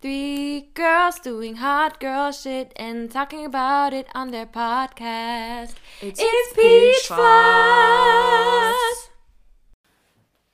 Three 0.00 0.70
girls 0.74 1.18
doing 1.18 1.56
hot 1.56 1.98
girl 1.98 2.30
shit 2.30 2.72
and 2.76 3.10
talking 3.10 3.44
about 3.44 3.92
it 3.92 4.06
on 4.14 4.30
their 4.30 4.46
podcast. 4.46 5.74
It's, 6.00 6.20
It's 6.22 6.52
Peach 6.54 7.08
Fuzz! 7.08 7.26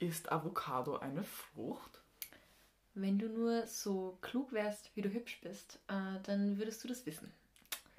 Ist 0.00 0.32
Avocado 0.32 0.96
eine 0.96 1.24
Frucht? 1.24 2.00
Wenn 2.94 3.18
du 3.18 3.28
nur 3.28 3.66
so 3.66 4.16
klug 4.22 4.50
wärst, 4.52 4.90
wie 4.94 5.02
du 5.02 5.10
hübsch 5.10 5.38
bist, 5.42 5.78
äh, 5.88 6.18
dann 6.22 6.56
würdest 6.58 6.82
du 6.82 6.88
das 6.88 7.04
wissen. 7.04 7.30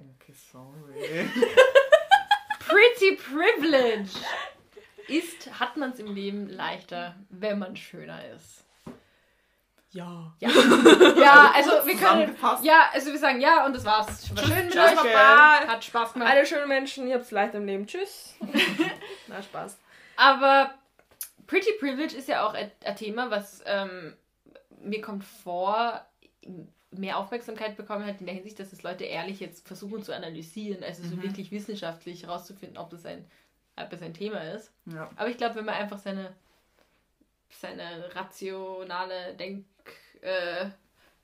Okay, 0.00 0.34
sorry. 0.50 1.28
Pretty 2.58 3.14
Privilege! 3.14 4.18
Ist, 5.06 5.60
hat 5.60 5.76
man 5.76 5.92
es 5.92 6.00
im 6.00 6.12
Leben 6.12 6.48
leichter, 6.48 7.14
wenn 7.30 7.60
man 7.60 7.76
schöner 7.76 8.28
ist. 8.34 8.65
Ja. 9.96 10.32
Ja, 10.40 10.48
ja 11.18 11.52
also 11.54 11.70
wir 11.84 11.96
können. 11.96 12.36
Ja, 12.62 12.90
also 12.92 13.10
wir 13.12 13.18
sagen 13.18 13.40
ja 13.40 13.64
und 13.66 13.74
das 13.74 13.84
war's. 13.84 14.34
War 14.36 14.44
schön 14.44 14.66
mit 14.66 14.72
Tschüss, 14.72 14.82
euch. 14.82 14.94
Baba. 14.94 15.66
Hat 15.66 15.84
Spaß 15.84 16.12
gemacht. 16.12 16.30
Alle 16.30 16.44
schönen 16.44 16.68
Menschen, 16.68 17.06
ihr 17.06 17.14
habt's 17.14 17.30
leicht 17.30 17.54
im 17.54 17.66
Leben. 17.66 17.86
Tschüss. 17.86 18.34
Na, 19.28 19.42
Spaß. 19.42 19.78
Aber 20.16 20.74
Pretty 21.46 21.72
Privilege 21.78 22.16
ist 22.16 22.28
ja 22.28 22.46
auch 22.46 22.54
ein, 22.54 22.70
Thema, 22.96 23.30
was 23.30 23.62
ähm, 23.66 24.14
mir 24.80 25.00
kommt 25.00 25.24
vor, 25.24 26.04
mehr 26.90 27.18
Aufmerksamkeit 27.18 27.76
bekommen 27.76 28.06
hat 28.06 28.20
in 28.20 28.26
der 28.26 28.34
Hinsicht, 28.34 28.58
dass 28.58 28.72
es 28.72 28.82
Leute 28.82 29.04
ehrlich 29.04 29.40
jetzt 29.40 29.66
versuchen 29.66 30.02
zu 30.02 30.14
analysieren, 30.14 30.82
also 30.82 31.02
so 31.02 31.22
wirklich 31.22 31.50
wissenschaftlich 31.50 32.24
herauszufinden, 32.24 32.78
ob 32.78 32.90
das 32.90 33.04
ein, 33.04 33.24
ob 33.76 33.90
das 33.90 34.02
ein 34.02 34.14
Thema 34.14 34.40
ist. 34.40 34.72
ja. 34.86 35.10
Aber 35.16 35.28
ich 35.28 35.36
glaube, 35.36 35.56
wenn 35.56 35.64
man 35.64 35.74
einfach 35.74 35.98
seine, 35.98 36.34
seine 37.50 38.14
rationale 38.14 39.34
Denk... 39.34 39.66
Äh, 40.26 40.66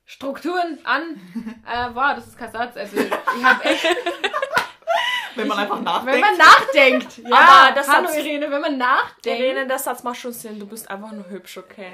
Strukturen 0.05 0.79
an. 0.83 1.01
äh, 1.71 1.89
wow, 1.93 2.15
das 2.15 2.27
ist 2.27 2.37
kein 2.37 2.51
Satz. 2.51 2.75
Also 2.77 2.97
ich 2.97 3.11
habe 3.43 3.63
echt 3.65 3.85
Wenn 5.35 5.47
man 5.47 5.57
einfach 5.57 5.81
nachdenkt. 5.81 6.13
Wenn 6.13 6.21
man 6.21 6.37
nachdenkt. 6.37 7.17
Ja, 7.27 7.35
Aber 7.67 7.75
das 7.75 7.87
hallo 7.87 8.07
Satz- 8.07 8.17
Irene, 8.17 8.51
wenn 8.51 8.61
man 8.61 8.77
nachdenkt. 8.77 9.39
Irene, 9.39 9.65
der 9.67 9.79
Satz 9.79 10.03
macht 10.03 10.17
schon 10.19 10.31
Sinn. 10.33 10.59
Du 10.59 10.67
bist 10.67 10.89
einfach 10.91 11.11
nur 11.11 11.27
hübsch, 11.29 11.57
okay? 11.57 11.91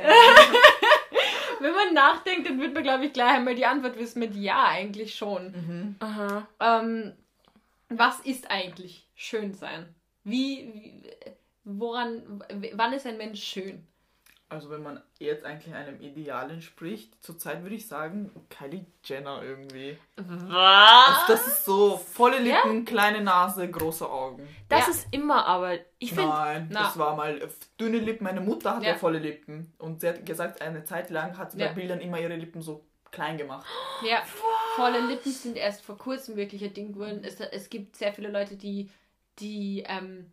Wenn 1.61 1.73
man 1.73 1.93
nachdenkt, 1.93 2.49
dann 2.49 2.59
wird 2.59 2.73
man, 2.73 2.83
glaube 2.83 3.05
ich, 3.05 3.13
gleich 3.13 3.35
einmal 3.35 3.55
die 3.55 3.65
Antwort 3.65 3.97
wissen 3.97 4.19
mit 4.19 4.35
Ja, 4.35 4.65
eigentlich 4.65 5.15
schon. 5.15 5.95
Aha. 5.99 6.47
Ähm, 6.59 7.13
was 7.89 8.19
ist 8.21 8.49
eigentlich 8.51 9.07
schön 9.15 9.53
sein? 9.53 9.93
Wie, 10.23 10.69
wie, 10.73 11.03
woran, 11.63 12.43
wann 12.73 12.93
ist 12.93 13.05
ein 13.07 13.17
Mensch 13.17 13.41
schön? 13.43 13.87
Also 14.51 14.71
wenn 14.71 14.81
man 14.81 14.99
jetzt 15.19 15.45
eigentlich 15.45 15.75
einem 15.75 16.01
Ideal 16.01 16.49
entspricht, 16.49 17.23
zurzeit 17.23 17.61
würde 17.61 17.75
ich 17.75 17.87
sagen 17.87 18.31
Kylie 18.49 18.83
Jenner 19.03 19.43
irgendwie. 19.43 19.95
Also 20.15 20.49
Was? 20.49 21.27
das 21.27 21.47
ist 21.47 21.65
so 21.65 21.97
volle 21.97 22.39
Lippen, 22.39 22.83
kleine 22.83 23.21
Nase, 23.21 23.69
große 23.69 24.09
Augen. 24.09 24.47
Das 24.67 24.87
Ja. 24.87 24.91
ist 24.93 25.07
immer, 25.11 25.45
aber 25.45 25.77
ich 25.99 26.09
finde. 26.13 26.29
Nein, 26.29 26.67
Na. 26.71 26.83
das 26.83 26.97
war 26.97 27.15
mal 27.15 27.39
dünne 27.79 27.99
Lippen. 27.99 28.23
Meine 28.23 28.41
Mutter 28.41 28.75
hatte 28.75 28.85
Ja. 28.87 28.93
ja. 28.93 28.97
volle 28.97 29.19
Lippen. 29.19 29.71
Und 29.77 30.01
sie 30.01 30.09
hat 30.09 30.25
gesagt, 30.25 30.61
eine 30.63 30.83
Zeit 30.83 31.11
lang 31.11 31.37
hat 31.37 31.51
sie 31.51 31.59
Ja. 31.59 31.67
bei 31.67 31.73
Bildern 31.75 31.99
immer 31.99 32.19
ihre 32.19 32.35
Lippen 32.35 32.63
so 32.63 32.85
klein 33.11 33.37
gemacht. 33.37 33.67
Ja, 34.03 34.23
volle 34.75 34.99
Lippen 35.01 35.31
sind 35.31 35.57
erst 35.57 35.83
vor 35.83 35.97
kurzem 35.97 36.35
wirklich 36.35 36.63
ein 36.63 36.73
Ding 36.73 36.93
geworden. 36.93 37.21
Es, 37.23 37.39
es 37.39 37.69
gibt 37.69 37.95
sehr 37.97 38.13
viele 38.13 38.29
Leute, 38.31 38.55
die, 38.55 38.89
die 39.37 39.83
ähm, 39.87 40.31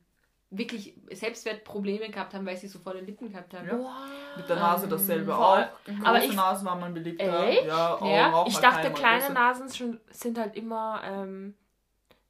wirklich 0.58 0.94
Selbstwertprobleme 1.12 2.10
gehabt 2.10 2.34
haben, 2.34 2.46
weil 2.46 2.56
sie 2.56 2.68
so 2.68 2.78
volle 2.78 3.00
Lippen 3.00 3.30
gehabt 3.30 3.54
haben. 3.54 3.66
Ja. 3.68 4.06
Mit 4.36 4.48
der 4.48 4.56
Nase 4.56 4.88
dasselbe 4.88 5.32
voll. 5.32 5.34
auch. 5.64 5.68
Große 5.84 6.06
Aber 6.06 6.22
ich- 6.24 6.34
Nase 6.34 6.64
war 6.64 6.76
man 6.76 6.92
beliebter. 6.94 7.46
Echt? 7.48 7.64
Ja, 7.66 7.94
Augen 7.96 8.06
Ja. 8.10 8.32
auch 8.32 8.46
Ich 8.48 8.56
dachte, 8.58 8.90
kleine 8.92 9.20
große. 9.20 9.32
Nasen 9.32 9.72
schon, 9.74 10.00
sind 10.10 10.38
halt 10.38 10.56
immer 10.56 11.00
ähm, 11.04 11.54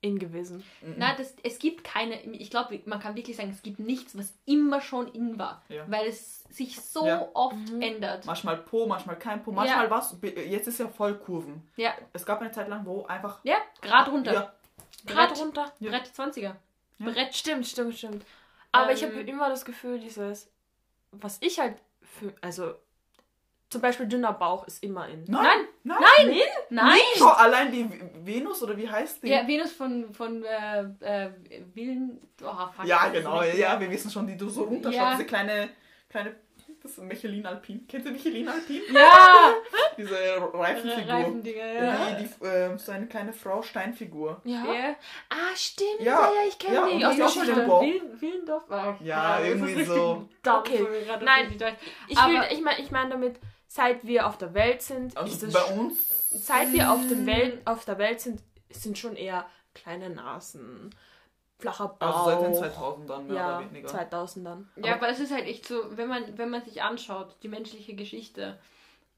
in 0.03 0.19
gewesen. 0.19 0.63
Mhm. 0.83 0.95
Na, 0.99 1.15
das, 1.17 1.35
es 1.43 1.59
gibt 1.59 1.83
keine, 1.83 2.21
ich 2.23 2.51
glaube, 2.51 2.81
man 2.85 3.01
kann 3.01 3.17
wirklich 3.17 3.37
sagen, 3.37 3.51
es 3.51 3.63
gibt 3.63 3.81
nichts, 3.81 4.17
was 4.17 4.35
immer 4.45 4.81
schon 4.81 5.09
in 5.09 5.39
war. 5.39 5.63
Ja. 5.69 5.85
Weil 5.89 6.07
es 6.07 6.45
sich 6.51 6.81
so 6.81 7.07
Ja. 7.07 7.27
oft 7.35 7.57
ändert. 7.81 8.25
Manchmal 8.27 8.59
Po, 8.59 8.87
manchmal 8.87 9.17
kein 9.19 9.43
Po, 9.43 9.51
manchmal 9.53 9.91
was. 9.91 10.17
Jetzt 10.23 10.69
ist 10.69 10.79
ja 10.79 10.89
voll 10.89 11.15
Kurven. 11.19 11.69
Ja, 11.77 11.93
Es 12.13 12.25
gab 12.25 12.41
eine 12.41 12.51
Zeit 12.53 12.69
lang, 12.69 12.85
wo 12.87 13.05
einfach. 13.07 13.41
ja, 13.43 13.57
Grad 13.83 14.09
runter. 14.09 14.33
Ja, 14.33 14.53
Gerade 15.07 15.35
runter. 15.35 15.73
Ja. 15.81 15.91
Brett 15.91 16.07
20er. 16.15 16.57
Ja. 16.99 17.11
Brett. 17.11 17.35
Stimmt, 17.35 17.67
stimmt, 17.67 17.95
stimmt. 17.97 18.25
Aber 18.73 18.93
ich 18.93 19.03
habe 19.03 19.15
Ähm. 19.15 19.29
immer 19.29 19.49
das 19.49 19.65
Gefühl, 19.65 19.99
dieses, 19.99 20.51
was 21.13 21.39
ich 21.41 21.59
halt 21.59 21.77
für, 22.03 22.33
also 22.41 22.75
zum 23.69 23.81
Beispiel 23.81 24.07
dünner 24.07 24.33
Bauch 24.33 24.67
ist 24.67 24.83
immer 24.83 25.09
in. 25.09 25.25
nein, 25.25 25.67
nein, 25.83 25.99
Nein! 26.01 26.41
Nein! 26.71 26.99
Schau, 27.17 27.31
allein 27.31 27.73
die 27.73 27.89
Venus 28.25 28.63
oder 28.63 28.77
wie 28.77 28.89
heißt 28.89 29.23
die? 29.23 29.29
Ja, 29.29 29.47
Venus 29.47 29.73
von, 29.73 30.15
von 30.15 30.45
äh, 30.45 30.83
äh, 31.01 31.31
Willen. 31.75 32.21
Oh, 32.43 32.69
fuck, 32.75 32.85
Ja, 32.87 33.09
genau, 33.09 33.43
ja, 33.43 33.79
wir 33.81 33.91
wissen 33.91 34.11
schon, 34.11 34.27
die 34.27 34.37
du 34.37 34.49
so 34.49 34.65
runterschaust. 34.65 34.97
Ja. 34.97 35.13
Diese 35.15 35.27
kleine, 35.27 35.69
kleine, 36.09 36.37
das 36.87 36.99
ist 36.99 37.05
Michelin 37.05 37.45
Alpin. 37.47 37.87
Kennt 37.87 38.05
ihr 38.07 38.13
Michelin 38.13 38.49
Alpin? 38.49 38.83
Ja! 38.93 39.55
Diese 39.97 40.15
Reifenfigur. 40.53 41.15
Reifendinger, 41.15 41.73
ja. 41.73 42.11
Die, 42.19 42.25
die, 42.27 42.45
äh, 42.47 42.77
so 42.79 42.93
eine 42.93 43.07
kleine 43.07 43.33
Frau 43.33 43.63
Steinfigur. 43.63 44.41
Ja. 44.45 44.65
Ja. 44.73 44.97
Ah, 45.31 45.55
stimmt. 45.55 46.01
Ja, 46.01 46.31
Ja, 46.33 46.49
ich 46.49 46.59
kenne 46.59 46.75
ja, 46.99 47.11
die. 47.11 47.23
Aus. 47.23 47.37
Willen- 47.37 48.21
Willendorf? 48.21 48.65
Oh, 48.71 48.95
Ja, 49.03 49.39
das 49.39 49.49
irgendwie 49.49 49.73
ist 49.73 49.89
so. 49.89 49.95
dumm, 49.95 50.29
Okay. 50.47 50.87
Nein. 51.23 51.57
Ich, 52.09 52.17
will, 52.17 52.43
ich 52.51 52.61
meine 52.63 52.81
ich 52.81 52.91
mein 52.91 53.11
damit, 53.11 53.39
seit 53.67 54.07
wir 54.07 54.27
auf 54.27 54.39
der 54.39 54.55
Welt 54.55 54.83
sind, 54.83 55.09
ist 55.09 55.17
Also 55.17 55.47
es 55.47 55.53
bei 55.53 55.65
uns. 55.75 56.47
seit 56.47 56.73
wir 56.73 56.91
auf, 56.93 57.01
dem 57.09 57.27
Welt, 57.27 57.61
auf 57.67 57.85
der 57.85 57.99
Welt 57.99 58.21
sind, 58.21 58.41
sind 58.71 58.97
schon 58.99 59.17
eher 59.17 59.47
kleine 59.75 60.11
Nasen, 60.11 60.95
flacher 61.59 61.89
Bauch. 61.89 62.01
Also 62.01 62.25
seit 62.25 62.43
den 62.43 62.73
2000ern 62.73 63.23
mehr 63.23 63.37
ja, 63.37 63.59
oder 63.59 63.71
weniger. 63.71 63.89
2000ern. 63.89 64.65
Ja, 64.83 64.95
aber 64.95 65.09
es 65.09 65.21
ist 65.21 65.33
halt 65.33 65.47
echt 65.47 65.67
so, 65.67 65.97
wenn 65.97 66.09
man, 66.09 66.37
wenn 66.39 66.51
man 66.51 66.63
sich 66.65 66.83
anschaut, 66.83 67.37
die 67.43 67.49
menschliche 67.49 67.95
Geschichte, 67.95 68.59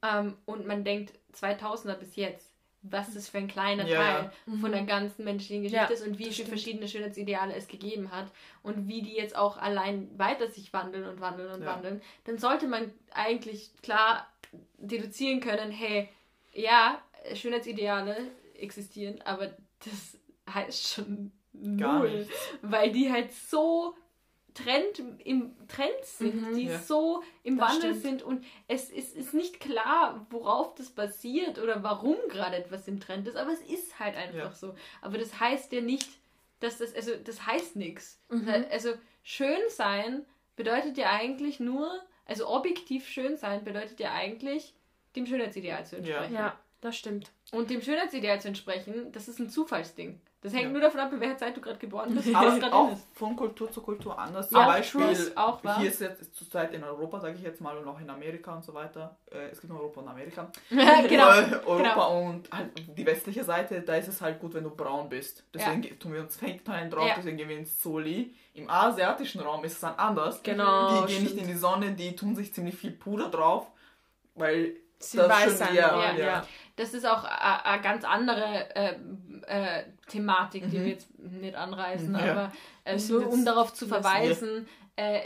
ähm, 0.01 0.37
und 0.45 0.65
man 0.65 0.83
denkt 0.83 1.13
2000er 1.33 1.95
bis 1.95 2.15
jetzt, 2.15 2.53
was 2.81 3.13
das 3.13 3.27
für 3.27 3.39
ein 3.39 3.49
kleiner 3.49 3.85
Ja, 3.85 3.97
Teil 3.97 4.31
von 4.61 4.71
der 4.71 4.83
ganzen 4.83 5.25
menschlichen 5.25 5.63
Geschichte 5.63 5.83
Ja, 5.85 5.89
ist 5.89 6.07
und 6.07 6.17
wie 6.17 6.23
viele 6.23 6.33
stimmt. 6.33 6.49
verschiedene 6.49 6.87
Schönheitsideale 6.87 7.53
es 7.53 7.67
gegeben 7.67 8.09
hat 8.11 8.27
und 8.63 8.87
wie 8.87 9.01
die 9.01 9.15
jetzt 9.15 9.35
auch 9.35 9.57
allein 9.57 10.17
weiter 10.17 10.47
sich 10.47 10.71
wandeln 10.71 11.05
und 11.05 11.19
wandeln 11.19 11.51
und 11.51 11.61
Ja. 11.61 11.75
wandeln, 11.75 12.01
dann 12.23 12.37
sollte 12.37 12.67
man 12.67 12.93
eigentlich 13.11 13.71
klar 13.81 14.27
deduzieren 14.77 15.41
können, 15.41 15.71
hey, 15.71 16.07
ja, 16.53 17.01
Schönheitsideale 17.33 18.15
existieren, 18.57 19.21
aber 19.23 19.47
das 19.83 20.17
heißt 20.53 20.87
schon 20.87 21.33
Gar 21.77 21.99
null, 21.99 22.19
nichts. 22.19 22.33
weil 22.61 22.91
die 22.91 23.11
halt 23.11 23.31
so 23.33 23.95
Trend 24.53 24.99
im 25.23 25.55
Trend 25.67 26.03
sind, 26.03 26.49
Mhm. 26.51 26.55
die 26.55 26.65
Ja. 26.65 26.79
so 26.79 27.23
im 27.43 27.57
Das 27.57 27.69
Wandel 27.69 27.89
stimmt. 27.91 28.01
sind 28.01 28.23
und 28.23 28.45
es 28.67 28.89
ist, 28.89 29.15
ist 29.15 29.33
nicht 29.33 29.59
klar, 29.59 30.25
worauf 30.31 30.73
das 30.75 30.89
basiert 30.89 31.59
oder 31.59 31.81
warum 31.83 32.17
gerade 32.29 32.57
etwas 32.57 32.87
im 32.87 32.99
Trend 32.99 33.27
ist, 33.27 33.37
aber 33.37 33.51
es 33.51 33.61
ist 33.61 33.99
halt 33.99 34.15
einfach 34.15 34.35
Ja. 34.37 34.51
so. 34.53 34.75
Aber 35.01 35.17
das 35.17 35.39
heißt 35.39 35.71
ja 35.71 35.81
nicht, 35.81 36.09
dass 36.59 36.79
das, 36.79 36.93
also 36.95 37.11
das 37.23 37.45
heißt 37.45 37.75
nichts. 37.77 38.19
Mhm. 38.29 38.65
Also 38.71 38.93
schön 39.23 39.59
sein 39.69 40.25
bedeutet 40.57 40.97
ja 40.97 41.11
eigentlich 41.11 41.59
nur, 41.61 41.89
also 42.25 42.47
objektiv 42.49 43.07
schön 43.07 43.37
sein 43.37 43.63
bedeutet 43.63 43.99
ja 43.99 44.11
eigentlich, 44.13 44.73
dem 45.15 45.25
Schönheitsideal 45.25 45.85
zu 45.85 45.95
Ja. 45.95 45.99
entsprechen. 46.01 46.33
Ja, 46.33 46.59
das 46.81 46.97
stimmt. 46.97 47.31
Und 47.53 47.69
dem 47.69 47.81
Schönheitsideal 47.81 48.41
zu 48.41 48.49
entsprechen, 48.49 49.11
das 49.13 49.27
ist 49.29 49.39
ein 49.39 49.49
Zufallsding. 49.49 50.19
Das 50.41 50.53
hängt 50.53 50.63
Ja. 50.67 50.69
nur 50.69 50.79
davon 50.79 51.01
ab, 51.01 51.11
in 51.11 51.19
welcher 51.19 51.37
Zeit 51.37 51.57
du 51.57 51.59
gerade 51.59 51.77
geboren 51.77 52.15
bist. 52.15 52.27
Aber 52.33 52.47
was 52.47 52.59
gerade 52.59 52.73
auch 52.73 52.93
ist. 52.93 53.05
von 53.13 53.35
Kultur 53.35 53.69
zu 53.69 53.81
Kultur 53.81 54.17
anders. 54.17 54.49
Ja, 54.51 54.59
Zum 54.59 54.67
Beispiel, 54.67 55.13
true, 55.15 55.31
auch 55.35 55.61
wahr. 55.65 55.79
hier 55.79 55.89
ist 55.89 55.99
jetzt 55.99 56.33
zurzeit 56.33 56.73
in 56.73 56.81
Europa, 56.83 57.19
sage 57.19 57.35
ich 57.35 57.41
jetzt 57.43 57.59
mal, 57.59 57.77
und 57.77 57.85
auch 57.87 57.99
in 57.99 58.09
Amerika 58.09 58.53
und 58.55 58.63
so 58.63 58.73
weiter. 58.73 59.17
Äh, 59.31 59.49
es 59.51 59.59
gibt 59.59 59.73
nur 59.73 59.81
Europa 59.81 59.99
und 59.99 60.07
Amerika. 60.07 60.49
genau. 60.69 61.29
Äh, 61.31 61.55
Europa 61.65 61.75
genau. 61.93 62.21
und 62.29 62.49
halt 62.51 62.69
die 62.97 63.05
westliche 63.05 63.43
Seite, 63.43 63.81
da 63.81 63.95
ist 63.95 64.07
es 64.07 64.21
halt 64.21 64.39
gut, 64.39 64.53
wenn 64.53 64.63
du 64.63 64.69
braun 64.69 65.09
bist. 65.09 65.43
Deswegen 65.53 65.81
ge- 65.81 65.95
tun 65.97 66.13
wir 66.13 66.21
uns 66.21 66.37
Fake-Teilen 66.37 66.89
drauf, 66.89 67.07
Ja. 67.07 67.15
deswegen 67.17 67.35
gehen 67.35 67.49
wir 67.49 67.57
ins 67.57 67.81
Soli. 67.81 68.33
Im 68.53 68.69
asiatischen 68.69 69.41
Raum 69.41 69.63
ist 69.65 69.73
es 69.73 69.79
dann 69.81 69.95
anders. 69.95 70.41
Genau. 70.43 71.01
die 71.05 71.13
gehen 71.13 71.23
nicht 71.23 71.37
in 71.37 71.47
die 71.47 71.53
Sonne, 71.53 71.91
die 71.91 72.15
tun 72.15 72.35
sich 72.37 72.53
ziemlich 72.53 72.75
viel 72.75 72.91
Puder 72.91 73.27
drauf, 73.29 73.67
weil 74.35 74.75
Sie 75.01 75.15
das 75.17 75.29
weiß 75.29 75.65
schon 75.65 75.75
ja. 75.75 76.13
ja. 76.13 76.45
Das 76.75 76.93
ist 76.93 77.05
auch 77.05 77.23
eine 77.23 77.81
ganz 77.81 78.03
andere 78.03 78.75
äh, 78.75 79.83
Thematik, 80.09 80.69
die 80.69 80.77
Mhm. 80.77 80.81
wir 80.83 80.89
jetzt 80.89 81.07
nicht 81.19 81.55
anreißen, 81.55 82.13
Ja. 82.13 82.31
aber 82.31 82.53
äh, 82.83 82.97
nur 83.09 83.31
um 83.31 83.45
darauf 83.45 83.73
zu 83.73 83.87
verweisen, 83.87 84.67
äh, 84.97 85.21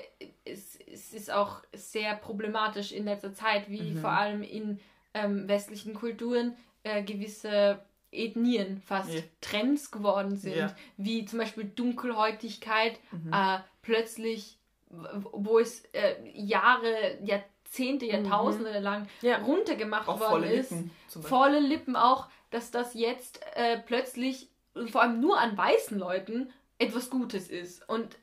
es, 0.46 0.78
es 0.86 1.14
ist 1.14 1.32
auch 1.32 1.62
sehr 1.74 2.16
problematisch 2.16 2.92
in 2.92 3.06
letzter 3.06 3.34
Zeit, 3.34 3.70
wie 3.70 3.92
Mhm. 3.92 3.98
vor 3.98 4.12
allem 4.12 4.44
in 4.44 4.80
ähm, 5.16 5.48
westlichen 5.48 5.94
Kulturen 5.94 6.56
äh, 6.84 7.02
gewisse 7.04 7.80
Ethnien 8.12 8.82
fast 8.86 9.14
Ja. 9.14 9.22
Trends 9.42 9.90
geworden 9.92 10.36
sind, 10.36 10.56
Ja. 10.58 10.76
wie 10.98 11.26
zum 11.26 11.40
Beispiel 11.40 11.66
Dunkelhäutigkeit 11.66 13.00
Mhm. 13.12 13.32
äh, 13.34 13.60
plötzlich, 13.82 14.58
wo 14.90 15.60
es 15.60 15.84
äh, 15.94 16.16
Jahre, 16.34 17.18
Jahrzehnte, 17.24 18.06
Jahrtausende 18.06 18.80
lang 18.80 19.08
Ja. 19.22 19.38
runtergemacht 19.38 20.08
Auch 20.08 20.20
worden 20.20 20.30
volle 20.32 20.54
ist. 20.54 20.72
Lippen. 20.72 20.92
Volle 21.22 21.60
Lippen 21.60 21.96
auch, 21.96 22.28
dass 22.52 22.70
das 22.72 22.94
jetzt 22.94 23.40
äh, 23.56 23.78
plötzlich, 23.80 24.50
und 24.74 24.92
vor 24.92 25.02
allem 25.02 25.20
nur 25.20 25.40
an 25.40 25.58
weißen 25.58 25.98
Leuten, 25.98 26.52
etwas 26.80 27.10
Gutes 27.10 27.48
ist. 27.50 27.88
Und 27.88 28.18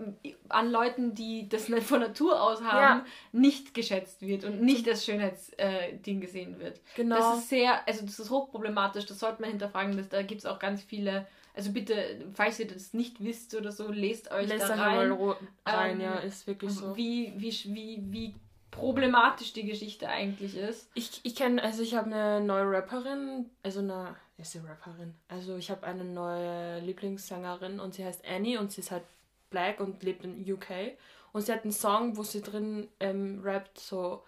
an 0.49 0.71
Leuten, 0.71 1.15
die 1.15 1.49
das 1.49 1.69
nicht 1.69 1.87
von 1.87 2.01
Natur 2.01 2.43
aus 2.43 2.61
haben, 2.63 3.01
Ja. 3.01 3.07
nicht 3.33 3.73
geschätzt 3.75 4.21
wird 4.23 4.45
und 4.45 4.61
nicht 4.61 4.87
als 4.89 5.05
Schönheitsding 5.07 6.19
äh, 6.19 6.21
gesehen 6.21 6.59
wird. 6.59 6.81
Genau. 6.97 7.17
Das 7.17 7.39
ist 7.39 7.49
sehr, 7.49 7.87
also 7.89 8.05
das 8.05 8.19
ist 8.19 8.29
hochproblematisch, 8.31 9.07
das 9.07 9.19
sollte 9.21 9.41
man 9.41 9.51
hinterfragen. 9.51 9.97
Das, 9.97 10.09
da 10.09 10.23
gibt 10.23 10.41
es 10.41 10.47
auch 10.47 10.59
ganz 10.59 10.83
viele, 10.83 11.27
also 11.55 11.71
bitte, 11.73 12.27
falls 12.35 12.59
ihr 12.61 12.67
das 12.67 12.93
nicht 12.93 13.23
wisst 13.25 13.55
oder 13.55 13.71
so, 13.73 13.91
lest 13.91 14.31
euch 14.33 14.49
Lässt 14.49 14.69
da 14.69 14.75
rein. 14.75 15.13
ro- 15.13 15.37
rein, 15.65 15.93
Ähm, 16.01 16.01
ja, 16.01 16.15
ist 16.17 16.47
wirklich 16.47 16.73
so. 16.73 16.97
Wie, 16.97 17.33
wie, 17.37 17.53
wie, 17.75 18.03
wie 18.11 18.35
problematisch 18.71 19.53
die 19.53 19.65
Geschichte 19.65 20.09
eigentlich 20.09 20.57
ist. 20.57 20.91
Ich, 20.95 21.21
ich 21.23 21.35
kenne, 21.35 21.63
also 21.63 21.83
ich 21.83 21.95
habe 21.95 22.07
eine 22.07 22.41
neue 22.45 22.71
Rapperin, 22.71 23.49
also 23.63 23.81
eine, 23.81 24.17
ist 24.41 24.53
sie 24.53 24.59
Rapperin? 24.59 25.15
Also 25.29 25.57
ich 25.57 25.71
habe 25.71 25.87
eine 25.87 26.05
neue 26.05 26.81
Lieblingssängerin 26.81 27.81
und 27.81 27.95
sie 27.95 28.05
heißt 28.05 28.25
Annie 28.27 28.59
und 28.59 28.73
sie 28.73 28.81
ist 28.81 28.91
halt 28.91 29.05
black 29.51 29.81
und 29.81 30.03
lebt 30.03 30.25
in 30.25 30.53
UK. 30.53 30.97
Und 31.33 31.43
sie 31.43 31.53
hat 31.53 31.63
einen 31.63 31.73
Song, 31.73 32.17
wo 32.17 32.23
sie 32.23 32.43
drin 32.43 32.89
ähm, 32.99 33.41
rappt 33.45 33.79
so 33.79 34.25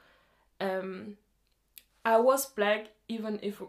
ähm, 0.61 1.17
I 2.07 2.13
was 2.13 2.55
black 2.55 2.91
even 3.09 3.43
if 3.43 3.63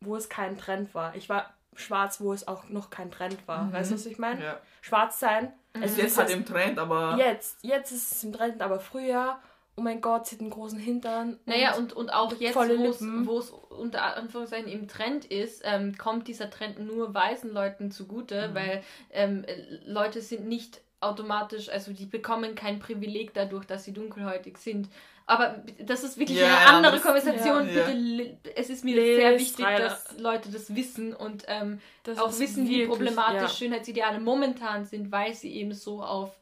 wo 0.00 0.16
es 0.16 0.28
kein 0.28 0.58
Trend 0.58 0.94
war. 0.94 1.14
Ich 1.16 1.28
war 1.28 1.54
schwarz, 1.74 2.20
wo 2.20 2.32
es 2.32 2.46
auch 2.46 2.68
noch 2.68 2.90
kein 2.90 3.10
Trend 3.10 3.46
war. 3.48 3.64
Mhm. 3.64 3.72
Weißt 3.72 3.90
du, 3.90 3.94
was 3.94 4.06
ich 4.06 4.18
meine? 4.18 4.44
Ja. 4.44 4.60
Schwarz 4.80 5.18
sein. 5.18 5.52
Es 5.72 5.82
Es 5.82 5.90
ist 5.92 5.98
jetzt 5.98 6.18
halt 6.18 6.30
im 6.30 6.44
Trend, 6.44 6.78
aber 6.78 7.16
Jetzt, 7.18 7.58
jetzt 7.62 7.90
ist 7.90 8.12
es 8.12 8.24
im 8.24 8.32
Trend, 8.32 8.62
aber 8.62 8.78
früher, 8.78 9.38
oh 9.76 9.80
mein 9.80 10.00
Gott, 10.00 10.26
sie 10.26 10.36
hat 10.36 10.40
einen 10.40 10.50
großen 10.50 10.78
Hintern. 10.78 11.38
Naja, 11.46 11.74
und, 11.76 11.92
und 11.92 12.10
auch 12.12 12.32
jetzt, 12.38 12.54
wo 12.56 13.38
es- 13.38 13.50
unter 13.50 14.16
Anführungszeichen 14.16 14.68
im 14.70 14.86
Trend 14.88 15.24
ist, 15.24 15.62
ähm, 15.64 15.96
kommt 15.98 16.28
dieser 16.28 16.48
Trend 16.50 16.78
nur 16.78 17.12
weißen 17.12 17.52
Leuten 17.52 17.90
zugute, 17.90 18.48
Mhm. 18.48 18.54
weil 18.54 18.82
ähm, 19.10 19.44
äh, 19.44 19.56
Leute 19.86 20.20
sind 20.20 20.46
nicht 20.46 20.80
automatisch, 21.00 21.68
also 21.68 21.92
die 21.92 22.06
bekommen 22.06 22.54
kein 22.54 22.78
Privileg 22.78 23.34
dadurch, 23.34 23.66
dass 23.66 23.84
sie 23.84 23.92
dunkelhäutig 23.92 24.56
sind. 24.58 24.88
Aber 25.26 25.62
das 25.78 26.04
ist 26.04 26.18
wirklich 26.18 26.38
Ja, 26.38 26.46
eine 26.46 26.54
ja, 26.54 26.66
andere 26.76 26.92
das- 26.94 27.02
Konversation. 27.02 27.66
ja. 27.66 27.72
Bitte, 27.86 27.92
li- 27.92 28.36
es 28.54 28.68
ist 28.70 28.84
mir 28.84 28.94
Lest 28.94 29.16
sehr 29.20 29.38
wichtig, 29.38 29.64
rein. 29.64 29.80
dass 29.80 30.18
Leute 30.18 30.50
das 30.50 30.74
wissen 30.74 31.14
und 31.14 31.44
ähm, 31.48 31.80
Das 32.04 32.18
auch 32.18 32.28
wissen, 32.38 32.68
wie 32.68 32.80
wirklich- 32.80 32.88
problematisch 32.88 33.40
ja. 33.40 33.48
Schönheitsideale 33.48 34.20
momentan 34.20 34.84
sind, 34.84 35.10
weil 35.10 35.32
sie 35.34 35.54
eben 35.54 35.72
so 35.72 36.02
auf, 36.02 36.38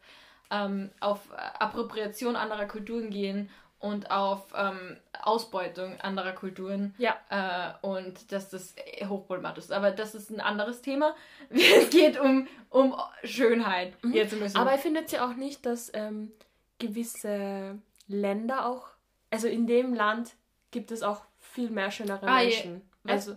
ähm, 0.53 0.91
auf 1.01 1.19
Appropriation 1.59 2.37
anderer 2.37 2.67
Kulturen 2.67 3.11
gehen 3.11 3.51
und 3.81 4.11
auf 4.13 4.45
ähm, 4.57 4.97
Ausbeutung 5.23 6.01
anderer 6.01 6.33
Kulturen. 6.33 6.95
Ja. 6.99 7.17
Äh, 7.31 7.85
und 7.85 8.31
dass 8.31 8.49
das 8.51 8.77
hochproblematisch 9.09 9.65
ist. 9.65 9.73
Aber 9.73 9.91
das 9.91 10.15
ist 10.15 10.31
ein 10.31 10.41
anderes 10.41 10.83
Thema. 10.83 11.17
Es 11.51 11.91
geht 11.91 12.21
um, 12.21 12.47
um 12.71 12.95
Schönheit. 13.25 13.93
Mhm. 14.05 14.13
Jetzt 14.13 14.39
müssen 14.39 14.57
Aber 14.57 14.79
findet 14.79 15.13
ihr 15.13 15.25
auch 15.25 15.35
nicht, 15.35 15.67
dass 15.67 15.91
ähm, 15.95 16.31
gewisse 16.79 17.79
Länder 18.09 18.67
auch, 18.67 18.89
also 19.31 19.49
in 19.49 19.67
dem 19.67 19.95
Land 19.95 20.35
gibt 20.71 20.91
es 20.91 21.03
auch 21.03 21.23
viel 21.39 21.71
mehr 21.71 21.91
schönere 21.91 22.27
Ah, 22.27 22.41
je- 22.41 22.49
Menschen. 22.51 22.83
was? 23.05 23.13
Also, 23.29 23.37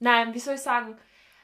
nein, 0.00 0.34
wie 0.34 0.38
soll 0.38 0.54
ich 0.54 0.60
sagen? 0.60 0.96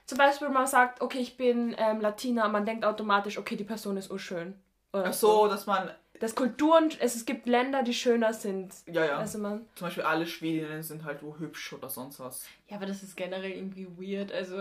Zum 0.06 0.19
Beispiel, 0.19 0.49
man 0.49 0.67
sagt, 0.67 1.00
okay, 1.00 1.19
ich 1.19 1.37
bin 1.37 1.75
ähm, 1.79 2.00
Latina, 2.00 2.49
man 2.49 2.67
denkt 2.67 2.85
automatisch, 2.85 3.38
okay, 3.38 3.56
die 3.56 3.64
Person 3.64 3.97
ist 3.97 4.11
urschön. 4.11 4.55
Oder 4.93 5.06
ach 5.06 5.12
so, 5.12 5.49
dass 5.49 5.67
man, 5.67 5.91
Das 6.21 6.35
Kulturen, 6.35 6.91
es, 7.00 7.15
es 7.17 7.25
gibt 7.25 7.47
Länder, 7.47 7.83
die 7.83 7.94
schöner 7.94 8.33
sind. 8.35 8.73
ja, 8.87 9.05
ja. 9.05 9.19
Also 9.19 9.39
man, 9.39 9.67
Zum 9.75 9.87
Beispiel 9.87 10.05
alle 10.05 10.27
Schwedinnen 10.27 10.83
sind 10.83 11.05
halt 11.05 11.23
wo 11.23 11.37
hübsch 11.39 11.73
oder 11.73 11.89
sonst 11.89 12.21
was. 12.21 12.44
ja, 12.69 12.77
aber 12.77 12.87
das 12.87 13.03
ist 13.03 13.17
generell 13.17 13.53
irgendwie 13.53 13.87
weird. 13.99 14.33
Also 14.33 14.56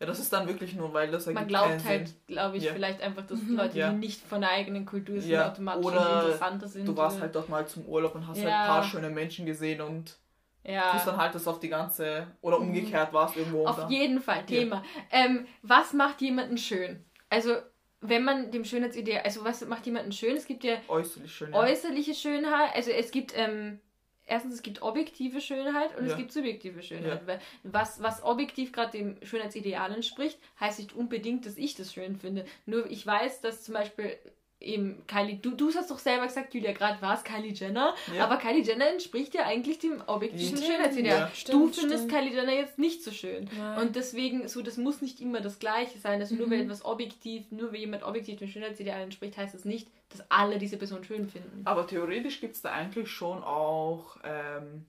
Ja, 0.00 0.06
das 0.06 0.20
ist 0.20 0.32
dann 0.32 0.46
wirklich 0.46 0.74
nur, 0.74 0.92
weil 0.94 1.10
das 1.10 1.26
man 1.26 1.46
glaubt 1.48 1.84
halt, 1.84 2.14
glaube 2.28 2.56
ich, 2.56 2.62
Ja. 2.64 2.72
vielleicht 2.72 3.00
einfach, 3.02 3.26
dass 3.26 3.40
Mhm. 3.42 3.56
Leute, 3.56 3.78
Ja. 3.78 3.90
die 3.90 3.96
nicht 3.96 4.20
von 4.20 4.40
der 4.40 4.50
eigenen 4.50 4.86
Kultur 4.86 5.20
sind, 5.20 5.30
Ja, 5.30 5.50
automatisch 5.50 5.84
oder 5.86 6.20
interessanter 6.22 6.68
sind. 6.68 6.86
Du 6.86 6.96
warst 6.96 7.20
halt 7.20 7.34
dort 7.34 7.48
mal 7.48 7.66
zum 7.66 7.84
Urlaub 7.84 8.14
und 8.14 8.26
hast 8.28 8.38
halt 8.38 8.46
ein 8.48 8.66
paar 8.68 8.84
schöne 8.84 9.10
Menschen 9.10 9.44
gesehen 9.44 9.80
und 9.80 10.16
ja. 10.64 10.92
tust 10.92 11.06
dann 11.08 11.16
halt 11.16 11.34
das 11.34 11.48
auf 11.48 11.58
die 11.58 11.68
ganze, 11.68 12.28
oder 12.42 12.58
umgekehrt 12.60 13.12
warst 13.12 13.36
irgendwo. 13.36 13.66
Auf 13.66 13.76
dann- 13.76 13.90
jeden 13.90 14.20
Fall, 14.20 14.46
Thema. 14.46 14.84
Ähm, 15.10 15.46
was 15.62 15.92
macht 15.92 16.20
jemanden 16.20 16.58
schön? 16.58 17.04
Also, 17.28 17.56
wenn 18.00 18.24
man 18.24 18.50
dem 18.50 18.64
Schönheitsideal, 18.64 19.22
also 19.22 19.44
was 19.44 19.64
macht 19.66 19.86
jemanden 19.86 20.12
schön? 20.12 20.36
Es 20.36 20.46
gibt 20.46 20.64
ja 20.64 20.76
Äußerlich 20.88 21.32
schön. 21.34 21.52
Ja. 21.52 21.58
äußerliche 21.60 22.14
Schönheit, 22.14 22.74
also 22.74 22.90
es 22.90 23.10
gibt, 23.10 23.32
ähm, 23.36 23.80
erstens, 24.26 24.54
es 24.54 24.62
gibt 24.62 24.82
objektive 24.82 25.40
Schönheit 25.40 25.96
und 25.98 26.04
es 26.04 26.12
Ja. 26.12 26.16
gibt 26.16 26.32
subjektive 26.32 26.82
Schönheit. 26.82 27.26
Weil 27.26 27.40
Was, 27.64 28.02
was 28.02 28.22
objektiv 28.22 28.72
gerade 28.72 28.92
dem 28.92 29.16
Schönheitsideal 29.24 29.92
entspricht, 29.94 30.38
heißt 30.60 30.78
nicht 30.78 30.94
unbedingt, 30.94 31.44
dass 31.46 31.56
ich 31.56 31.74
das 31.74 31.92
schön 31.92 32.16
finde. 32.16 32.44
Nur 32.66 32.88
ich 32.90 33.04
weiß, 33.06 33.40
dass 33.40 33.62
zum 33.64 33.74
Beispiel 33.74 34.16
eben 34.60 35.04
Kylie, 35.06 35.36
du, 35.36 35.52
du 35.52 35.72
hast 35.74 35.90
doch 35.90 35.98
selber 35.98 36.26
gesagt, 36.26 36.52
Julia, 36.52 36.72
gerade 36.72 37.00
war 37.00 37.14
es 37.14 37.22
Kylie 37.24 37.52
Jenner, 37.52 37.94
Ja. 38.14 38.24
aber 38.24 38.38
Kylie 38.38 38.62
Jenner 38.62 38.88
entspricht 38.90 39.34
ja 39.34 39.44
eigentlich 39.46 39.78
dem 39.78 40.02
objektiven 40.06 40.60
Schönheitsideal. 40.62 41.18
ja. 41.18 41.52
du 41.52 41.68
findest 41.68 42.04
stimmt. 42.04 42.12
Kylie 42.12 42.34
Jenner 42.34 42.52
jetzt 42.54 42.78
nicht 42.78 43.02
so 43.04 43.10
schön. 43.12 43.48
Nein. 43.56 43.78
Und 43.86 43.94
deswegen, 43.96 44.48
so, 44.48 44.60
das 44.62 44.76
muss 44.76 45.00
nicht 45.00 45.20
immer 45.20 45.40
das 45.40 45.58
Gleiche 45.60 45.98
sein. 45.98 46.20
Also 46.20 46.34
nur 46.34 46.46
Mhm. 46.46 46.50
weil 46.50 46.60
etwas 46.62 46.84
objektiv, 46.84 47.44
nur 47.50 47.72
weil 47.72 47.78
jemand 47.80 48.02
objektiv 48.02 48.38
dem 48.40 48.48
Schönheitsideal 48.48 49.00
entspricht, 49.02 49.36
heißt 49.36 49.54
das 49.54 49.64
nicht, 49.64 49.88
dass 50.08 50.28
alle 50.30 50.58
diese 50.58 50.76
Person 50.76 51.04
schön 51.04 51.28
finden. 51.28 51.62
Aber 51.64 51.86
theoretisch 51.86 52.40
gibt 52.40 52.54
es 52.56 52.62
da 52.62 52.72
eigentlich 52.72 53.08
schon 53.10 53.44
auch 53.44 54.16
ähm, 54.24 54.86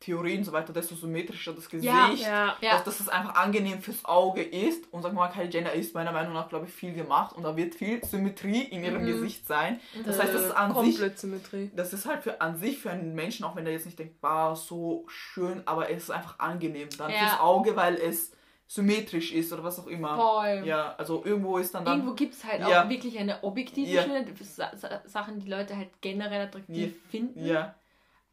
Theorien 0.00 0.38
und 0.38 0.44
so 0.44 0.52
weiter, 0.52 0.72
desto 0.72 0.94
symmetrischer 0.94 1.52
das 1.52 1.68
Gesicht, 1.68 1.92
Ja, 1.92 2.12
ja. 2.12 2.56
Ja. 2.60 2.70
dass, 2.72 2.84
dass 2.84 3.00
es 3.00 3.08
einfach 3.08 3.34
angenehm 3.34 3.80
fürs 3.82 4.04
Auge 4.04 4.42
ist. 4.42 4.92
Und 4.92 5.02
sag 5.02 5.12
mal, 5.12 5.28
Kylie 5.28 5.50
Jenner 5.50 5.72
ist 5.72 5.92
meiner 5.94 6.12
Meinung 6.12 6.34
nach, 6.34 6.48
glaube 6.48 6.66
ich, 6.66 6.72
viel 6.72 6.92
gemacht 6.94 7.34
und 7.36 7.42
da 7.42 7.56
wird 7.56 7.74
viel 7.74 8.04
Symmetrie 8.04 8.62
in 8.62 8.84
ihrem 8.84 9.02
Mhm. 9.02 9.06
Gesicht 9.06 9.46
sein. 9.46 9.80
Das 10.04 10.18
heißt, 10.20 10.32
das 10.34 10.42
ist 10.44 10.50
Äh, 10.50 10.54
an 10.54 10.68
sich 10.84 10.94
komplett 10.94 11.18
Symmetrie. 11.18 11.70
das 11.74 11.92
ist 11.92 12.06
halt 12.06 12.22
für 12.22 12.40
an 12.40 12.56
sich 12.56 12.78
für 12.78 12.90
einen 12.90 13.14
Menschen, 13.14 13.44
auch 13.44 13.56
wenn 13.56 13.64
der 13.64 13.72
jetzt 13.74 13.86
nicht 13.86 13.98
denkt, 13.98 14.16
wow, 14.20 14.56
so 14.56 15.04
schön, 15.08 15.62
aber 15.66 15.90
es 15.90 16.04
ist 16.04 16.10
einfach 16.10 16.38
angenehm 16.38 16.88
dann 16.96 17.10
fürs 17.12 17.40
Auge, 17.40 17.74
weil 17.74 17.96
es 17.96 18.30
symmetrisch 18.70 19.32
ist 19.32 19.52
oder 19.52 19.64
was 19.64 19.80
auch 19.80 19.86
immer. 19.86 20.14
Voll. 20.14 20.62
Ja, 20.66 20.94
also 20.98 21.22
irgendwo 21.24 21.56
ist 21.58 21.74
dann 21.74 21.84
dann 21.86 21.98
Irgendwo 22.00 22.14
gibt 22.14 22.34
es 22.34 22.44
halt 22.44 22.62
auch 22.62 22.88
wirklich 22.88 23.18
eine 23.18 23.42
objektive 23.42 23.88
Ja. 23.90 24.02
Schönheit, 24.02 24.28
Sa 24.42 24.76
Sa 24.76 25.00
Sachen, 25.06 25.40
die 25.40 25.48
Leute 25.48 25.74
halt 25.76 25.88
generell 26.02 26.42
attraktiv 26.46 26.94
finden. 27.10 27.44
ja, 27.46 27.74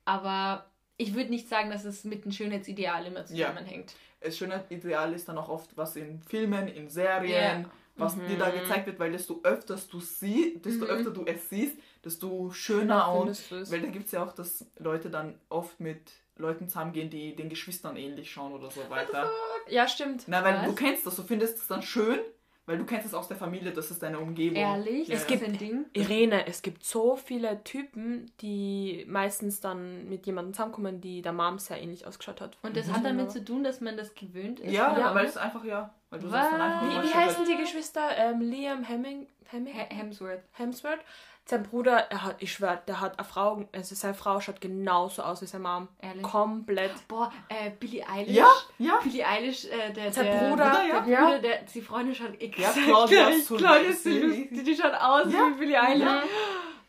Aber 0.04 0.66
ich 0.98 1.14
würde 1.14 1.30
nicht 1.30 1.48
sagen, 1.50 1.70
dass 1.70 1.84
es 1.86 2.04
mit 2.04 2.24
dem 2.26 2.32
Schönheitsideal 2.32 3.06
immer 3.06 3.26
zusammenhängt. 3.26 3.94
das 4.22 4.38
Schönheitsideal 4.38 5.14
ist 5.14 5.28
dann 5.30 5.38
auch 5.38 5.50
oft 5.50 5.76
was 5.78 5.96
in 5.96 6.20
Filmen, 6.24 6.68
in 6.68 6.90
Serien, 6.90 7.64
Ja. 7.64 7.72
was 7.96 8.16
dir 8.16 8.38
da 8.38 8.50
gezeigt 8.50 8.88
wird, 8.88 8.98
weil 9.00 9.12
desto 9.12 9.40
öfters 9.44 9.88
du 9.88 10.00
siehst, 10.00 10.66
desto 10.66 10.86
Mhm. 10.86 10.92
öfter 10.92 11.12
du 11.12 11.26
es 11.26 11.50
siehst, 11.50 11.78
desto 12.04 12.50
schöner 12.52 13.12
und 13.14 13.52
weil 13.72 13.82
da 13.82 13.88
gibt 13.88 14.06
es 14.08 14.12
ja 14.14 14.24
auch, 14.24 14.34
dass 14.34 14.66
Leute 14.80 15.10
dann 15.10 15.38
oft 15.50 15.80
mit 15.80 16.12
Leuten 16.38 16.68
zusammengehen, 16.68 17.10
die 17.10 17.36
den 17.36 17.50
Geschwistern 17.50 17.96
ähnlich 17.98 18.32
schauen 18.32 18.52
oder 18.54 18.70
so 18.72 18.82
weiter. 18.90 19.32
Ja, 19.70 19.88
stimmt. 19.88 20.24
Na, 20.28 20.44
weil 20.44 20.56
Was? 20.56 20.66
du 20.66 20.76
kennst 20.76 21.06
das, 21.06 21.16
du 21.16 21.24
findest 21.24 21.58
es 21.60 21.68
dann 21.68 21.82
schön, 21.82 22.20
weil 22.66 22.78
du 22.78 22.86
kennst 22.86 23.06
es 23.08 23.14
aus 23.14 23.28
der 23.28 23.38
Familie, 23.38 23.72
das 23.72 23.92
ist 23.92 24.02
deine 24.02 24.20
Umgebung. 24.20 24.58
Ehrlich? 24.58 25.08
Ja, 25.08 25.16
es 25.16 25.22
ja. 25.22 25.28
gibt 25.36 25.44
ein 25.44 25.58
Ding. 25.58 25.86
Irene, 25.94 26.48
es 26.48 26.62
gibt 26.62 26.84
so 26.84 27.16
viele 27.16 27.64
Typen, 27.64 28.32
die 28.42 29.06
meistens 29.08 29.60
dann 29.62 30.08
mit 30.10 30.26
jemandem 30.26 30.54
zusammenkommen, 30.54 31.02
die 31.02 31.22
der 31.22 31.34
Mom 31.34 31.60
sehr 31.60 31.82
ähnlich 31.82 32.08
ausgeschaut 32.08 32.42
hat. 32.42 32.58
Und 32.64 32.76
das 32.76 32.88
Mhm. 32.88 32.94
hat 32.94 33.06
damit 33.06 33.32
zu 33.32 33.44
tun, 33.44 33.64
dass 33.64 33.82
man 33.82 33.98
das 33.98 34.16
gewöhnt 34.16 34.60
ist. 34.60 34.72
Ja, 34.72 34.98
Ja. 34.98 35.14
weil 35.14 35.26
es 35.26 35.38
einfach, 35.38 35.64
ja. 35.64 35.94
Weil 36.10 36.20
du 36.20 36.28
sagst 36.30 36.52
dann 36.54 36.62
einfach, 36.62 37.04
Wie, 37.04 37.08
wie 37.10 37.14
heißen 37.14 37.46
die 37.46 37.58
Geschwister? 37.58 38.02
Ähm, 38.18 38.42
Liam 38.42 38.84
Hemming, 38.84 39.28
Hemming? 39.46 39.74
Hemsworth. 39.74 40.42
Hemsworth? 40.54 41.00
Sein 41.48 41.62
Bruder, 41.62 42.08
er 42.10 42.24
hat, 42.24 42.38
ich 42.40 42.52
schwör, 42.54 42.78
der 42.88 43.00
hat 43.02 43.20
eine 43.20 43.28
Frau, 43.28 43.64
also 43.72 43.94
seine 43.94 44.16
Frau 44.16 44.42
schaut 44.42 44.60
genauso 44.62 45.22
aus 45.22 45.44
wie 45.44 45.46
seine 45.46 45.64
Mom. 45.64 45.88
Ehrlich. 46.02 46.24
Komplett. 46.24 47.08
Boah, 47.08 47.32
äh, 47.50 47.70
Billie 47.80 48.04
Eilish. 48.10 48.36
Ja, 48.36 48.48
ja. 48.80 49.00
Billie 49.04 49.24
Eilish, 49.28 49.66
äh, 49.66 49.94
der, 49.94 50.12
Sein 50.12 50.26
der 50.26 50.34
Bruder, 50.50 50.70
Bruder, 50.72 50.86
ja. 50.88 51.00
Der 51.02 51.16
Bruder, 51.18 51.40
der, 51.40 51.62
die 51.72 51.82
Freundin 51.82 52.16
schaut 52.16 52.42
exakt 52.42 52.74
Claudia 52.84 53.30
gleich. 53.30 53.44
Sully- 53.44 53.58
Claudia 53.60 54.64
die 54.64 54.76
schaut 54.76 54.94
aus 54.96 55.32
Ja. 55.32 55.50
wie 55.52 55.60
Billie 55.60 55.80
Eilish. 55.80 56.04
Ja. 56.04 56.24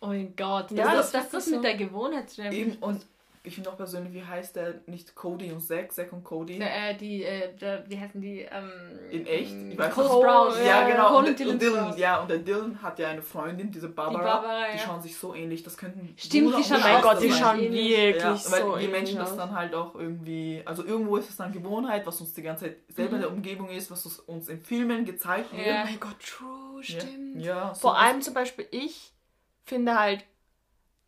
Oh 0.01 0.07
mein 0.07 0.35
Gott. 0.35 0.71
Ja, 0.71 0.85
das, 0.95 1.13
das 1.13 1.25
ist, 1.27 1.35
das 1.35 1.43
ist 1.45 1.51
so. 1.51 1.57
mit 1.57 1.65
der 1.65 1.75
Gewohnheit 1.77 2.31
zu 2.31 2.43
Eben, 2.43 2.77
und 2.79 3.05
ich 3.47 3.55
finde 3.55 3.71
auch 3.71 3.77
persönlich, 3.77 4.13
wie 4.13 4.23
heißt 4.25 4.57
der 4.57 4.75
nicht 4.87 5.15
Cody 5.15 5.51
und 5.53 5.61
Zack, 5.61 5.93
Zack 5.93 6.13
und 6.13 6.25
Cody? 6.25 6.59
Der, 6.59 6.91
äh, 6.91 6.95
die, 6.97 7.23
äh, 7.25 7.55
der, 7.57 7.89
wie 7.89 7.99
heißen 7.99 8.21
die? 8.21 8.41
Ähm, 8.41 8.71
In 9.11 9.27
echt? 9.27 9.53
Ich 9.71 9.79
weiß 9.79 9.95
Cole. 9.95 10.07
Sprouse. 10.09 10.59
Ja, 10.59 10.65
Ja, 10.83 10.89
genau. 10.89 11.09
Cole 11.09 11.29
Und, 11.31 11.41
und 11.41 11.47
und 11.49 11.63
Dylan 11.63 11.97
ja, 11.97 12.21
und 12.21 12.29
der 12.31 12.39
Dylan 12.39 12.83
hat 12.83 12.99
ja 12.99 13.09
eine 13.09 13.23
Freundin, 13.23 13.71
diese 13.71 13.89
Barbara. 13.89 14.19
Die, 14.19 14.25
Barbara, 14.25 14.69
ja. 14.73 14.79
schauen 14.79 15.01
sich 15.01 15.17
so 15.17 15.35
ähnlich. 15.35 15.63
Das 15.63 15.77
könnten. 15.77 16.13
Stimmt, 16.17 16.57
die 16.59 16.65
schauen 16.65 16.79
Oh 16.81 16.89
mein 16.89 17.03
Gott, 17.03 17.23
die 17.23 17.31
so 17.31 17.39
schauen 17.39 17.61
ähnlich. 17.61 17.91
wirklich 17.97 18.23
Ja, 18.23 18.51
weil 18.53 18.61
so 18.63 18.77
die 18.77 18.89
Menschen 18.89 19.19
das 19.19 19.37
dann 19.37 19.55
halt 19.55 19.75
auch 19.75 19.95
irgendwie, 19.95 20.63
also 20.65 20.85
irgendwo 20.85 21.17
ist 21.17 21.31
es 21.31 21.37
dann 21.37 21.53
Gewohnheit, 21.53 22.07
was 22.07 22.21
uns 22.21 22.35
die 22.35 22.43
ganze 22.43 22.65
Zeit 22.67 22.77
selber 22.89 23.11
Mhm. 23.13 23.15
in 23.17 23.21
der 23.23 23.31
Umgebung 23.33 23.69
ist, 23.71 23.91
was 23.91 24.05
uns- 24.07 24.49
in 24.49 24.61
Filmen 24.61 25.05
gezeigt 25.05 25.57
wird. 25.57 25.67
Ja. 25.67 25.83
Oh 25.83 25.87
mein 25.87 26.01
Gott, 26.01 26.17
true, 26.21 26.83
stimmt. 26.83 27.43
Ja, 27.43 27.75
so 27.75 27.81
Vor 27.83 27.99
allem 27.99 28.21
zum 28.23 28.35
Beispiel 28.35 28.67
ich 28.71 29.13
finde 29.65 29.99
halt 29.99 30.25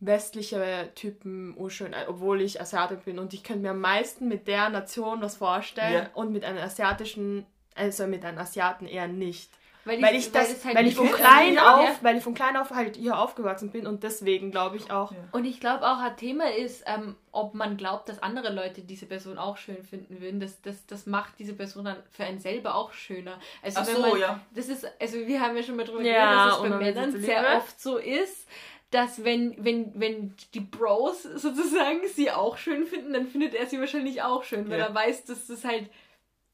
westliche 0.00 0.90
Typen 0.94 1.56
urschön, 1.56 1.92
äh, 1.92 2.04
obwohl 2.08 2.40
ich 2.40 2.60
Asiatin 2.60 2.98
bin 3.00 3.18
und 3.18 3.34
ich 3.34 3.42
könnte 3.42 3.62
mir 3.62 3.70
am 3.70 3.80
meisten 3.80 4.28
mit 4.28 4.46
der 4.46 4.68
Nation 4.70 5.20
was 5.20 5.36
vorstellen 5.36 6.04
Ja. 6.04 6.10
und 6.14 6.32
mit 6.32 6.44
einem 6.44 6.58
asiatischen, 6.58 7.46
also 7.74 8.06
mit 8.06 8.24
einem 8.24 8.38
Asiaten 8.38 8.86
eher 8.86 9.08
nicht. 9.08 9.50
Weil, 9.84 10.02
Weil 10.02 10.16
ich 10.16 10.30
das, 10.30 10.52
es 10.52 10.64
halt 10.66 10.76
weil 10.76 10.86
ich 10.86 10.94
von 10.96 11.10
klein 11.10 11.54
Ja. 11.54 11.76
auf, 11.76 12.02
weil 12.02 12.18
ich 12.18 12.22
von 12.22 12.34
klein 12.34 12.58
auf 12.58 12.70
halt 12.72 12.96
hier 12.96 13.18
aufgewachsen 13.18 13.70
bin 13.70 13.86
und 13.86 14.02
deswegen 14.02 14.50
glaube 14.50 14.76
ich 14.76 14.90
auch. 14.90 15.12
Ja. 15.12 15.18
Und 15.32 15.46
ich 15.46 15.60
glaube 15.60 15.86
auch, 15.86 15.98
ein 15.98 16.14
Thema 16.16 16.52
ist, 16.52 16.84
ähm, 16.86 17.16
ob 17.32 17.54
man 17.54 17.78
glaubt, 17.78 18.08
dass 18.10 18.22
andere 18.22 18.52
Leute 18.52 18.82
diese 18.82 19.06
Person 19.06 19.38
auch 19.38 19.56
schön 19.56 19.82
finden 19.82 20.20
würden. 20.20 20.40
Das, 20.40 20.60
das, 20.60 20.84
das 20.86 21.06
macht 21.06 21.38
diese 21.38 21.54
Person 21.54 21.86
dann 21.86 21.96
für 22.10 22.24
einen 22.24 22.38
selber 22.38 22.74
auch 22.74 22.92
schöner. 22.92 23.38
Also 23.62 23.80
Ach 23.80 23.86
wenn 23.86 23.94
so, 23.96 24.00
man, 24.02 24.20
ja. 24.20 24.40
das 24.54 24.68
ist, 24.68 24.86
also 25.00 25.16
wir 25.26 25.40
haben 25.40 25.56
ja 25.56 25.62
schon 25.62 25.76
mal 25.76 25.86
drüber 25.86 26.02
Ja, 26.02 26.12
geredet, 26.34 26.46
dass 26.46 26.56
es 26.56 26.62
bei 26.62 26.76
Männern 27.08 27.20
sehr 27.22 27.56
oft 27.56 27.80
so 27.80 27.96
ist, 27.96 28.46
dass 28.90 29.22
wenn, 29.24 29.62
wenn, 29.64 29.92
wenn 29.98 30.34
die 30.54 30.60
Bros 30.60 31.22
sozusagen 31.22 32.06
sie 32.08 32.30
auch 32.30 32.56
schön 32.56 32.86
finden, 32.86 33.12
dann 33.12 33.26
findet 33.26 33.54
er 33.54 33.66
sie 33.66 33.78
wahrscheinlich 33.80 34.22
auch 34.22 34.44
schön, 34.44 34.68
weil 34.70 34.78
Ja. 34.78 34.86
er 34.86 34.94
weiß, 34.94 35.24
dass 35.24 35.46
das 35.46 35.64
halt, 35.64 35.90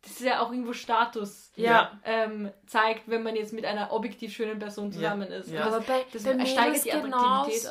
das 0.03 0.13
ist 0.13 0.21
ja 0.21 0.41
auch 0.41 0.51
irgendwo 0.51 0.73
Status 0.73 1.44
Ja. 1.57 1.93
ähm, 2.05 2.51
zeigt, 2.67 3.03
wenn 3.07 3.23
man 3.23 3.37
jetzt 3.37 3.53
mit 3.53 3.65
einer 3.65 3.93
objektiv 3.93 4.33
schönen 4.33 4.59
Person 4.59 4.91
zusammen 4.93 5.29
ist. 5.31 5.51
Ja. 5.51 5.67
Aber 5.67 5.81
bei, 5.83 6.05
das 6.13 6.25
bei 6.25 6.45
steigert 6.45 6.85
die 6.85 6.93
Attraktivität 6.93 7.03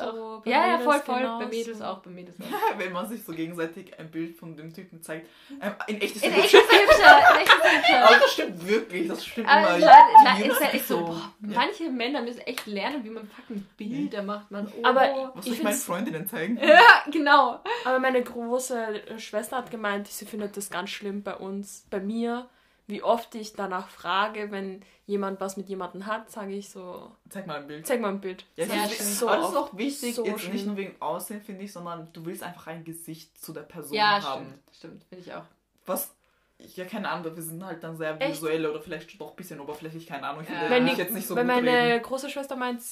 auch. 0.00 0.42
Bei 0.42 0.50
Ja, 0.50 0.66
ja, 0.68 0.78
voll, 0.78 1.00
voll. 1.00 1.22
Bei. 1.38 1.46
Mädels 1.46 1.82
auch, 1.82 1.98
bei 1.98 2.10
Mädels 2.10 2.36
auch. 2.40 2.78
Wenn 2.78 2.92
man 2.92 3.06
sich 3.06 3.22
so 3.22 3.32
gegenseitig 3.32 3.98
ein 3.98 4.10
Bild 4.10 4.36
von 4.38 4.56
dem 4.56 4.72
Typen 4.72 5.02
zeigt. 5.02 5.28
Ähm, 5.60 5.72
in 5.86 6.00
echt 6.00 6.16
ist 6.16 6.24
es 6.24 6.34
hübscher, 6.34 6.58
in 6.58 7.40
echt 7.40 7.48
ist 7.52 7.76
hübscher. 7.78 8.04
Aber 8.06 8.16
das 8.18 8.32
stimmt 8.32 8.66
wirklich, 8.68 9.08
das 9.08 9.26
stimmt 9.26 9.48
Aber 9.48 9.76
immer. 9.76 9.78
Leute, 9.78 9.92
na, 10.24 10.38
ist 10.38 10.60
halt 10.60 10.74
echt 10.74 10.88
so, 10.88 10.98
so- 11.00 11.04
boah, 11.06 11.32
Ja. 11.42 11.54
manche 11.54 11.90
Männer 11.90 12.22
müssen 12.22 12.40
echt 12.40 12.66
lernen, 12.66 13.04
wie 13.04 13.10
man 13.10 13.28
fucking 13.28 13.66
Bilder 13.76 14.22
macht, 14.22 14.50
man. 14.50 14.66
Oh. 14.78 14.80
Aber 14.82 15.32
Was 15.34 15.44
Ich 15.44 15.50
soll 15.50 15.52
ich 15.58 15.62
meinen 15.62 15.76
Freundinnen 15.76 16.26
zeigen? 16.26 16.58
ja, 16.58 17.04
genau. 17.10 17.60
Aber 17.84 17.98
meine 17.98 18.22
große 18.22 19.02
Schwester 19.18 19.58
hat 19.58 19.70
gemeint, 19.70 20.08
sie 20.08 20.24
findet 20.24 20.56
das 20.56 20.70
ganz 20.70 20.88
schlimm 20.90 21.22
bei 21.22 21.34
uns, 21.34 21.86
bei 21.90 22.00
mir, 22.00 22.48
wie 22.86 23.02
oft 23.02 23.34
ich 23.34 23.54
danach 23.54 23.88
frage, 23.88 24.50
wenn 24.50 24.82
jemand 25.06 25.40
was 25.40 25.56
mit 25.56 25.68
jemandem 25.68 26.06
hat, 26.06 26.30
sage 26.30 26.52
ich 26.52 26.68
so, 26.68 27.10
Zeig 27.30 27.46
mal 27.46 27.56
ein 27.60 27.66
Bild. 27.66 27.86
zeig 27.86 28.00
mal 28.00 28.08
ein 28.10 28.20
Bild. 28.20 28.44
Ja, 28.56 28.66
Sehr 28.66 28.82
das 28.82 28.92
ist, 29.00 29.18
So 29.18 29.28
aber 29.28 29.40
das 29.42 29.50
ist 29.50 29.56
auch 29.56 29.76
wichtig, 29.76 30.14
So 30.14 30.24
jetzt 30.24 30.34
nicht 30.48 30.50
schlimm. 30.62 30.66
nur 30.66 30.76
wegen 30.76 31.00
Aussehen, 31.00 31.40
finde 31.42 31.64
ich, 31.64 31.72
sondern 31.72 32.12
du 32.12 32.24
willst 32.26 32.42
einfach 32.42 32.66
ein 32.66 32.84
Gesicht 32.84 33.38
zu 33.42 33.52
der 33.52 33.62
Person 33.62 33.94
Ja, 33.96 34.22
haben. 34.22 34.44
stimmt, 34.46 34.76
stimmt, 34.76 35.04
finde 35.04 35.24
ich 35.24 35.32
auch. 35.34 35.44
Was, 35.86 36.14
ja, 36.58 36.84
keine 36.84 37.08
Ahnung, 37.10 37.34
wir 37.34 37.42
sind 37.42 37.64
halt 37.64 37.82
dann 37.82 37.96
sehr 37.96 38.20
Echt? 38.20 38.32
visuell 38.36 38.64
oder 38.66 38.80
vielleicht 38.80 39.20
doch 39.20 39.30
ein 39.30 39.36
bisschen 39.36 39.60
oberflächlich, 39.60 40.06
keine 40.06 40.26
Ahnung. 40.26 40.42
Ich 40.44 40.48
Ja. 40.50 40.68
Wenn, 40.70 40.86
die, 40.86 40.92
jetzt 40.92 41.12
nicht 41.14 41.26
so 41.26 41.34
wenn 41.36 41.46
meine 41.46 41.70
reden. 41.70 42.02
große 42.02 42.28
Schwester 42.30 42.56
meint, 42.56 42.82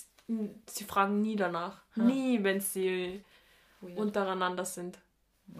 sie 0.69 0.85
fragen 0.85 1.21
nie 1.23 1.37
danach. 1.37 1.83
Hm. 1.95 2.07
Nie, 2.07 2.43
wenn 2.45 2.61
sie 2.61 3.23
Weird. 3.81 3.99
untereinander 3.99 4.65
sind. 4.65 4.99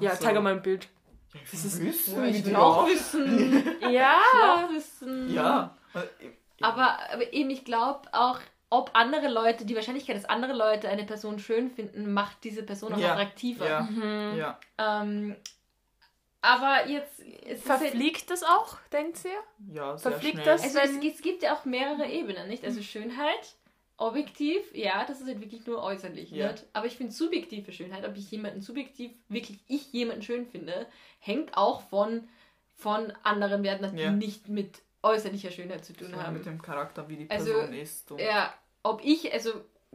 Ja, 0.01 0.11
Ach 0.13 0.17
so. 0.17 0.25
zeig 0.25 0.41
mal 0.43 0.53
ein 0.55 0.63
Bild. 0.63 0.89
Ja, 1.35 1.41
ich 1.45 1.51
Das 1.51 1.65
ist- 1.65 1.81
wissen, 1.83 2.25
ich 2.25 2.45
will 2.45 2.57
auch 2.57 2.87
wissen. 2.87 3.65
Ja. 3.91 4.17
Ich 4.71 4.77
wissen. 4.77 5.33
Ja. 5.35 5.77
Aber, 6.61 6.99
aber 7.13 7.33
eben, 7.33 7.51
ich 7.51 7.65
glaube 7.65 8.03
auch, 8.13 8.39
ob 8.71 8.91
andere 8.95 9.29
Leute, 9.29 9.65
die 9.67 9.75
Wahrscheinlichkeit, 9.75 10.17
dass 10.17 10.25
andere 10.27 10.53
Leute 10.53 10.89
eine 10.89 11.05
Person 11.05 11.39
schön 11.39 11.71
finden, 11.71 12.13
macht 12.13 12.45
diese 12.45 12.63
Person 12.63 12.95
auch 12.95 12.99
Ja. 12.99 13.13
attraktiver. 13.13 13.69
Ja, 13.69 13.81
Mhm. 13.83 14.37
ja. 14.39 14.59
Ähm, 14.79 15.37
aber 16.41 16.87
jetzt. 16.89 17.21
Halt- 17.47 17.61
Verfliegt 17.61 18.31
das 18.31 18.43
auch, 18.43 18.77
denkt 18.93 19.21
ihr? 19.25 19.75
Ja, 19.75 19.97
sehr 19.97 20.11
Verfliegt 20.13 20.35
schnell. 20.35 20.47
das? 20.47 20.63
Also 20.63 20.79
es, 20.79 20.91
es 21.17 21.23
gibt 21.23 21.43
ja 21.43 21.55
auch 21.55 21.65
mehrere 21.65 22.07
Ebenen, 22.07 22.49
nicht? 22.49 22.65
Also 22.65 22.83
Schönheit, 22.83 23.57
objektiv, 23.97 24.75
ja, 24.75 25.05
das 25.07 25.21
ist 25.21 25.27
halt 25.29 25.41
wirklich 25.41 25.67
nur 25.67 25.83
äußerlich, 25.83 26.31
Ja. 26.31 26.51
nicht? 26.51 26.65
Aber 26.73 26.87
ich 26.87 26.97
finde 26.97 27.13
subjektive 27.13 27.73
Schönheit, 27.73 28.07
ob 28.07 28.17
ich 28.17 28.31
jemanden 28.31 28.61
subjektiv, 28.61 29.13
wirklich 29.29 29.59
ich 29.69 29.93
jemanden 29.93 30.23
schön 30.23 30.47
finde, 30.47 30.87
hängt 31.21 31.57
auch 31.57 31.83
von, 31.83 32.29
von 32.77 33.13
anderen 33.23 33.63
Werten, 33.63 33.95
die 33.97 34.03
Ja. 34.03 34.11
nicht 34.13 34.49
mit 34.49 34.83
äußerlicher 35.03 35.51
Schönheit 35.51 35.85
zu 35.85 35.93
tun 35.93 36.11
So 36.11 36.17
haben. 36.23 36.35
mit 36.35 36.47
dem 36.47 36.61
Charakter, 36.63 37.09
wie 37.09 37.17
die 37.17 37.31
Also, 37.31 37.53
Person 37.53 37.73
ist. 37.75 38.11
Und 38.13 38.21
Ja, 38.21 38.53
ob 38.83 39.05
ich, 39.05 39.33
also 39.33 39.51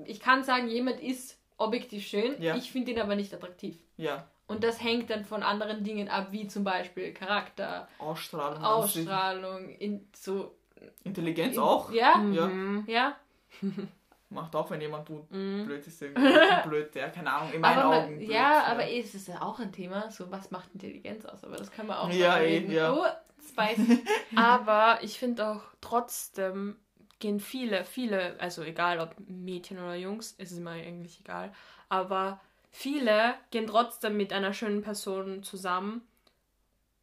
ich 0.05 0.19
kann 0.19 0.43
sagen, 0.43 0.67
jemand 0.67 0.99
ist 1.01 1.39
objektiv 1.57 2.05
schön, 2.05 2.41
Ja. 2.41 2.55
ich 2.55 2.71
finde 2.71 2.91
ihn 2.91 2.99
aber 2.99 3.15
nicht 3.15 3.33
attraktiv. 3.33 3.77
ja, 3.97 4.29
Und 4.47 4.63
das 4.63 4.81
hängt 4.81 5.09
dann 5.09 5.25
von 5.25 5.43
anderen 5.43 5.83
Dingen 5.83 6.07
ab, 6.07 6.27
wie 6.31 6.47
zum 6.47 6.63
Beispiel 6.63 7.13
Charakter, 7.13 7.87
Ausstrahlung. 7.99 8.63
Ausstrahlung, 8.63 9.69
in 9.69 10.07
so. 10.15 10.55
Intelligenz 11.03 11.55
in, 11.55 11.61
auch. 11.61 11.91
Ja, 11.91 12.21
Ja. 12.31 12.47
Mhm. 12.47 12.83
ja. 12.87 13.17
Macht 14.29 14.55
auch, 14.55 14.69
wenn 14.71 14.81
jemand 14.81 15.09
Mhm. 15.09 15.63
blöd 15.65 15.87
ist 15.87 16.01
irgendwie 16.01 16.69
blöd, 16.69 16.93
der, 16.95 17.09
keine 17.11 17.31
Ahnung, 17.31 17.53
in 17.53 17.61
meinen 17.61 17.81
aber 17.81 17.95
Augen. 18.03 18.17
blöd, 18.17 18.29
ja, 18.29 18.63
aber 18.65 18.89
es 18.89 19.15
ist 19.15 19.27
ja 19.29 19.41
auch 19.41 19.59
ein 19.59 19.71
Thema, 19.71 20.11
so 20.11 20.29
was 20.31 20.51
macht 20.51 20.69
Intelligenz 20.73 21.25
aus, 21.25 21.43
aber 21.45 21.55
das 21.55 21.71
können 21.71 21.87
wir 21.87 22.01
auch 22.01 22.09
Ja, 22.11 22.37
eh, 22.37 22.57
reden. 22.57 22.73
ja. 22.73 22.93
Oh, 22.93 23.05
spicy. 23.41 24.03
Aber 24.35 24.99
ich 25.01 25.17
finde 25.17 25.47
auch 25.47 25.61
trotzdem 25.81 26.75
gehen 27.19 27.39
viele, 27.39 27.83
viele, 27.85 28.39
also 28.39 28.61
egal 28.63 28.99
ob 28.99 29.15
Mädchen 29.27 29.79
oder 29.79 29.95
Jungs, 29.95 30.33
ist 30.33 30.51
es 30.51 30.59
mir 30.59 30.71
eigentlich 30.71 31.19
egal, 31.21 31.51
aber 31.89 32.39
viele 32.69 33.33
gehen 33.49 33.65
trotzdem 33.65 34.17
mit 34.17 34.31
einer 34.33 34.53
schönen 34.53 34.81
Person 34.83 35.41
zusammen 35.41 36.01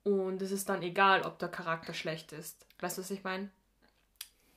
und 0.05 0.41
es 0.43 0.53
ist 0.53 0.69
dann 0.69 0.83
egal, 0.83 1.23
ob 1.23 1.39
der 1.39 1.49
Charakter 1.49 1.95
schlecht 1.95 2.33
ist. 2.33 2.67
Weißt 2.81 2.99
du, 2.99 3.03
was 3.03 3.11
ich 3.11 3.25
meine? 3.25 3.51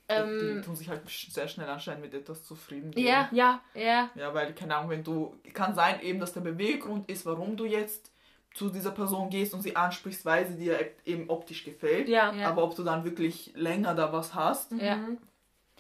Die, 0.10 0.14
die 0.14 0.46
ähm, 0.46 0.64
tun 0.64 0.76
sich 0.76 0.90
halt 0.90 1.02
sehr 1.08 1.48
schnell 1.48 1.68
anscheinend 1.68 2.02
mit 2.02 2.14
etwas 2.14 2.44
zufrieden 2.44 2.92
geben. 2.92 3.08
ja, 3.08 3.30
Ja, 3.32 3.62
ja, 3.74 4.10
Ja, 4.16 4.34
weil, 4.34 4.54
keine 4.54 4.76
Ahnung, 4.76 4.90
wenn 4.90 5.04
du, 5.04 5.36
kann 5.54 5.76
sein 5.76 6.02
eben, 6.02 6.20
dass 6.20 6.34
der 6.34 6.42
Beweggrund 6.42 7.10
ist, 7.10 7.26
warum 7.26 7.58
du 7.58 7.66
jetzt 7.66 8.12
zu 8.54 8.70
dieser 8.70 8.92
Person 8.92 9.30
gehst 9.30 9.54
und 9.54 9.62
sie 9.62 9.76
ansprichst, 9.76 10.26
weil 10.26 10.48
sie 10.48 10.56
dir 10.56 10.80
eben 11.06 11.30
optisch 11.30 11.64
gefällt. 11.64 12.08
ja. 12.08 12.34
ja. 12.34 12.50
Aber 12.50 12.64
ob 12.64 12.76
du 12.76 12.84
dann 12.84 13.04
wirklich 13.04 13.52
länger 13.56 13.94
da 13.94 14.12
was 14.12 14.34
hast, 14.34 14.72
ja. 14.72 14.96
Mhm. 14.96 15.18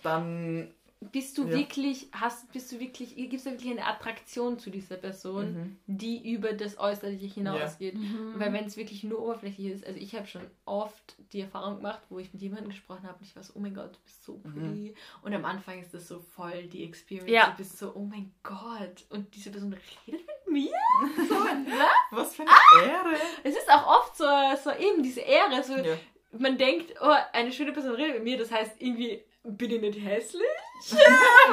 dann 0.03 0.73
Bist 0.99 1.37
du 1.37 1.43
Ja. 1.47 1.51
wirklich, 1.57 2.07
hast, 2.11 2.51
bist 2.51 2.71
du 2.71 2.79
wirklich, 2.79 3.15
gibt 3.15 3.33
es 3.33 3.43
da 3.43 3.51
wirklich 3.51 3.69
eine 3.69 3.85
Attraktion 3.85 4.57
zu 4.57 4.71
dieser 4.71 4.95
Person, 4.97 5.53
Mhm. 5.53 5.77
die 5.85 6.31
über 6.33 6.53
das 6.53 6.79
Äußerliche 6.79 7.27
hinausgeht? 7.27 7.93
Mhm. 7.95 8.33
Weil 8.37 8.51
wenn 8.51 8.65
es 8.65 8.77
wirklich 8.77 9.03
nur 9.03 9.21
oberflächlich 9.21 9.67
ist, 9.67 9.85
also 9.85 9.99
ich 9.99 10.15
habe 10.15 10.25
schon 10.25 10.41
oft 10.65 11.15
die 11.33 11.41
Erfahrung 11.41 11.77
gemacht, 11.77 12.01
wo 12.09 12.17
ich 12.17 12.33
mit 12.33 12.41
jemandem 12.41 12.69
gesprochen 12.69 13.03
habe 13.03 13.19
und 13.19 13.25
ich 13.27 13.35
war 13.35 13.43
so, 13.43 13.53
oh 13.55 13.59
mein 13.59 13.75
Gott, 13.75 13.93
du 13.93 13.99
bist 14.03 14.23
so 14.25 14.39
pretty. 14.39 14.95
Und 15.21 15.35
am 15.35 15.45
Anfang 15.45 15.79
ist 15.79 15.93
das 15.93 16.07
so 16.07 16.19
voll 16.19 16.63
die 16.63 16.83
Experience. 16.83 17.29
Ja. 17.31 17.51
Du 17.51 17.57
bist 17.57 17.77
so, 17.77 17.93
oh 17.93 18.03
mein 18.03 18.33
Gott. 18.41 19.05
Und 19.11 19.33
diese 19.35 19.51
Person 19.51 19.73
redet 20.07 20.25
mit 20.25 20.51
mir? 20.53 20.71
So, 21.29 21.35
ne? 21.35 21.85
was 22.09 22.35
für 22.35 22.41
eine 22.41 22.51
Ah! 22.51 22.81
Ehre. 22.85 23.15
Es 23.43 23.55
ist 23.55 23.69
auch 23.69 23.85
oft 23.99 24.17
so, 24.17 24.25
so 24.63 24.71
eben 24.71 25.03
diese 25.03 25.21
Ehre. 25.21 25.63
So, 25.63 25.73
Ja. 25.75 25.95
Man 26.39 26.57
denkt, 26.57 26.93
oh, 27.01 27.13
eine 27.33 27.51
schöne 27.53 27.71
Person 27.71 27.91
redet 27.95 28.15
mit 28.15 28.23
mir, 28.23 28.37
das 28.37 28.51
heißt 28.51 28.81
irgendwie, 28.81 29.23
bin 29.55 29.71
ich 29.71 29.81
nicht 29.81 30.03
hässlich? 30.03 30.41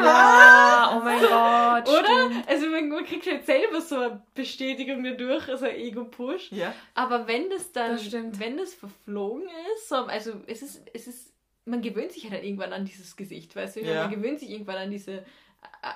Ja, 0.03 0.97
oh 0.97 1.05
mein 1.05 1.19
Gott. 1.21 1.89
Oder? 1.89 2.05
stimmt. 2.29 2.49
Also 2.49 2.67
man, 2.67 2.89
man 2.89 3.05
kriegt 3.05 3.27
halt 3.27 3.47
selber 3.47 3.81
so 3.81 3.97
eine 3.99 4.23
Bestätigung 4.35 5.03
dadurch, 5.05 5.49
also 5.49 5.65
ein 5.67 5.77
Ego-Push. 5.77 6.53
Ja, 6.53 6.75
Aber 6.95 7.27
wenn 7.27 7.49
das 7.51 7.73
dann, 7.73 7.93
Das 7.93 8.05
stimmt. 8.05 8.39
wenn 8.41 8.57
das 8.57 8.75
verflogen 8.75 9.49
ist, 9.77 9.89
so, 9.89 9.97
also 9.97 10.33
es 10.47 10.63
ist, 10.63 10.83
es 10.93 11.07
ist, 11.07 11.33
man 11.65 11.81
gewöhnt 11.81 12.13
sich 12.13 12.31
halt 12.31 12.45
irgendwann 12.45 12.73
an 12.73 12.85
dieses 12.85 13.17
Gesicht, 13.17 13.57
weißt 13.57 13.77
du? 13.77 13.81
Ja. 13.81 14.03
Man 14.07 14.11
gewöhnt 14.11 14.41
sich 14.41 14.51
irgendwann 14.51 14.77
an 14.77 14.91
diese, 14.91 15.25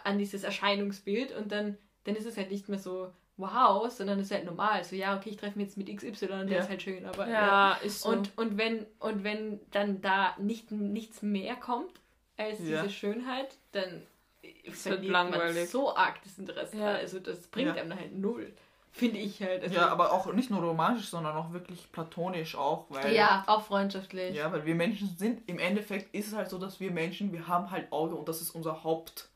an 0.05 0.19
dieses 0.19 0.45
Erscheinungsbild 0.45 1.37
und 1.37 1.53
dann, 1.53 1.77
dann 2.05 2.17
ist 2.17 2.25
es 2.27 2.37
halt 2.37 2.51
nicht 2.51 2.69
mehr 2.69 2.79
so 2.79 3.13
wow, 3.39 3.91
sondern 3.91 4.19
es 4.19 4.27
ist 4.27 4.33
halt 4.33 4.45
normal. 4.45 4.85
So, 4.85 4.95
ja, 4.97 5.17
okay, 5.17 5.31
ich 5.31 5.37
treffe 5.37 5.59
mich 5.59 5.69
jetzt 5.69 5.77
mit 5.79 5.87
XY 5.89 6.09
und 6.27 6.47
der 6.49 6.59
Ja. 6.59 6.63
ist 6.65 6.69
halt 6.69 6.83
schön, 6.83 7.05
aber 7.07 7.27
Ja, 7.29 7.73
ist 7.83 8.03
so. 8.03 8.11
Und, 8.11 8.37
und, 8.37 8.59
wenn, 8.59 8.85
und 8.99 9.25
wenn 9.25 9.61
dann 9.71 10.01
da 10.01 10.35
nicht, 10.39 10.71
nichts 10.71 11.23
mehr 11.23 11.55
kommt 11.57 11.93
als 12.37 12.59
Ja. 12.61 12.83
diese 12.83 12.91
Schönheit, 12.91 13.57
dann 13.73 14.03
wird 14.43 15.03
man 15.05 15.31
langweilig. 15.33 15.71
so 15.71 15.95
arg 15.97 16.23
das 16.23 16.39
Interesse. 16.39 16.77
Ja. 16.79 16.89
Also 16.95 17.19
das 17.21 17.47
bringt 17.47 17.75
Ja. 17.77 17.83
einem 17.83 17.95
halt 17.99 18.17
null. 18.17 18.53
Finde 18.91 19.19
ich 19.19 19.41
halt. 19.43 19.63
Also, 19.63 19.75
ja, 19.77 19.89
aber 19.89 20.13
auch 20.13 20.33
nicht 20.33 20.51
nur 20.51 20.61
romantisch, 20.61 21.09
sondern 21.09 21.37
auch 21.37 21.53
wirklich 21.53 21.93
platonisch 21.93 22.57
auch, 22.57 22.87
weil 22.89 23.15
ja, 23.15 23.45
auch 23.47 23.63
freundschaftlich. 23.63 24.35
Ja, 24.35 24.51
weil 24.51 24.65
wir 24.67 24.75
Menschen 24.75 25.15
sind, 25.17 25.49
im 25.49 25.59
Endeffekt 25.59 26.13
ist 26.15 26.29
es 26.29 26.35
halt 26.35 26.49
so, 26.51 26.59
dass 26.59 26.81
wir 26.81 26.91
Menschen, 26.91 27.33
wir 27.33 27.47
haben 27.47 27.71
halt 27.71 27.93
Auge 27.93 28.17
und 28.17 28.29
das 28.29 28.41
ist 28.41 28.51
unser 28.51 28.83
Hauptding, 28.83 29.29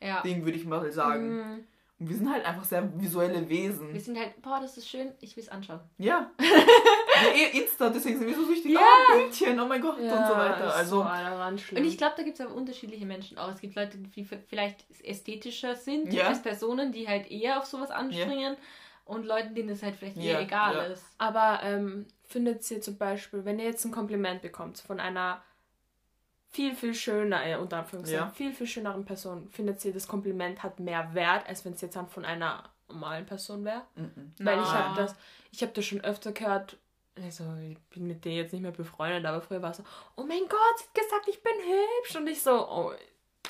Ja. 0.00 0.22
würde 0.24 0.52
ich 0.58 0.64
mal 0.66 0.92
sagen. 0.92 1.36
Mhm. 1.36 1.64
Und 2.00 2.08
wir 2.08 2.16
sind 2.16 2.32
halt 2.32 2.44
einfach 2.44 2.62
sehr 2.64 2.88
visuelle 3.00 3.40
Wir 3.40 3.48
Wesen. 3.48 3.98
sind 3.98 4.16
halt, 4.18 4.40
boah, 4.40 4.60
das 4.60 4.76
ist 4.76 4.88
schön, 4.88 5.12
ich 5.20 5.36
will 5.36 5.42
es 5.42 5.48
anschauen. 5.48 5.80
Ja. 5.98 6.30
wir 6.38 7.34
eh 7.34 7.58
Insta, 7.58 7.90
deswegen 7.90 8.18
sind 8.18 8.28
wir 8.28 8.36
so 8.36 8.44
süchtig. 8.44 8.72
Ja. 8.72 8.80
Oh, 8.80 9.16
Bildchen, 9.18 9.58
oh 9.58 9.66
mein 9.66 9.80
Gott 9.80 9.96
und 9.98 10.02
so 10.04 10.14
Ja, 10.14 10.38
weiter. 10.38 10.74
Also, 10.74 11.02
so. 11.02 11.76
Und 11.76 11.84
ich 11.84 11.98
glaube, 11.98 12.14
da 12.16 12.22
gibt 12.22 12.38
es 12.38 12.46
aber 12.46 12.54
unterschiedliche 12.54 13.04
Menschen 13.04 13.36
auch. 13.38 13.50
Es 13.50 13.60
gibt 13.60 13.74
Leute, 13.74 13.98
die 13.98 14.24
vielleicht 14.24 14.84
ästhetischer 15.02 15.74
sind 15.74 16.12
Ja. 16.12 16.28
als 16.28 16.40
Personen, 16.40 16.92
die 16.92 17.08
halt 17.08 17.30
eher 17.30 17.58
auf 17.58 17.66
sowas 17.66 17.90
anspringen. 17.90 18.56
Und 19.04 19.24
Leuten, 19.24 19.54
denen 19.54 19.70
es 19.70 19.82
halt 19.82 19.96
vielleicht 19.96 20.18
eher 20.18 20.34
Ja, 20.34 20.40
egal 20.40 20.74
ja. 20.76 20.82
ist. 20.84 21.02
Aber 21.16 21.60
ähm, 21.62 22.04
findet 22.24 22.70
ihr 22.70 22.82
zum 22.82 22.98
Beispiel, 22.98 23.44
wenn 23.46 23.58
ihr 23.58 23.64
jetzt 23.64 23.84
ein 23.86 23.90
Kompliment 23.90 24.42
bekommt 24.42 24.78
von 24.78 25.00
einer 25.00 25.42
viel, 26.50 26.74
viel 26.74 26.94
schöner, 26.94 27.44
äh, 27.46 27.56
unter 27.56 27.78
Anführungszeichen, 27.78 28.24
Ja. 28.26 28.30
viel, 28.30 28.52
viel 28.52 28.66
schöneren 28.66 29.04
Person 29.04 29.48
findet 29.50 29.80
sie, 29.80 29.92
das 29.92 30.08
Kompliment 30.08 30.62
hat 30.62 30.80
mehr 30.80 31.14
Wert, 31.14 31.46
als 31.48 31.64
wenn 31.64 31.72
es 31.74 31.80
jetzt 31.80 31.96
dann 31.96 32.08
von 32.08 32.24
einer 32.24 32.64
normalen 32.88 33.26
Person 33.26 33.64
wäre. 33.64 33.82
Mhm. 33.96 34.32
Weil 34.38 34.58
ich 34.58 34.64
Na. 34.64 34.88
habe 34.88 35.02
das, 35.02 35.14
ich 35.52 35.62
habe 35.62 35.72
das 35.72 35.84
schon 35.84 36.00
öfter 36.02 36.32
gehört, 36.32 36.78
also 37.22 37.44
ich 37.68 37.78
bin 37.90 38.06
mit 38.06 38.24
der 38.24 38.32
jetzt 38.32 38.52
nicht 38.52 38.62
mehr 38.62 38.70
befreundet, 38.72 39.26
aber 39.26 39.40
früher 39.40 39.60
war 39.60 39.72
es 39.72 39.78
so, 39.78 39.84
oh 40.16 40.22
mein 40.22 40.42
Gott, 40.48 40.78
sie 40.78 40.84
hat 40.84 40.94
gesagt, 40.94 41.28
ich 41.28 41.42
bin 41.42 41.52
hübsch. 41.52 42.16
Und 42.16 42.26
ich 42.28 42.40
so, 42.42 42.66
oh, 42.68 42.92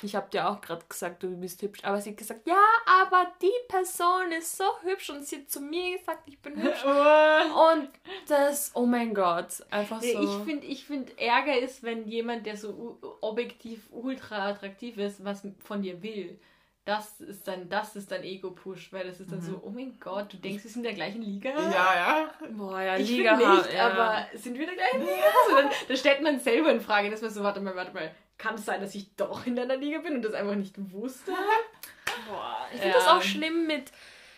ich 0.03 0.15
habe 0.15 0.29
dir 0.29 0.49
auch 0.49 0.61
gerade 0.61 0.83
gesagt, 0.87 1.23
du 1.23 1.35
bist 1.37 1.61
hübsch. 1.61 1.83
Aber 1.83 1.99
sie 2.01 2.11
hat 2.11 2.17
gesagt, 2.17 2.47
ja, 2.47 2.61
aber 2.85 3.31
die 3.41 3.51
Person 3.67 4.31
ist 4.31 4.57
so 4.57 4.63
hübsch 4.83 5.09
und 5.09 5.25
sie 5.25 5.37
hat 5.37 5.49
zu 5.49 5.61
mir 5.61 5.97
gesagt, 5.97 6.27
ich 6.27 6.39
bin 6.41 6.61
hübsch. 6.61 6.83
Und 6.85 7.89
das, 8.27 8.71
oh 8.73 8.85
mein 8.85 9.13
Gott, 9.13 9.63
einfach 9.69 10.01
Nee, 10.01 10.13
so. 10.13 10.21
Ich 10.21 10.45
finde, 10.45 10.67
ich 10.67 10.85
find, 10.85 11.19
Ärger 11.19 11.57
ist, 11.59 11.83
wenn 11.83 12.07
jemand, 12.07 12.45
der 12.45 12.57
so 12.57 12.99
objektiv 13.21 13.87
ultra 13.91 14.49
attraktiv 14.49 14.97
ist, 14.97 15.23
was 15.23 15.43
von 15.63 15.81
dir 15.81 16.01
will. 16.01 16.39
Das 16.85 17.21
ist 17.21 17.47
dann, 17.47 17.69
das 17.69 17.95
ist 17.95 18.11
dann 18.11 18.23
Ego-Push, 18.23 18.91
weil 18.91 19.05
das 19.05 19.19
ist 19.19 19.31
dann 19.31 19.41
so, 19.41 19.61
oh 19.63 19.69
mein 19.69 19.99
Gott, 19.99 20.33
du 20.33 20.37
denkst, 20.37 20.63
wir 20.63 20.71
sind 20.71 20.79
in 20.79 20.85
der 20.85 20.93
gleichen 20.93 21.21
Liga? 21.21 21.51
Ja, 21.51 21.95
ja. 21.95 22.31
Boah, 22.49 22.81
ja, 22.81 22.97
Ich 22.97 23.09
Liga 23.09 23.37
finde 23.37 23.57
nicht, 23.57 23.73
ja. 23.73 23.91
aber 23.91 24.25
sind 24.35 24.57
wir 24.57 24.67
in 24.67 24.75
der 24.75 24.77
gleichen 24.77 25.01
Liga? 25.01 25.23
So, 25.49 25.55
dann, 25.55 25.69
dann 25.87 25.97
stellt 25.97 26.23
man 26.23 26.39
selber 26.39 26.71
in 26.71 26.81
Frage, 26.81 27.11
dass 27.11 27.21
man 27.21 27.29
so, 27.29 27.43
warte 27.43 27.61
mal, 27.61 27.75
warte 27.75 27.93
mal, 27.93 28.11
kann 28.39 28.55
es 28.55 28.65
sein, 28.65 28.81
dass 28.81 28.95
ich 28.95 29.13
doch 29.15 29.45
in 29.45 29.55
deiner 29.55 29.77
Liga 29.77 29.99
bin 29.99 30.15
und 30.15 30.21
das 30.23 30.33
einfach 30.33 30.55
nicht 30.55 30.73
wusste? 30.91 31.31
Boah, 32.27 32.65
ich 32.73 32.79
finde 32.81 32.87
Ja. 32.97 33.03
das 33.03 33.07
auch 33.07 33.21
schlimm 33.21 33.67
mit. 33.67 33.91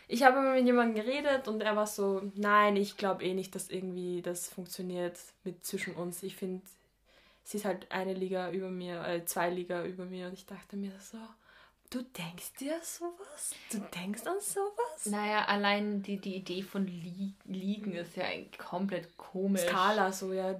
Ich 0.09 0.23
habe 0.23 0.41
mal 0.41 0.55
mit 0.55 0.65
jemandem 0.65 1.05
geredet 1.05 1.47
und 1.47 1.61
er 1.61 1.77
war 1.77 1.87
so, 1.87 2.21
nein, 2.35 2.75
ich 2.75 2.97
glaube 2.97 3.23
eh 3.23 3.33
nicht, 3.33 3.55
dass 3.55 3.69
irgendwie 3.69 4.21
das 4.21 4.49
funktioniert 4.49 5.17
mit 5.45 5.65
zwischen 5.65 5.95
uns. 5.95 6.21
Ich 6.23 6.35
finde, 6.35 6.61
sie 7.43 7.57
ist 7.57 7.65
halt 7.65 7.89
eine 7.91 8.13
Liga 8.13 8.51
über 8.51 8.69
mir, 8.69 9.01
äh, 9.07 9.23
zwei 9.23 9.49
Liga 9.49 9.85
über 9.85 10.03
mir 10.03 10.27
und 10.27 10.33
ich 10.33 10.45
dachte 10.45 10.75
mir 10.75 10.91
so, 10.99 11.17
du 11.91 12.01
denkst 12.01 12.53
dir 12.59 12.77
sowas? 12.81 13.51
Du 13.71 13.77
denkst 13.79 14.25
an 14.25 14.39
sowas? 14.41 15.05
Naja, 15.05 15.45
allein 15.45 16.01
die, 16.03 16.17
die 16.17 16.35
Idee 16.35 16.61
von 16.63 16.87
Li 16.87 17.33
Liegen 17.45 17.93
ist 17.93 18.17
ja 18.17 18.25
ein 18.25 18.49
komplett 18.57 19.15
komisch. 19.15 19.61
Skala 19.61 20.11
so, 20.11 20.33
ja. 20.33 20.53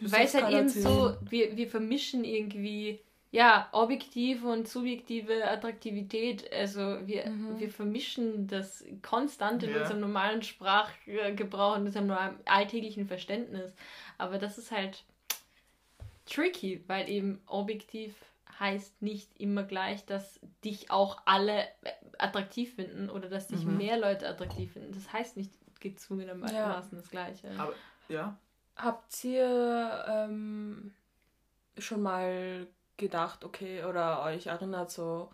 Weil 0.00 0.24
es 0.26 0.34
halt 0.34 0.50
eben 0.52 0.68
so, 0.68 1.16
wir, 1.22 1.56
wir 1.56 1.68
vermischen 1.68 2.24
irgendwie, 2.24 3.00
ja, 3.30 3.68
objektive 3.72 4.46
und 4.48 4.68
subjektive 4.68 5.48
Attraktivität. 5.48 6.50
Also 6.52 7.06
wir, 7.06 7.28
Mhm. 7.28 7.58
wir 7.58 7.70
vermischen 7.70 8.46
das 8.46 8.84
konstant 9.02 9.62
in 9.62 9.70
Ja. 9.70 9.80
unserem 9.80 10.00
normalen 10.00 10.42
Sprachgebrauch 10.42 11.76
und 11.76 11.86
unserem 11.86 12.06
normalen 12.06 12.38
alltäglichen 12.46 13.06
Verständnis. 13.06 13.74
Aber 14.18 14.38
das 14.38 14.56
ist 14.58 14.70
halt 14.70 15.04
tricky, 16.26 16.82
weil 16.86 17.08
eben 17.08 17.40
objektiv 17.46 18.14
heißt 18.60 19.02
nicht 19.02 19.30
immer 19.40 19.62
gleich, 19.62 20.04
dass 20.04 20.40
dich 20.64 20.90
auch 20.90 21.22
alle 21.26 21.68
attraktiv 22.18 22.74
finden 22.74 23.08
oder 23.08 23.28
dass 23.28 23.48
dich 23.48 23.64
Mhm. 23.64 23.76
mehr 23.76 23.96
Leute 23.98 24.28
attraktiv 24.28 24.72
finden. 24.72 24.92
Das 24.92 25.12
heißt 25.12 25.36
nicht 25.36 25.52
gezwungenermaßen 25.80 26.98
das 26.98 27.10
Gleiche. 27.10 27.50
Aber, 27.56 27.74
ja. 28.08 28.36
Habt 28.78 29.24
ihr 29.24 30.04
ähm, 30.08 30.94
schon 31.76 32.00
mal 32.00 32.66
gedacht, 32.96 33.44
okay, 33.44 33.84
oder 33.84 34.22
euch 34.22 34.46
erinnert 34.46 34.90
so, 34.90 35.30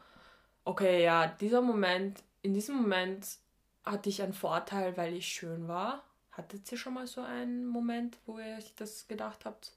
okay, 0.64 1.04
ja, 1.04 1.26
dieser 1.26 1.60
Moment, 1.60 2.22
in 2.42 2.54
diesem 2.54 2.76
Moment 2.76 3.26
hatte 3.84 4.08
ich 4.08 4.22
einen 4.22 4.32
Vorteil, 4.32 4.96
weil 4.96 5.14
ich 5.14 5.28
schön 5.28 5.68
war? 5.68 6.02
Hattet 6.32 6.70
ihr 6.72 6.78
schon 6.78 6.94
mal 6.94 7.06
so 7.06 7.20
einen 7.20 7.66
Moment, 7.66 8.18
wo 8.26 8.38
ihr 8.38 8.56
euch 8.56 8.74
das 8.76 9.06
gedacht 9.06 9.44
habt? 9.44 9.72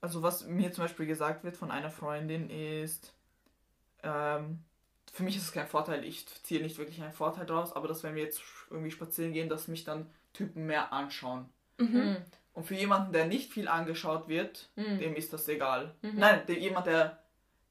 Also 0.00 0.22
was 0.22 0.46
mir 0.46 0.72
zum 0.72 0.84
Beispiel 0.84 1.06
gesagt 1.06 1.44
wird 1.44 1.56
von 1.56 1.70
einer 1.70 1.90
Freundin 1.90 2.50
ist, 2.50 3.12
ähm, 4.02 4.58
für 5.12 5.22
mich 5.22 5.36
ist 5.36 5.44
es 5.44 5.52
kein 5.52 5.66
Vorteil, 5.66 6.04
ich 6.04 6.26
ziehe 6.42 6.62
nicht 6.62 6.78
wirklich 6.78 7.02
einen 7.02 7.12
Vorteil 7.12 7.46
draus, 7.46 7.72
aber 7.72 7.88
dass 7.88 8.02
wenn 8.02 8.14
wir 8.14 8.22
jetzt 8.22 8.42
irgendwie 8.70 8.90
spazieren 8.90 9.32
gehen, 9.32 9.48
dass 9.48 9.68
mich 9.68 9.84
dann 9.84 10.10
Typen 10.32 10.66
mehr 10.66 10.92
anschauen. 10.92 11.48
Mhm. 11.78 12.16
Und 12.52 12.64
für 12.64 12.74
jemanden, 12.74 13.12
der 13.12 13.26
nicht 13.26 13.52
viel 13.52 13.68
angeschaut 13.68 14.28
wird, 14.28 14.68
Mhm. 14.76 14.98
dem 14.98 15.14
ist 15.16 15.32
das 15.32 15.46
egal. 15.48 15.94
Mhm. 16.02 16.12
Nein, 16.16 16.40
dem, 16.46 16.58
jemand, 16.58 16.86
der 16.86 17.18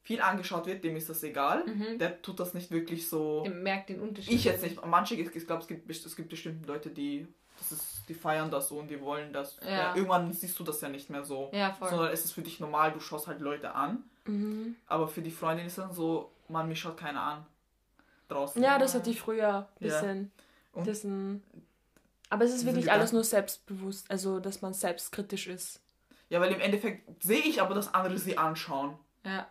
viel 0.01 0.21
angeschaut 0.21 0.65
wird, 0.65 0.83
dem 0.83 0.95
ist 0.95 1.09
das 1.09 1.21
egal. 1.23 1.65
Mhm. 1.65 1.99
Der 1.99 2.21
tut 2.21 2.39
das 2.39 2.53
nicht 2.53 2.71
wirklich 2.71 3.07
so. 3.09 3.43
Ihr 3.45 3.51
merkt 3.51 3.89
den 3.89 3.99
Unterschied. 3.99 4.33
Ich 4.33 4.43
jetzt 4.45 4.63
nicht. 4.63 4.83
Manche, 4.85 5.15
ich, 5.15 5.29
glaube, 5.45 5.61
es 5.61 5.67
gibt, 5.67 5.89
es 5.89 6.15
gibt 6.15 6.29
bestimmt 6.29 6.65
Leute, 6.65 6.89
die, 6.89 7.27
das 7.59 7.73
ist, 7.73 8.03
die 8.07 8.13
feiern 8.13 8.49
das 8.49 8.69
so 8.69 8.79
und 8.79 8.87
die 8.89 8.99
wollen 9.01 9.33
das. 9.33 9.57
Ja. 9.61 9.69
Ja, 9.69 9.95
irgendwann 9.95 10.31
siehst 10.33 10.57
du 10.57 10.63
das 10.63 10.79
ja 10.81 10.89
nicht 10.89 11.09
mehr 11.09 11.23
so. 11.25 11.49
Ja, 11.53 11.73
voll. 11.73 11.89
Sondern 11.89 12.11
es 12.11 12.23
ist 12.25 12.31
für 12.31 12.41
dich 12.41 12.59
normal, 12.59 12.91
du 12.93 12.99
schaust 13.01 13.27
halt 13.27 13.41
Leute 13.41 13.75
an. 13.75 14.03
Mhm. 14.25 14.75
Aber 14.87 15.07
für 15.09 15.21
die 15.21 15.31
Freundin 15.31 15.65
ist 15.67 15.77
dann 15.77 15.91
so, 15.93 16.31
man, 16.47 16.67
mich 16.69 16.79
schaut 16.79 16.97
keiner 16.97 17.21
an. 17.21 17.45
Draußen. 18.29 18.61
Ja, 18.63 18.77
das 18.79 18.95
hatte 18.95 19.09
ich 19.09 19.19
früher 19.19 19.67
ein 19.79 19.87
Ja. 19.87 19.99
bisschen. 20.01 20.31
Und- 20.71 20.87
Diesen, 20.87 21.43
aber 22.29 22.45
es 22.45 22.51
ist 22.53 22.65
wirklich 22.65 22.85
Gedanken- 22.85 22.99
alles 23.01 23.13
nur 23.13 23.23
selbstbewusst, 23.23 24.09
also 24.11 24.39
dass 24.39 24.61
man 24.61 24.73
selbstkritisch 24.73 25.47
ist. 25.47 25.81
Ja, 26.29 26.39
weil 26.39 26.51
im 26.51 26.59
Endeffekt 26.61 27.23
sehe 27.23 27.39
ich 27.39 27.61
aber, 27.61 27.73
dass 27.75 27.93
andere 27.93 28.17
sie 28.17 28.37
anschauen. 28.37 28.97
Ja. 29.25 29.47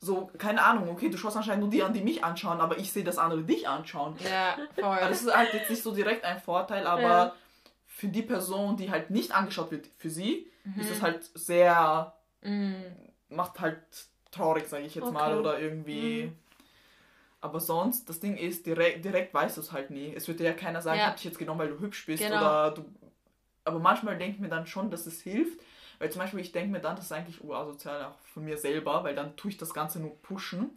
So, 0.00 0.30
keine 0.38 0.62
Ahnung, 0.62 0.88
okay, 0.90 1.08
du 1.08 1.16
schaust 1.18 1.36
anscheinend 1.36 1.62
nur 1.62 1.70
die 1.70 1.82
an, 1.82 1.92
die 1.92 2.02
mich 2.02 2.22
anschauen, 2.22 2.60
aber 2.60 2.78
ich 2.78 2.92
sehe, 2.92 3.02
dass 3.02 3.18
andere 3.18 3.42
dich 3.42 3.66
anschauen. 3.66 4.14
Ja, 4.22 4.56
voll. 4.74 4.84
Aber 4.84 5.08
das 5.08 5.22
ist 5.22 5.34
halt 5.34 5.52
jetzt 5.54 5.70
nicht 5.70 5.82
so 5.82 5.92
direkt 5.94 6.24
ein 6.24 6.40
Vorteil, 6.40 6.86
aber 6.86 7.00
Ja. 7.02 7.34
für 7.86 8.06
die 8.08 8.22
Person, 8.22 8.76
die 8.76 8.90
halt 8.90 9.10
nicht 9.10 9.32
angeschaut 9.32 9.70
wird, 9.72 9.86
für 9.98 10.10
sie, 10.10 10.48
Mhm. 10.64 10.80
ist 10.80 10.90
es 10.90 11.02
halt 11.02 11.28
sehr, 11.34 12.12
Mm. 12.42 12.74
macht 13.30 13.58
halt 13.58 13.80
traurig, 14.30 14.68
sage 14.68 14.84
ich 14.84 14.94
jetzt 14.94 15.10
mal, 15.10 15.30
Okay. 15.32 15.40
oder 15.40 15.58
irgendwie. 15.58 16.24
Mhm. 16.26 16.38
Aber 17.40 17.60
sonst, 17.60 18.08
das 18.08 18.18
Ding 18.20 18.36
ist, 18.36 18.66
direkt, 18.66 19.04
direkt 19.04 19.32
weißt 19.32 19.56
du 19.56 19.60
es 19.60 19.70
halt 19.72 19.90
nie. 19.90 20.12
Es 20.14 20.26
wird 20.26 20.40
dir 20.40 20.44
ja 20.44 20.52
keiner 20.52 20.80
sagen, 20.82 20.98
Ja. 20.98 21.04
ich 21.04 21.08
hab 21.10 21.16
dich 21.16 21.24
jetzt 21.24 21.38
genommen, 21.38 21.60
weil 21.60 21.68
du 21.68 21.78
hübsch 21.78 22.04
bist 22.06 22.22
Genau. 22.22 22.36
oder 22.36 22.70
du. 22.72 22.84
Aber 23.64 23.78
manchmal 23.78 24.18
denke 24.18 24.34
ich 24.36 24.40
mir 24.40 24.48
dann 24.48 24.66
schon, 24.66 24.90
dass 24.90 25.06
es 25.06 25.20
hilft. 25.20 25.60
Weil 26.00 26.10
zum 26.10 26.20
Beispiel, 26.20 26.40
ich 26.40 26.52
denke 26.52 26.70
mir 26.70 26.80
dann, 26.80 26.96
das 26.96 27.06
ist 27.06 27.12
eigentlich 27.12 27.42
urasozial 27.42 28.04
auch 28.04 28.18
von 28.32 28.44
mir 28.44 28.56
selber, 28.56 29.02
weil 29.04 29.14
dann 29.14 29.36
tue 29.36 29.50
ich 29.50 29.56
das 29.56 29.74
Ganze 29.74 30.00
nur 30.00 30.16
pushen, 30.22 30.70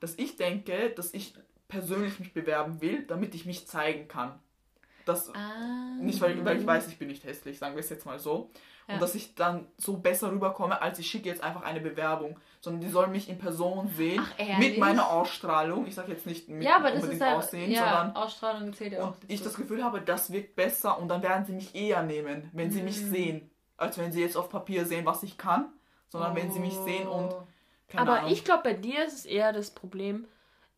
dass 0.00 0.14
ich 0.18 0.36
denke, 0.36 0.90
dass 0.90 1.14
ich 1.14 1.34
persönlich 1.68 2.18
mich 2.20 2.32
bewerben 2.32 2.80
will, 2.80 3.04
damit 3.06 3.34
ich 3.34 3.46
mich 3.46 3.66
zeigen 3.66 4.08
kann. 4.08 4.38
Das, 5.04 5.30
Ah. 5.34 5.96
nicht, 6.00 6.20
weil, 6.20 6.44
weil 6.44 6.58
ich 6.58 6.66
weiß, 6.66 6.88
ich 6.88 6.98
bin 6.98 7.08
nicht 7.08 7.24
hässlich, 7.24 7.58
sagen 7.58 7.74
wir 7.76 7.80
es 7.80 7.88
jetzt 7.90 8.04
mal 8.06 8.18
so. 8.18 8.50
Ja. 8.86 8.94
Und 8.94 9.02
dass 9.02 9.14
ich 9.14 9.34
dann 9.34 9.66
so 9.78 9.96
besser 9.98 10.30
rüberkomme, 10.30 10.80
als 10.82 10.98
ich 10.98 11.06
schicke 11.08 11.28
jetzt 11.28 11.42
einfach 11.42 11.62
eine 11.62 11.80
Bewerbung. 11.80 12.38
Sondern 12.60 12.80
die 12.80 12.88
sollen 12.88 13.10
mich 13.12 13.28
in 13.28 13.38
Person 13.38 13.88
sehen, 13.88 14.22
Ach, 14.24 14.58
mit 14.58 14.78
meiner 14.78 15.10
Ausstrahlung. 15.10 15.86
Ich 15.86 15.94
sage 15.94 16.12
jetzt 16.12 16.26
nicht 16.26 16.48
mit 16.48 16.62
Ja, 16.62 16.76
aber 16.76 16.90
das 16.90 16.94
unbedingt 17.02 17.20
ist 17.20 17.26
halt, 17.26 17.36
Aussehen, 17.36 17.70
ja, 17.70 17.78
sondern 17.80 18.16
Ausstrahlung 18.16 18.72
zählt 18.72 18.92
ja 18.94 19.02
auch. 19.02 19.06
und 19.08 19.16
ich 19.28 19.42
das 19.42 19.54
Gefühl 19.54 19.84
habe, 19.84 20.00
das 20.00 20.32
wirkt 20.32 20.56
besser 20.56 20.98
und 20.98 21.08
dann 21.08 21.22
werden 21.22 21.44
sie 21.44 21.52
mich 21.52 21.74
eher 21.74 22.02
nehmen, 22.02 22.48
wenn 22.52 22.70
sie 22.70 22.82
mich 22.82 23.00
Mhm. 23.02 23.10
sehen. 23.10 23.50
Als 23.76 23.98
wenn 23.98 24.12
sie 24.12 24.20
jetzt 24.22 24.36
auf 24.36 24.48
Papier 24.48 24.86
sehen, 24.86 25.04
was 25.04 25.22
ich 25.22 25.36
kann, 25.36 25.72
sondern 26.08 26.34
wenn 26.36 26.50
sie 26.52 26.60
mich 26.60 26.74
sehen 26.74 27.06
und 27.08 27.32
Oh. 27.32 27.46
Aber 27.96 28.20
Ahnung. 28.20 28.32
ich 28.32 28.44
glaube, 28.44 28.62
bei 28.64 28.72
dir 28.72 29.04
ist 29.04 29.12
es 29.12 29.24
eher 29.26 29.52
das 29.52 29.70
Problem, 29.70 30.26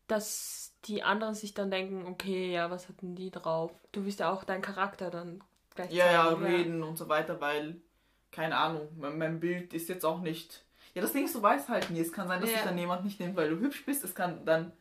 dass 0.07 0.73
die 0.85 1.03
anderen 1.03 1.33
sich 1.33 1.53
dann 1.53 1.71
denken, 1.71 2.05
okay, 2.07 2.51
ja, 2.51 2.69
was 2.69 2.87
hatten 2.89 3.15
die 3.15 3.31
drauf? 3.31 3.71
Du 3.91 4.05
willst 4.05 4.19
ja 4.19 4.31
auch 4.31 4.43
deinen 4.43 4.61
Charakter 4.61 5.09
dann 5.09 5.43
gleich 5.75 5.91
ja, 5.91 6.11
ja, 6.11 6.27
reden 6.29 6.83
und 6.83 6.97
so 6.97 7.09
weiter, 7.09 7.39
weil, 7.41 7.81
keine 8.31 8.57
Ahnung, 8.57 8.87
mein, 8.97 9.17
mein 9.17 9.39
Bild 9.39 9.73
ist 9.73 9.89
jetzt 9.89 10.05
auch 10.05 10.19
nicht. 10.21 10.63
Ja, 10.93 11.01
das 11.01 11.13
Ding 11.13 11.25
ist, 11.25 11.35
du 11.35 11.41
weißt 11.41 11.69
halt 11.69 11.89
nie. 11.89 11.99
Es 11.99 12.11
kann 12.11 12.27
sein, 12.27 12.41
dass 12.41 12.49
Ja. 12.49 12.57
sich 12.57 12.65
dann 12.65 12.77
jemand 12.77 13.03
nicht 13.05 13.19
nimmt, 13.19 13.35
weil 13.35 13.49
du 13.49 13.59
hübsch 13.59 13.85
bist. 13.85 14.03
Es 14.03 14.15
kann 14.15 14.43
dann. 14.45 14.71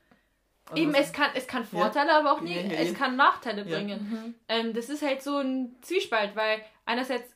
also 0.71 0.83
Eben, 0.83 0.95
es 0.95 1.13
kann, 1.13 1.31
es 1.35 1.47
kann 1.47 1.65
Vorteile, 1.65 2.13
aber 2.15 2.33
auch 2.33 2.41
nie, 2.41 2.55
Ja, 2.57 2.63
ja, 2.63 2.73
es 2.81 2.93
ja. 2.93 2.95
kann 2.95 3.17
Nachteile 3.17 3.65
Ja. 3.69 3.77
bringen. 3.77 4.11
Mhm. 4.11 4.35
Ähm, 4.49 4.73
das 4.73 4.89
ist 4.89 5.03
halt 5.03 5.23
so 5.23 5.39
ein 5.39 5.77
Zwiespalt, 5.83 6.35
weil 6.37 6.61
einerseits 6.87 7.31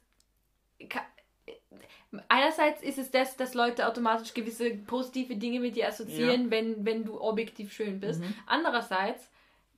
einerseits 2.28 2.82
ist 2.82 2.98
es 2.98 3.10
das, 3.10 3.36
dass 3.36 3.54
Leute 3.54 3.86
automatisch 3.86 4.34
gewisse 4.34 4.70
positive 4.70 5.36
Dinge 5.36 5.60
mit 5.60 5.76
dir 5.76 5.88
assoziieren, 5.88 6.50
wenn, 6.50 6.84
wenn 6.84 7.04
du 7.04 7.20
objektiv 7.20 7.72
schön 7.72 8.00
bist. 8.00 8.20
Mhm. 8.20 8.34
Andererseits 8.46 9.28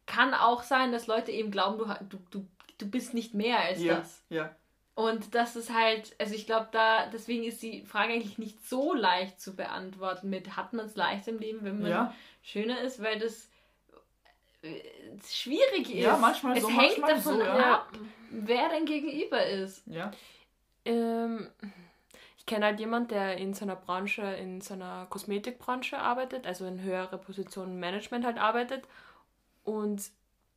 kann 0.06 0.32
auch 0.34 0.62
sein, 0.62 0.92
dass 0.92 1.06
Leute 1.06 1.30
eben 1.30 1.50
glauben, 1.50 1.78
du, 2.08 2.16
du, 2.16 2.18
du, 2.30 2.46
du 2.78 2.86
bist 2.90 3.14
nicht 3.14 3.34
mehr 3.34 3.58
als 3.60 3.82
Ja, 3.82 3.96
das. 3.96 4.22
ja. 4.30 4.54
Und 4.94 5.34
das 5.34 5.56
ist 5.56 5.72
halt, 5.72 6.14
also 6.18 6.34
ich 6.34 6.44
glaube, 6.44 6.68
da, 6.70 7.06
deswegen 7.06 7.44
ist 7.44 7.62
die 7.62 7.82
Frage 7.86 8.12
eigentlich 8.12 8.36
nicht 8.36 8.68
so 8.68 8.92
leicht 8.92 9.40
zu 9.40 9.56
beantworten 9.56 10.28
mit, 10.28 10.56
hat 10.56 10.74
man 10.74 10.86
es 10.86 10.96
leicht 10.96 11.26
im 11.28 11.38
Leben, 11.38 11.64
wenn 11.64 11.80
man 11.80 11.90
Ja. 11.90 12.14
schöner 12.42 12.80
ist, 12.82 13.02
weil 13.02 13.18
das 13.18 13.48
äh, 14.62 14.82
schwierig 15.26 15.88
ist. 15.88 16.04
Ja, 16.04 16.18
manchmal 16.18 16.56
es 16.56 16.62
so, 16.62 16.68
hängt 16.68 16.98
manchmal 16.98 17.14
davon 17.14 17.38
so, 17.38 17.42
ja. 17.42 17.74
ab, 17.74 17.92
wer 18.30 18.68
dein 18.68 18.84
Gegenüber 18.84 19.44
ist. 19.46 19.82
Ja. 19.86 20.10
Ähm, 20.84 21.50
ich 22.36 22.44
kenne 22.44 22.66
halt 22.66 22.80
jemand, 22.80 23.12
der 23.12 23.38
in 23.38 23.54
seiner 23.54 23.76
Branche, 23.76 24.22
in 24.22 24.60
seiner 24.60 25.06
Kosmetikbranche 25.06 25.98
arbeitet, 25.98 26.46
also 26.46 26.66
in 26.66 26.82
höhere 26.82 27.16
Positionen 27.16 27.74
im 27.74 27.80
Management 27.80 28.26
halt 28.26 28.36
arbeitet. 28.36 28.84
Und 29.64 30.02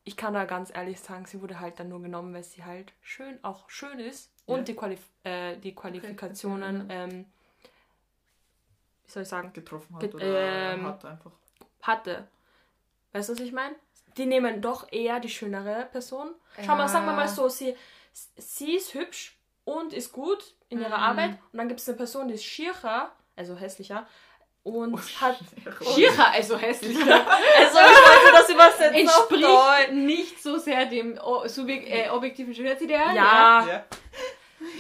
ich 0.06 0.16
kann 0.16 0.34
da 0.34 0.46
ganz 0.46 0.74
ehrlich 0.74 1.00
sagen, 1.00 1.26
sie 1.26 1.42
wurde 1.42 1.60
halt 1.60 1.80
dann 1.80 1.90
nur 1.90 2.02
genommen, 2.02 2.34
weil 2.34 2.44
sie 2.44 2.64
halt 2.64 2.94
schön, 3.02 3.38
auch 3.44 3.70
schön 3.70 4.00
ist 4.00 4.32
und 4.46 4.60
Ja. 4.60 4.64
die, 4.64 4.76
Qualif 4.76 5.02
äh, 5.24 5.58
die 5.58 5.74
Qualifikationen 5.76 6.88
ähm, 6.90 7.26
wie 9.04 9.12
soll 9.12 9.24
ich 9.24 9.30
sagen, 9.30 9.52
getroffen 9.54 9.94
hat 9.96 10.02
Get- 10.02 10.16
oder 10.16 10.26
ähm, 10.74 10.86
hat 10.86 11.06
einfach. 11.06 11.32
hatte. 11.82 12.28
Weißt 13.14 13.30
du, 13.30 13.34
was 13.34 13.40
ich 13.40 13.52
meine? 13.52 13.76
Die 14.18 14.26
nehmen 14.26 14.62
doch 14.62 14.92
eher 14.92 15.20
die 15.20 15.30
schönere 15.30 15.86
Person. 15.92 16.34
Schau 16.66 16.76
mal, 16.76 16.88
sagen 16.88 17.06
wir 17.06 17.14
mal 17.14 17.28
so, 17.28 17.50
sie, 17.50 17.76
sie 18.38 18.76
ist 18.76 18.94
hübsch 18.94 19.38
und 19.66 19.92
ist 19.94 20.12
gut 20.12 20.56
in 20.70 20.80
ihrer 20.82 20.98
Arbeit 20.98 21.32
und 21.52 21.58
dann 21.58 21.68
gibt 21.68 21.80
es 21.82 21.88
eine 21.90 21.98
Person, 21.98 22.28
die 22.28 22.36
ist 22.36 22.44
schiercher, 22.46 23.12
also 23.36 23.56
hässlicher 23.56 24.08
und 24.66 25.00
hat... 25.22 25.38
Schierer, 25.94 26.32
also 26.34 26.58
hässlich. 26.58 26.98
Also 26.98 27.78
ich 27.80 27.86
wollte 27.86 28.32
das 28.34 28.50
übersetzen 28.50 29.08
auf 29.10 29.30
Entspricht 29.32 29.44
Deutsch. 29.44 29.92
nicht 29.92 30.44
so 30.44 30.58
sehr 30.58 30.86
dem 30.88 31.18
subjek 31.46 31.90
äh, 31.90 32.10
objektiven 32.10 32.54
Schönheitsideal. 32.54 33.16
Ja, 33.16 33.66
Ja. 33.68 33.86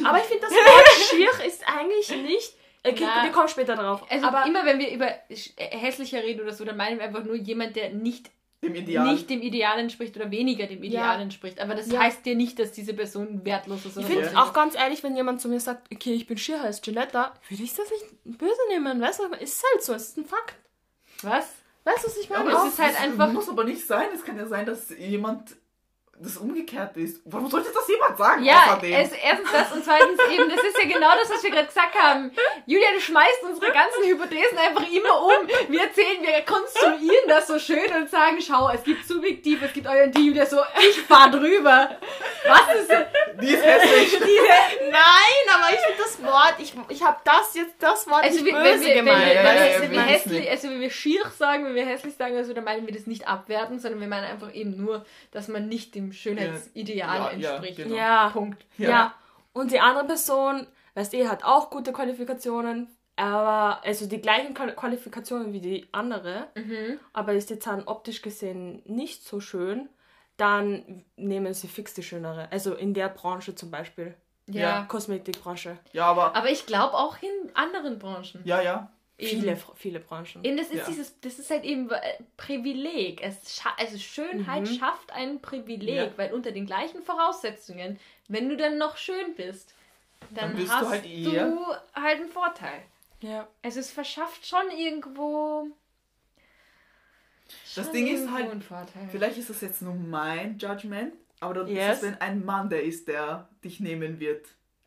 aber 0.03 0.17
ich 0.17 0.25
finde, 0.25 0.41
das 0.41 0.51
Wort 0.53 0.89
schier 1.09 1.45
ist 1.45 1.63
eigentlich 1.67 2.09
nicht... 2.21 2.53
Okay, 2.87 3.03
Ja. 3.03 3.23
wir 3.23 3.31
kommen 3.31 3.47
später 3.47 3.75
drauf. 3.75 4.03
Also 4.09 4.27
aber 4.27 4.45
immer 4.45 4.63
wenn 4.65 4.77
wir 4.79 4.89
über 4.91 5.07
äh, 5.07 5.35
hässlicher 5.57 6.21
reden 6.21 6.41
oder 6.41 6.53
so, 6.53 6.65
dann 6.65 6.77
meinen 6.77 6.97
wir 6.99 7.05
einfach 7.05 7.23
nur 7.23 7.35
jemand, 7.35 7.75
der 7.75 7.89
nicht, 7.91 8.29
Dem 8.63 8.73
Ideal. 8.73 9.13
nicht 9.13 9.29
dem 9.29 9.41
Ideal 9.41 9.77
entspricht 9.79 10.15
oder 10.15 10.31
weniger 10.31 10.65
dem 10.65 10.81
Ideal 10.81 11.17
Ja. 11.17 11.21
entspricht. 11.21 11.59
Aber 11.59 11.75
das 11.75 11.91
Ja. 11.91 11.99
heißt 11.99 12.25
dir 12.25 12.35
nicht, 12.35 12.57
dass 12.57 12.71
diese 12.71 12.93
Person 12.93 13.45
wertlos 13.45 13.85
ist. 13.85 13.97
Ich 13.97 14.05
oder 14.05 14.07
finde 14.07 14.29
so. 14.29 14.37
auch 14.37 14.53
ganz 14.53 14.75
ehrlich, 14.75 15.03
wenn 15.03 15.15
jemand 15.15 15.39
zu 15.41 15.49
mir 15.49 15.59
sagt, 15.59 15.93
okay, 15.93 16.13
ich 16.13 16.25
bin 16.25 16.37
schier 16.37 16.61
als 16.61 16.81
Gilletta, 16.81 17.33
würde 17.49 17.63
ich 17.63 17.73
das 17.75 17.89
nicht 17.91 18.37
böse 18.39 18.57
nehmen, 18.69 18.99
weißt 19.01 19.19
du? 19.19 19.23
Ist 19.35 19.63
halt 19.71 19.83
so, 19.83 19.93
es 19.93 20.07
ist 20.09 20.17
ein 20.17 20.25
Fakt. 20.25 20.55
Was? 21.21 21.47
Weißt 21.83 22.03
du, 22.03 22.07
was 22.07 22.17
ich 22.17 22.29
Ja, 22.29 22.39
meine? 22.39 22.55
aber 22.57 22.65
es 22.67 22.73
ist 22.73 22.79
halt 22.79 22.93
das 22.95 23.01
einfach- 23.01 23.31
Muss 23.31 23.49
aber 23.49 23.63
nicht 23.65 23.85
sein. 23.85 24.07
Es 24.13 24.23
kann 24.25 24.37
ja 24.37 24.47
sein, 24.47 24.65
dass 24.65 24.89
jemand 24.97 25.55
das 26.17 26.37
umgekehrt 26.37 26.95
ist. 26.95 27.21
Warum 27.25 27.49
sollte 27.49 27.71
das 27.73 27.87
jemand 27.89 28.17
sagen? 28.17 28.43
Ja, 28.43 28.79
es, 28.81 29.11
erstens 29.11 29.51
das 29.51 29.71
und 29.73 29.83
zweitens 29.83 30.19
eben, 30.31 30.49
das 30.49 30.63
ist 30.63 30.77
ja 30.77 30.85
genau 30.85 31.11
das, 31.19 31.29
was 31.29 31.43
wir 31.43 31.51
gerade 31.51 31.67
gesagt 31.67 31.93
haben. 31.93 32.31
Julia, 32.65 32.87
du 32.93 33.01
schmeißt 33.01 33.43
unsere 33.43 33.71
ganzen 33.73 34.03
Hypothesen 34.03 34.57
einfach 34.57 34.89
immer 34.89 35.21
um. 35.21 35.47
Wir 35.67 35.81
erzählen, 35.81 36.21
wir 36.21 36.41
konstruieren 36.41 37.27
das 37.27 37.47
so 37.47 37.59
schön 37.59 37.93
und 37.93 38.09
sagen, 38.09 38.37
schau, 38.39 38.69
es 38.69 38.83
gibt 38.83 39.05
subjektiv, 39.05 39.61
es 39.61 39.73
gibt 39.73 39.87
euer 39.87 40.05
und 40.05 40.17
die 40.17 40.27
Julia 40.27 40.45
so, 40.45 40.57
ich 40.79 41.01
fahr 41.01 41.29
drüber. 41.29 41.97
Was 42.47 42.75
ist 42.81 42.91
Die 43.41 43.53
ist 43.53 43.65
hässlich. 43.65 44.11
diese... 44.11 44.89
Nein, 44.89 45.45
aber 45.53 45.73
ich 45.73 45.79
finde 45.81 45.97
das 46.01 46.23
Wort, 46.23 46.55
ich, 46.59 46.73
ich 46.89 47.03
habe 47.03 47.19
das 47.25 47.53
jetzt, 47.55 47.75
das 47.79 48.07
Wort 48.07 48.23
Also, 48.23 48.41
nicht 48.41 48.45
wir, 48.45 48.63
böse 48.63 48.85
wir, 48.85 48.93
gemeint. 48.93 49.25
Wenn, 49.25 49.43
wir, 49.43 49.81
wenn, 49.81 49.91
wir 49.91 50.01
hässlich, 50.01 50.49
also 50.49 50.69
wenn 50.69 50.79
wir 50.79 50.89
schier 50.89 51.23
sagen, 51.37 51.65
wenn 51.65 51.75
wir 51.75 51.85
hässlich 51.85 52.15
sagen, 52.15 52.37
also, 52.37 52.53
dann 52.53 52.63
meinen 52.63 52.87
wir 52.87 52.93
das 52.93 53.05
nicht 53.05 53.27
abwerten, 53.27 53.79
sondern 53.79 53.99
wir 53.99 54.07
meinen 54.07 54.25
einfach 54.25 54.53
eben 54.53 54.77
nur, 54.77 55.05
dass 55.31 55.49
man 55.49 55.67
nicht 55.67 55.93
dem 55.95 56.04
Schönheitsideal 56.11 56.97
Ja, 56.97 57.31
ja, 57.31 57.55
entspricht. 57.55 57.77
genau. 57.77 57.95
Ja, 57.95 58.29
Punkt. 58.29 58.65
ja. 58.77 59.13
Und 59.53 59.71
die 59.71 59.79
andere 59.79 60.05
Person, 60.05 60.67
weißt 60.95 61.13
du, 61.13 61.29
hat 61.29 61.43
auch 61.43 61.69
gute 61.69 61.93
Qualifikationen, 61.93 62.87
aber, 63.15 63.81
also 63.85 64.07
die 64.07 64.19
gleichen 64.19 64.53
Qual- 64.53 64.73
Qualifikationen 64.75 65.53
wie 65.53 65.61
die 65.61 65.87
andere, 65.93 66.47
Mhm. 66.55 66.99
aber 67.13 67.33
ist 67.33 67.49
jetzt 67.49 67.65
dann 67.67 67.83
optisch 67.87 68.21
gesehen 68.21 68.81
nicht 68.85 69.23
so 69.25 69.39
schön, 69.39 69.87
dann 70.37 71.05
nehmen 71.15 71.53
sie 71.53 71.67
fix 71.69 71.93
die 71.93 72.03
schönere. 72.03 72.51
Also 72.51 72.73
in 72.73 72.93
der 72.93 73.07
Branche 73.09 73.55
zum 73.55 73.71
Beispiel. 73.71 74.15
Ja. 74.47 74.61
Ja. 74.61 74.81
Kosmetikbranche. 74.83 75.77
Ja, 75.93 76.05
aber. 76.07 76.35
Aber 76.35 76.49
ich 76.51 76.65
glaube 76.65 76.93
auch 76.95 77.15
in 77.21 77.55
anderen 77.55 77.97
Branchen. 77.97 78.41
Ja, 78.43 78.61
ja. 78.61 78.91
Viele, 79.17 79.57
viele 79.75 79.99
Branchen. 80.01 80.43
Eben, 80.43 80.57
das 80.57 80.67
ist 80.67 80.79
Ja. 80.79 80.85
dieses, 80.87 81.19
das 81.21 81.39
ist 81.39 81.49
halt 81.49 81.63
eben 81.63 81.89
äh, 81.89 81.99
Privileg. 82.35 83.21
Es 83.21 83.55
scha 83.55 83.73
also 83.77 83.97
Schönheit 83.97 84.63
Mhm. 84.63 84.75
schafft 84.77 85.11
ein 85.13 85.41
Privileg, 85.41 85.95
Ja. 85.95 86.17
weil 86.17 86.33
unter 86.33 86.51
den 86.51 86.65
gleichen 86.65 87.01
Voraussetzungen, 87.01 87.97
wenn 88.27 88.49
du 88.49 88.57
dann 88.57 88.77
noch 88.77 88.97
schön 88.97 89.33
bist, 89.35 89.73
dann, 90.31 90.49
Dann 90.49 90.55
bist 90.57 90.67
du 90.69 90.73
hast 90.75 90.89
halt 90.89 91.05
eher- 91.05 91.47
du 91.49 91.65
halt 91.93 92.19
einen 92.19 92.29
Vorteil. 92.29 92.81
Ja. 93.21 93.47
Also 93.61 93.79
es 93.79 93.89
verschafft 93.91 94.45
schon 94.45 94.69
irgendwo. 94.77 95.67
Das 97.75 97.85
schon 97.85 97.93
Ding 97.93 98.07
ist 98.07 98.29
halt. 98.31 98.49
Vielleicht 99.11 99.37
ist 99.37 99.49
das 99.49 99.61
jetzt 99.61 99.81
nur 99.81 99.93
mein 99.93 100.57
Judgment, 100.57 101.13
aber 101.39 101.53
dann 101.53 101.67
Yes. 101.67 101.97
ist 101.97 101.97
es, 101.97 102.03
wenn 102.03 102.21
ein 102.21 102.43
Mann 102.45 102.69
der 102.69 102.83
ist, 102.83 103.07
der 103.07 103.47
dich 103.63 103.79
nehmen 103.79 104.19
wird. 104.19 104.45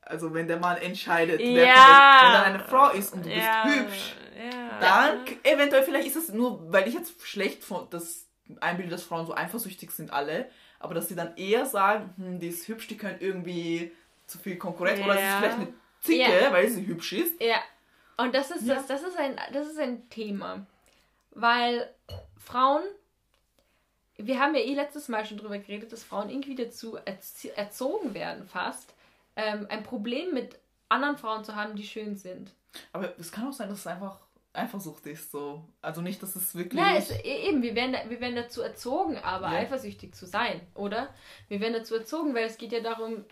Also 0.09 0.33
wenn 0.35 0.49
der 0.49 0.59
Mann 0.59 0.77
entscheidet, 0.79 1.39
wer 1.39 1.67
Ja. 1.67 1.75
kommt. 2.21 2.23
wenn 2.23 2.33
dann 2.33 2.45
eine 2.55 2.61
Frau 2.65 2.91
ist 2.91 3.13
und 3.13 3.25
du 3.25 3.29
bist 3.31 3.43
ja. 3.47 3.65
hübsch, 3.65 4.15
Ja. 4.37 4.79
dann 4.81 5.19
eventuell 5.45 5.83
vielleicht 5.83 6.07
ist 6.09 6.17
es 6.17 6.29
nur, 6.31 6.73
weil 6.73 6.89
ich 6.89 6.95
jetzt 6.95 7.21
schlecht 7.27 7.63
von 7.63 7.87
das 7.91 8.27
einbilde, 8.61 8.91
dass 8.91 9.03
Frauen 9.05 9.27
so 9.27 9.35
eifersüchtig 9.35 9.91
sind 9.91 10.13
alle, 10.13 10.51
aber 10.79 10.95
dass 10.95 11.09
sie 11.09 11.15
dann 11.17 11.37
eher 11.37 11.67
sagen, 11.67 12.15
hm, 12.17 12.39
die 12.41 12.49
ist 12.49 12.67
hübsch, 12.69 12.87
die 12.89 12.97
können 12.97 13.19
irgendwie 13.21 13.93
zu 14.27 14.39
viel 14.39 14.57
Konkurrenz 14.57 15.01
oder 15.05 15.15
es 15.17 15.23
ist 15.23 15.35
vielleicht 15.39 15.55
eine 15.57 15.75
Zicke, 16.01 16.53
weil 16.53 16.69
sie 16.69 16.87
hübsch 16.87 17.13
ist. 17.13 17.41
Ja. 17.43 17.57
Und 18.17 18.35
das 18.35 18.51
ist 18.51 18.69
das, 18.69 18.87
das 18.87 19.03
ist 19.03 19.17
ein, 19.19 19.37
das 19.53 19.67
ist 19.69 19.79
ein 19.79 20.09
Thema. 20.11 20.67
Weil 21.33 21.89
Frauen, 22.39 22.83
wir 24.17 24.41
haben 24.41 24.55
ja 24.55 24.61
eh 24.61 24.75
letztes 24.75 25.09
Mal 25.09 25.25
schon 25.27 25.39
drüber 25.39 25.59
geredet, 25.59 25.93
dass 25.93 26.03
Frauen 26.03 26.29
irgendwie 26.31 26.57
dazu 26.57 26.99
erzogen 27.55 28.15
werden 28.15 28.47
fast, 28.49 28.93
ähm, 29.39 29.67
ein 29.71 29.83
Problem 29.83 30.35
mit 30.35 30.59
anderen 30.91 31.17
Frauen 31.17 31.45
zu 31.45 31.55
haben, 31.57 31.75
die 31.77 31.85
schön 31.85 32.17
sind. 32.17 32.53
Aber 32.93 33.15
es 33.19 33.33
kann 33.33 33.49
auch 33.49 33.53
sein, 33.53 33.69
dass 33.71 33.79
es 33.79 33.87
einfach 33.87 34.21
Eifersucht 34.53 35.07
ist, 35.07 35.31
so. 35.31 35.65
Also 35.81 36.01
nicht, 36.03 36.23
dass 36.23 36.35
es 36.37 36.55
wirklich. 36.55 36.81
Ja, 36.83 36.97
es, 36.97 37.11
e- 37.11 37.49
eben, 37.49 37.63
wir 37.63 37.75
werden, 37.75 37.95
wir 38.09 38.21
werden 38.21 38.35
dazu 38.37 38.61
erzogen, 38.63 39.17
aber 39.19 39.53
Ja. 39.53 39.59
eifersüchtig 39.59 40.15
zu 40.15 40.27
sein, 40.27 40.61
oder? 40.75 41.15
Wir 41.49 41.61
werden 41.61 41.75
dazu 41.75 41.95
erzogen, 41.95 42.35
weil 42.35 42.45
es 42.47 42.59
geht 42.59 42.73
ja 42.73 42.81
darum, 42.81 43.25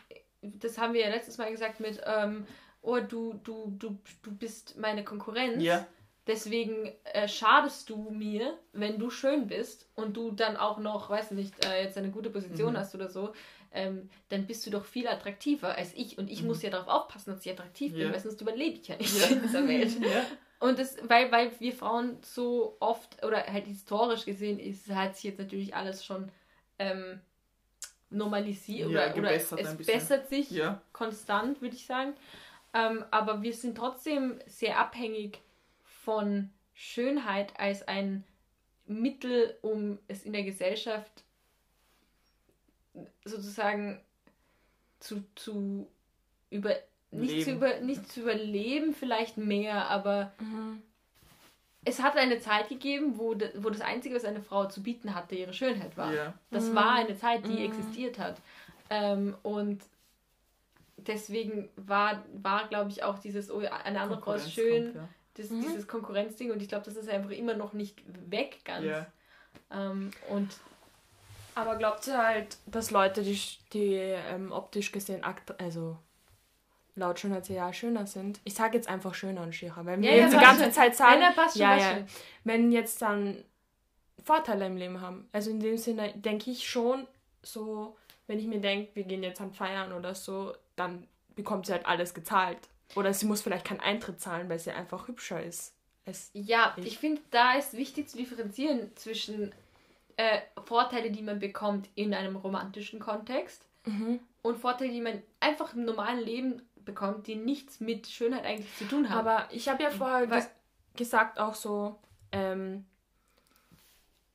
das 0.43 0.79
haben 0.79 0.93
wir 0.95 1.01
ja 1.01 1.09
letztes 1.09 1.39
Mal 1.39 1.51
gesagt 1.51 1.81
mit, 1.81 2.01
ähm, 2.07 2.47
oh, 2.83 2.99
du, 3.01 3.35
du, 3.43 3.75
du, 3.79 3.99
du 4.23 4.31
bist 4.37 4.77
meine 4.79 5.05
Konkurrenz. 5.05 5.63
ja, 5.63 5.87
Deswegen 6.29 6.93
äh, 7.05 7.29
schadest 7.29 7.89
du 7.89 8.11
mir, 8.11 8.59
wenn 8.73 8.99
du 8.99 9.11
schön 9.11 9.47
bist 9.47 9.89
und 9.95 10.17
du 10.17 10.33
dann 10.33 10.57
auch 10.57 10.79
noch, 10.79 11.09
weiß 11.09 11.31
nicht, 11.31 11.65
äh, 11.65 11.85
jetzt 11.85 11.97
eine 11.99 12.11
gute 12.11 12.31
Position 12.31 12.73
Mhm. 12.73 12.79
hast 12.79 12.95
oder 12.97 13.09
so, 13.09 13.33
ähm, 13.77 14.11
dann 14.31 14.47
bist 14.47 14.67
du 14.67 14.71
doch 14.71 14.85
viel 14.85 15.07
attraktiver 15.07 15.77
als 15.77 15.93
ich. 15.95 16.19
Und 16.19 16.31
ich 16.31 16.43
muss 16.43 16.63
ja 16.63 16.71
darauf 16.71 16.89
aufpassen, 16.89 17.31
dass 17.35 17.45
ich 17.47 17.53
attraktiv 17.53 17.93
bin, 17.93 18.01
Mhm. 18.03 18.07
Ja. 18.09 18.13
weil 18.15 18.21
sonst 18.21 18.41
überlebe 18.41 18.79
ich 18.81 18.89
ja 18.89 18.97
nicht 18.97 19.17
Ja. 19.21 19.27
in 19.29 19.43
dieser 19.43 19.69
Welt. 19.69 19.91
ja. 20.01 20.25
Und 20.59 20.79
das, 20.79 20.97
weil, 21.09 21.31
weil 21.31 21.51
wir 21.61 21.73
Frauen 21.73 22.17
so 22.23 22.77
oft, 22.81 23.23
oder 23.25 23.45
halt 23.47 23.67
historisch 23.67 24.25
gesehen, 24.25 24.59
ist, 24.59 24.89
hat 24.91 25.15
sich 25.15 25.25
jetzt 25.25 25.39
natürlich 25.39 25.75
alles 25.75 26.05
schon 26.05 26.31
ähm, 26.79 27.21
normalisiert 28.11 28.91
Ja, 28.91 29.11
oder, 29.13 29.19
oder 29.19 29.33
es, 29.35 29.51
bessert 29.87 30.29
sich 30.29 30.51
ja. 30.51 30.81
konstant, 30.93 31.61
würde 31.61 31.77
ich 31.77 31.87
sagen. 31.87 32.15
Ähm, 32.75 33.05
aber 33.11 33.43
wir 33.43 33.53
sind 33.53 33.77
trotzdem 33.77 34.39
sehr 34.47 34.79
abhängig 34.79 35.41
von 35.83 36.51
Schönheit 36.75 37.59
als 37.59 37.87
ein 37.89 38.25
Mittel, 38.87 39.57
um 39.63 39.99
es 40.09 40.23
in 40.25 40.33
der 40.33 40.45
Gesellschaft 40.45 41.25
sozusagen 43.25 44.01
zu, 45.01 45.23
zu 45.35 45.89
über 46.51 46.75
nicht 47.11 47.45
zu, 47.45 47.53
über, 47.53 47.81
nicht 47.81 48.09
zu 48.11 48.21
überleben, 48.23 48.95
vielleicht 48.95 49.37
mehr, 49.39 49.89
aber 49.89 50.33
Mhm. 50.39 50.83
es 51.85 52.03
hat 52.03 52.17
eine 52.17 52.41
Zeit 52.41 52.69
gegeben, 52.69 53.17
wo, 53.19 53.35
de, 53.35 53.51
wo 53.63 53.71
das 53.71 53.81
Einzige, 53.81 54.15
was 54.17 54.25
eine 54.25 54.43
Frau 54.43 54.67
zu 54.67 54.83
bieten 54.83 55.15
hatte, 55.15 55.35
ihre 55.37 55.53
Schönheit 55.53 55.97
war. 55.97 56.13
ja. 56.13 56.35
Das 56.51 56.71
Mhm. 56.71 56.75
war 56.75 56.93
eine 56.95 57.17
Zeit, 57.17 57.47
die 57.47 57.53
Mhm. 57.59 57.65
existiert 57.65 58.19
hat. 58.19 58.41
Ähm, 58.91 59.37
und 59.43 59.83
deswegen 60.97 61.69
war, 61.77 62.25
war 62.35 62.69
glaube 62.69 62.91
ich, 62.91 63.03
auch 63.03 63.19
dieses, 63.19 63.51
oh, 63.51 63.59
eine 63.59 64.01
andere 64.01 64.21
Frau 64.21 64.33
ist 64.35 64.53
schön, 64.53 64.85
kommt, 64.85 64.97
ja. 64.97 65.09
das, 65.35 65.51
Mhm. 65.51 65.61
dieses 65.61 65.87
Konkurrenzding. 65.87 66.51
Und 66.51 66.61
ich 66.61 66.69
glaube, 66.69 66.85
das 66.85 66.97
ist 66.97 67.09
einfach 67.09 67.31
immer 67.31 67.55
noch 67.55 67.73
nicht 67.73 68.03
weg 68.31 68.59
ganz. 68.65 68.85
Ja. 68.85 69.07
Ähm, 69.71 70.11
und 70.29 70.49
Aber 71.57 71.77
glaubt 71.77 72.07
ihr 72.07 72.17
halt, 72.19 72.59
dass 72.67 72.91
Leute, 72.91 73.23
die, 73.23 73.41
die 73.73 73.95
ähm, 73.95 74.53
optisch 74.53 74.93
gesehen, 74.93 75.23
also 75.59 75.97
laut 76.95 77.19
Schönheitsideal 77.19 77.73
schöner 77.75 78.07
sind? 78.07 78.41
Ich 78.45 78.55
sage 78.55 78.77
jetzt 78.77 78.89
einfach 78.89 79.15
schöner 79.15 79.43
und 79.43 79.55
schierer, 79.55 79.85
weil 79.87 80.01
wir 80.01 80.09
Ja, 80.11 80.17
ja, 80.17 80.23
jetzt 80.23 80.33
die 80.33 80.37
passt 80.37 80.47
ganze 80.49 80.65
schon. 80.65 80.73
Zeit 80.73 80.97
sagen, 80.97 81.23
passt 81.35 81.55
schon, 81.55 81.63
ja, 81.63 81.77
ja, 81.79 81.99
wenn 82.45 82.73
jetzt 82.73 83.01
dann 83.03 83.43
Vorteile 84.23 84.67
im 84.67 84.77
Leben 84.77 85.01
haben. 85.01 85.29
Also 85.33 85.51
in 85.51 85.61
dem 85.61 85.79
Sinne 85.79 86.13
denke 86.15 86.51
ich 86.51 86.69
schon 86.69 87.07
so, 87.43 87.97
wenn 88.27 88.39
ich 88.39 88.47
mir 88.47 88.61
denke, 88.61 88.91
wir 88.95 89.05
gehen 89.05 89.23
jetzt 89.23 89.41
an 89.41 89.53
Feiern 89.53 89.93
oder 89.93 90.15
so, 90.15 90.55
dann 90.75 91.07
bekommt 91.37 91.67
sie 91.67 91.73
halt 91.73 91.87
alles 91.87 92.13
gezahlt. 92.13 92.59
Oder 92.97 93.13
sie 93.15 93.27
muss 93.27 93.41
vielleicht 93.41 93.65
keinen 93.67 93.81
Eintritt 93.81 94.21
zahlen, 94.21 94.49
weil 94.49 94.59
sie 94.59 94.73
einfach 94.73 95.09
hübscher 95.09 95.43
ist. 95.43 95.73
Ja, 96.35 96.75
Ich- 96.77 96.87
ich, 96.87 96.99
finde, 96.99 97.21
da 97.31 97.55
ist 97.55 97.73
wichtig 97.75 98.09
zu 98.09 98.17
differenzieren 98.17 98.95
zwischen 98.97 99.53
äh, 100.17 100.41
Vorteile, 100.65 101.11
die 101.11 101.23
man 101.23 101.39
bekommt 101.39 101.89
in 101.95 102.15
einem 102.15 102.37
romantischen 102.37 103.01
Kontext 103.01 103.67
mhm. 103.85 104.21
und 104.43 104.59
Vorteile, 104.59 104.91
die 104.91 105.01
man 105.01 105.23
einfach 105.41 105.75
im 105.75 105.85
normalen 105.85 106.21
Leben 106.21 106.63
bekommt, 106.85 107.27
die 107.27 107.37
nichts 107.37 107.81
mit 107.81 108.07
Schönheit 108.07 108.45
eigentlich 108.45 108.75
zu 108.77 108.85
tun 108.85 109.11
haben. 109.11 109.19
Aber 109.19 109.49
ich 109.51 109.69
habe 109.69 109.83
ja 109.83 109.91
vorher 109.91 110.31
Weil- 110.31 110.41
ges 110.41 110.51
gesagt 110.95 111.39
auch 111.39 111.55
so, 111.55 111.99
ähm, 112.33 112.87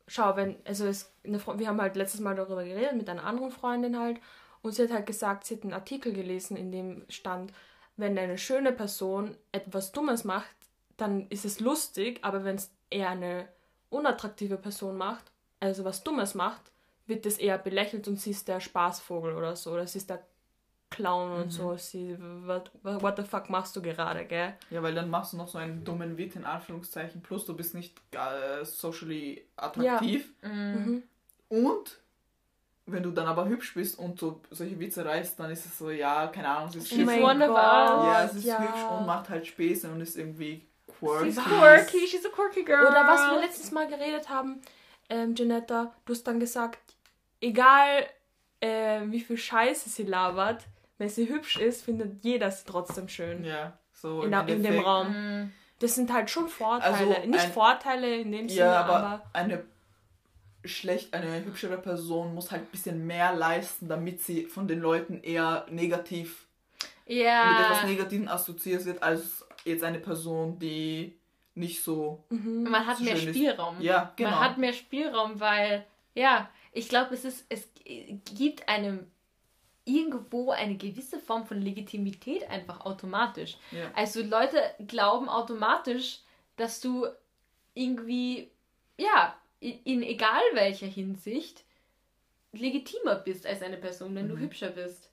schau, 0.08 0.36
wenn, 0.36 0.58
also 0.66 0.86
es, 0.86 1.12
wir 1.24 1.68
haben 1.68 1.82
halt 1.82 1.96
letztes 1.96 2.20
Mal 2.20 2.36
darüber 2.36 2.64
geredet 2.64 2.94
mit 2.94 3.10
einer 3.10 3.24
anderen 3.24 3.50
Freundin 3.50 3.98
halt 3.98 4.20
und 4.62 4.74
sie 4.74 4.84
hat 4.84 4.92
halt 4.92 5.08
gesagt, 5.08 5.46
sie 5.46 5.56
hat 5.56 5.64
einen 5.64 5.74
Artikel 5.74 6.14
gelesen, 6.14 6.56
in 6.58 6.72
dem 6.72 7.06
stand, 7.10 7.52
wenn 7.98 8.18
eine 8.18 8.38
schöne 8.38 8.72
Person 8.72 9.36
etwas 9.52 9.92
Dummes 9.92 10.24
macht, 10.24 10.56
dann 10.98 11.28
ist 11.30 11.46
es 11.46 11.60
lustig, 11.60 12.20
aber 12.22 12.44
wenn 12.44 12.58
es 12.58 12.72
eher 12.92 13.10
eine 13.10 13.48
unattraktive 13.90 14.58
Person 14.58 14.98
macht, 14.98 15.32
also 15.62 15.86
was 15.86 16.04
Dummes 16.04 16.36
macht, 16.36 16.62
wird 17.08 17.26
das 17.26 17.38
eher 17.38 17.58
belächelt 17.58 18.08
und 18.10 18.20
sie 18.20 18.32
ist 18.32 18.50
der 18.50 18.60
Spaßvogel 18.60 19.34
oder 19.36 19.56
so, 19.56 19.72
oder 19.72 19.88
sie 19.88 20.00
ist 20.00 20.10
der 20.10 20.22
Clown 20.90 21.32
und 21.44 21.50
so. 21.52 21.78
Sie, 21.78 22.18
what, 22.46 22.70
what 22.84 23.16
the 23.16 23.24
fuck 23.24 23.50
machst 23.50 23.76
du 23.78 23.82
gerade, 23.82 24.26
gell? 24.26 24.54
Ja, 24.70 24.84
weil 24.84 24.94
dann 24.94 25.10
machst 25.10 25.32
du 25.32 25.38
noch 25.38 25.48
so 25.48 25.58
einen 25.58 25.86
dummen 25.86 26.18
Witz 26.18 26.36
in 26.36 26.44
Anführungszeichen, 26.44 27.22
plus 27.22 27.46
du 27.46 27.56
bist 27.56 27.74
nicht 27.74 27.98
äh, 28.12 28.66
socially 28.66 29.46
attraktiv. 29.56 30.34
Mhm. 30.42 31.04
Und 31.48 31.98
wenn 32.88 33.04
du 33.04 33.12
dann 33.12 33.28
aber 33.28 33.48
hübsch 33.48 33.74
bist 33.74 33.98
und 33.98 34.20
so 34.20 34.42
solche 34.52 34.80
Witze 34.80 35.06
reißt, 35.06 35.40
dann 35.40 35.50
ist 35.52 35.66
es 35.66 35.78
so, 35.78 35.92
ja, 35.92 36.28
keine 36.28 36.50
Ahnung, 36.50 36.72
sie 36.72 36.80
ist 36.80 36.90
She's 36.90 36.98
hübsch. 36.98 37.22
wonderful. 37.22 37.56
Ja, 37.56 38.24
es 38.26 38.36
ist 38.36 38.46
ja. 38.46 38.60
hübsch 38.60 38.84
und 38.92 39.06
macht 39.06 39.30
halt 39.30 39.48
Späße 39.48 39.90
und 39.90 40.02
ist 40.02 40.18
irgendwie 40.18 40.68
quirky. 41.00 41.32
She's 41.32 41.44
quirky, 41.44 42.08
she's 42.08 42.26
a 42.26 42.30
quirky 42.30 42.64
girl. 42.64 42.88
Oder 42.88 43.08
was 43.08 43.32
wir 43.32 43.40
letztes 43.40 43.72
Mal 43.72 43.88
geredet 43.88 44.28
haben, 44.30 44.62
ähm, 45.12 45.36
Janetta, 45.36 45.94
du 46.06 46.14
hast 46.14 46.24
dann 46.24 46.40
gesagt, 46.40 46.80
egal 47.42 48.08
äh, 48.62 49.02
wie 49.06 49.20
viel 49.20 49.38
Scheiße 49.38 49.90
sie 49.90 50.04
labert, 50.04 50.64
wenn 50.98 51.10
sie 51.10 51.28
hübsch 51.30 51.58
ist, 51.58 51.84
findet 51.84 52.24
jeder 52.24 52.50
sie 52.50 52.64
trotzdem 52.66 53.08
schön. 53.10 53.44
Ja, 53.44 53.78
so 53.94 54.24
in, 54.24 54.34
in 54.48 54.64
dem. 54.64 54.80
Raum. 54.80 55.08
Mhm. 55.12 55.52
Das 55.80 55.96
sind 55.96 56.14
halt 56.14 56.30
schon 56.30 56.48
Vorteile. 56.48 56.94
Also 57.16 57.28
Nicht 57.28 57.44
ein- 57.44 57.52
Vorteile 57.52 58.18
in 58.18 58.32
dem 58.32 58.48
Sinne, 58.48 58.60
Ja, 58.62 58.82
aber, 58.84 58.96
aber, 58.98 59.24
eine 59.34 59.64
schlecht, 60.64 61.14
eine 61.14 61.44
hübschere 61.44 61.78
Person 61.80 62.36
muss 62.36 62.52
halt 62.52 62.62
ein 62.62 62.68
bisschen 62.72 63.08
mehr 63.08 63.34
leisten, 63.34 63.88
damit 63.90 64.22
sie 64.22 64.46
von 64.46 64.68
den 64.68 64.80
Leuten 64.80 65.22
eher 65.24 65.66
negativ 65.72 66.46
mit 67.08 67.18
etwas 67.18 67.82
Ja, 67.82 67.86
Negativen 67.88 68.28
assoziiert 68.28 68.86
wird, 68.86 69.02
als 69.02 69.44
jetzt 69.66 69.84
eine 69.84 69.98
Person, 70.00 70.60
die 70.60 71.18
nicht 71.56 71.84
so. 71.84 72.24
mhm. 72.30 72.64
man 72.64 72.86
hat 72.88 72.98
so 72.98 73.04
mehr 73.04 73.18
schön 73.18 73.30
ist. 73.30 73.36
Spielraum. 73.36 73.82
Ja, 73.82 74.14
genau. 74.16 74.30
Man 74.32 74.40
hat 74.40 74.58
mehr 74.58 74.74
Spielraum, 74.74 75.40
weil, 75.40 75.86
ja, 76.16 76.50
ich 76.72 76.88
glaube, 76.90 77.14
es 77.14 77.26
ist, 77.26 77.46
es 77.50 77.68
gibt 78.36 78.68
einem 78.70 79.06
irgendwo 79.84 80.52
eine 80.52 80.78
gewisse 80.78 81.20
Form 81.20 81.46
von 81.46 81.62
Legitimität 81.62 82.50
einfach 82.50 82.82
automatisch. 82.82 83.58
ja. 83.72 83.92
Also 83.96 84.22
Leute 84.24 84.62
glauben 84.88 85.28
automatisch, 85.28 86.20
dass 86.56 86.80
du 86.82 87.08
irgendwie, 87.74 88.50
ja, 88.98 89.36
in, 89.60 89.82
in 89.84 90.04
egal 90.04 90.42
welcher 90.54 90.88
Hinsicht 90.88 91.64
legitimer 92.54 93.16
bist 93.16 93.46
als 93.48 93.62
eine 93.62 93.78
Person, 93.78 94.14
wenn 94.16 94.28
du 94.28 94.36
Mhm. 94.36 94.42
hübscher 94.42 94.70
bist. 94.70 95.10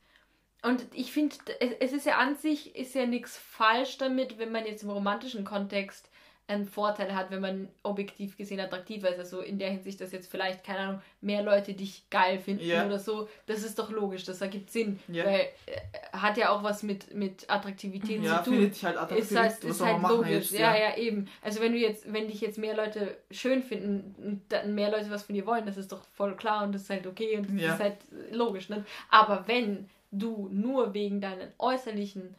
Und 0.62 0.84
ich 0.92 1.12
finde, 1.12 1.36
es, 1.60 1.72
es 1.80 1.92
ist 1.92 2.06
ja 2.06 2.18
an 2.18 2.36
sich, 2.36 2.74
ist 2.74 2.94
ja 2.94 3.06
nichts 3.06 3.36
falsch 3.36 3.96
damit, 3.98 4.38
wenn 4.38 4.50
man 4.52 4.66
jetzt 4.66 4.82
im 4.82 4.90
romantischen 4.90 5.44
Kontext 5.44 6.10
einen 6.48 6.64
Vorteil 6.66 7.14
hat, 7.14 7.30
wenn 7.30 7.40
man 7.42 7.68
objektiv 7.82 8.36
gesehen 8.38 8.58
attraktiver 8.58 9.10
ist. 9.10 9.18
Also 9.18 9.40
in 9.42 9.58
der 9.58 9.70
Hinsicht, 9.70 10.00
dass 10.00 10.12
jetzt 10.12 10.30
vielleicht, 10.30 10.64
keine 10.64 10.78
Ahnung, 10.78 11.02
mehr 11.20 11.42
Leute 11.42 11.74
dich 11.74 12.08
geil 12.08 12.38
finden 12.38 12.64
Ja. 12.64 12.86
oder 12.86 12.98
so. 12.98 13.28
Das 13.46 13.62
ist 13.62 13.78
doch 13.78 13.90
logisch, 13.90 14.24
das 14.24 14.40
ergibt 14.40 14.70
Sinn. 14.70 14.98
Ja. 15.08 15.26
Weil 15.26 15.40
äh, 15.66 16.16
hat 16.16 16.38
ja 16.38 16.48
auch 16.50 16.62
was 16.62 16.82
mit, 16.82 17.12
mit 17.14 17.48
Attraktivität 17.50 18.22
ja, 18.22 18.42
zu 18.42 18.50
tun 18.50 18.72
sich 18.72 18.82
halt 18.84 18.96
attraktiv. 18.96 19.30
ist 19.30 19.36
halt, 19.38 19.52
was 19.62 19.64
ist 19.64 19.80
halt 19.84 20.02
logisch. 20.02 20.30
jetzt, 20.30 20.52
ja, 20.52 20.74
ja, 20.74 20.96
eben. 20.96 21.28
Also 21.42 21.60
wenn 21.60 21.72
du 21.72 21.78
jetzt, 21.78 22.10
wenn 22.10 22.28
dich 22.28 22.40
jetzt 22.40 22.56
mehr 22.56 22.74
Leute 22.74 23.18
schön 23.30 23.62
finden 23.62 24.14
und 24.18 24.42
dann 24.48 24.74
mehr 24.74 24.90
Leute 24.90 25.10
was 25.10 25.24
von 25.24 25.34
dir 25.34 25.44
wollen, 25.46 25.66
das 25.66 25.76
ist 25.76 25.92
doch 25.92 26.02
voll 26.14 26.34
klar 26.34 26.64
und 26.64 26.72
das 26.74 26.82
ist 26.82 26.90
halt 26.90 27.06
okay 27.06 27.36
und 27.36 27.50
das 27.54 27.60
Ja. 27.62 27.74
ist 27.74 27.80
halt 27.80 27.96
logisch. 28.30 28.70
Ne? 28.70 28.86
Aber 29.10 29.46
wenn 29.46 29.90
du 30.10 30.48
nur 30.50 30.94
wegen 30.94 31.20
deinem 31.20 31.50
äußerlichen 31.58 32.34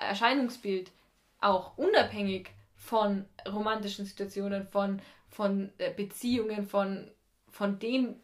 Erscheinungsbild 0.00 0.90
auch 1.40 1.76
unabhängig 1.76 2.50
von 2.82 3.24
romantischen 3.48 4.04
Situationen, 4.04 4.66
von, 4.66 5.00
von 5.28 5.70
äh, 5.78 5.92
Beziehungen, 5.94 6.66
von, 6.66 7.08
von 7.50 7.78
dem 7.78 8.16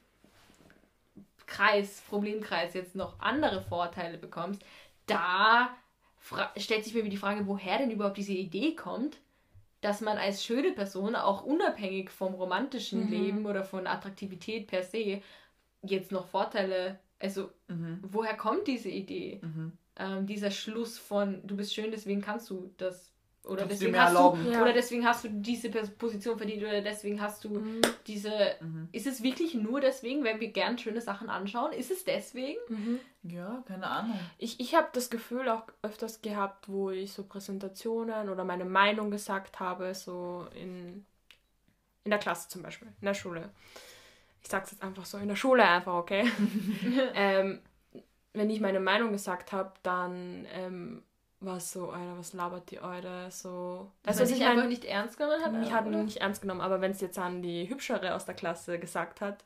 Kreis, 1.47 2.03
Problemkreis 2.09 2.75
jetzt 2.75 2.97
noch 2.97 3.21
andere 3.21 3.63
Vorteile 3.63 4.19
bekommst, 4.19 4.63
da 5.07 5.71
stellt 6.57 6.85
sich 6.85 6.93
mir 6.93 7.09
die 7.09 7.17
Frage, 7.17 7.47
woher 7.47 7.79
denn 7.79 7.91
überhaupt 7.93 8.19
diese 8.19 8.33
Idee 8.33 8.75
kommt, 8.75 9.19
dass 9.81 10.01
man 10.01 10.19
als 10.19 10.45
schöne 10.45 10.73
Person 10.73 11.15
auch 11.15 11.45
unabhängig 11.45 12.11
vom 12.11 12.35
romantischen 12.35 13.05
Mhm. 13.05 13.11
Leben 13.11 13.47
oder 13.47 13.63
von 13.63 13.87
Attraktivität 13.87 14.67
per 14.67 14.83
se 14.83 15.23
jetzt 15.83 16.11
noch 16.11 16.27
Vorteile, 16.27 16.99
also 17.21 17.51
Mhm. 17.69 18.01
woher 18.03 18.37
kommt 18.37 18.67
diese 18.67 18.89
Idee? 18.91 19.41
Mhm. 19.41 19.73
Ähm, 19.97 20.27
dieser 20.27 20.51
Schluss 20.51 20.99
von 20.99 21.47
du 21.47 21.57
bist 21.57 21.73
schön, 21.75 21.93
deswegen 21.93 22.21
kannst 22.21 22.51
du 22.51 22.75
das 22.77 23.13
oder 23.45 23.67
deswegen 23.67 23.93
mehr 23.93 24.03
hast 24.03 24.15
erlauben. 24.15 24.45
du 24.45 24.51
Ja. 24.53 24.63
oder 24.63 24.73
deswegen 24.73 25.07
hast 25.07 25.25
du 25.25 25.29
diese 25.31 25.71
Position 25.71 26.37
verdient 26.37 26.63
oder 26.63 26.83
deswegen 26.83 27.21
hast 27.21 27.45
du 27.45 27.51
Mhm. 27.61 27.81
diese 28.07 28.57
Mhm. 28.61 28.89
ist 28.93 29.07
es 29.07 29.23
wirklich 29.23 29.55
nur 29.55 29.81
deswegen, 29.81 30.25
wenn 30.25 30.41
wir 30.41 30.49
gern 30.53 30.79
schöne 30.79 31.01
Sachen 31.01 31.29
anschauen? 31.31 31.73
Ist 31.73 31.91
es 31.91 32.05
deswegen? 32.05 32.59
Mhm. 32.69 33.01
Ja, 33.23 33.63
keine 33.67 33.87
Ahnung. 33.87 34.19
Ich, 34.39 34.61
ich 34.61 34.75
habe 34.75 34.89
das 34.93 35.11
Gefühl 35.11 35.49
auch 35.49 35.65
öfters 35.83 36.23
gehabt, 36.23 36.69
wo 36.69 36.91
ich 36.91 37.13
so 37.13 37.25
Präsentationen 37.25 38.29
oder 38.29 38.45
meine 38.45 38.65
Meinung 38.65 39.11
gesagt 39.11 39.61
habe, 39.61 39.95
so 39.95 40.47
in, 40.55 41.05
in 42.05 42.11
der 42.11 42.19
Klasse 42.19 42.49
zum 42.49 42.63
Beispiel, 42.63 42.89
in 43.01 43.07
der 43.07 43.15
Schule. 43.15 43.51
Ich 44.43 44.49
sag's 44.49 44.71
jetzt 44.71 44.83
einfach 44.83 45.05
so, 45.05 45.19
in 45.19 45.29
der 45.29 45.37
Schule 45.37 45.65
einfach, 45.65 45.95
okay? 45.95 46.31
ähm, 47.15 47.61
wenn 48.33 48.51
ich 48.51 48.61
meine 48.61 48.81
Meinung 48.81 49.11
gesagt 49.13 49.53
habe, 49.53 49.73
dann 49.83 50.47
ähm, 50.53 51.03
war 51.41 51.61
so, 51.61 51.91
Alter, 51.91 52.19
was 52.19 52.33
labert 52.33 52.71
die 52.71 52.81
Eure? 52.81 53.31
So. 53.31 53.91
Also, 54.05 54.25
sich 54.25 54.39
ich 54.39 54.47
einfach 54.47 54.67
nicht 54.67 54.85
ernst 54.85 55.19
genommen 55.19 55.45
hat? 55.45 55.53
mich 55.53 55.73
hat 55.73 55.87
oder? 55.87 56.03
nicht 56.03 56.19
ernst 56.19 56.43
genommen, 56.43 56.61
aber 56.61 56.81
wenn 56.81 56.91
es 56.91 57.01
jetzt 57.01 57.19
an 57.19 57.43
die 57.43 57.69
Hübschere 57.69 58.15
aus 58.15 58.25
der 58.25 58.35
Klasse 58.35 58.79
gesagt 58.79 59.21
hat, 59.21 59.45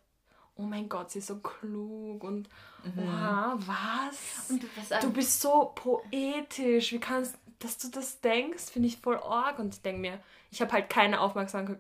oh 0.57 0.63
mein 0.63 0.89
Gott, 0.89 1.11
sie 1.11 1.19
ist 1.19 1.27
so 1.29 1.37
klug 1.37 2.25
und 2.25 2.49
Mhm. 2.85 3.09
oha, 3.09 3.57
was? 3.59 4.51
Und 4.51 4.65
was 4.77 5.01
Du 5.01 5.13
bist 5.13 5.41
so 5.41 5.71
poetisch. 5.73 6.91
Wie 6.91 6.99
kannst 6.99 7.39
dass 7.63 7.79
du 7.79 7.89
das 7.89 8.21
denkst, 8.21 8.65
finde 8.65 8.89
ich 8.89 8.99
voll 8.99 9.19
arg. 9.19 9.59
Und 9.59 9.75
ich 9.75 9.83
denke 9.83 10.01
mir, 10.01 10.19
ich 10.51 10.61
habe 10.61 10.73
halt 10.73 10.91
keine 10.91 11.21
Aufmerksam 11.21 11.79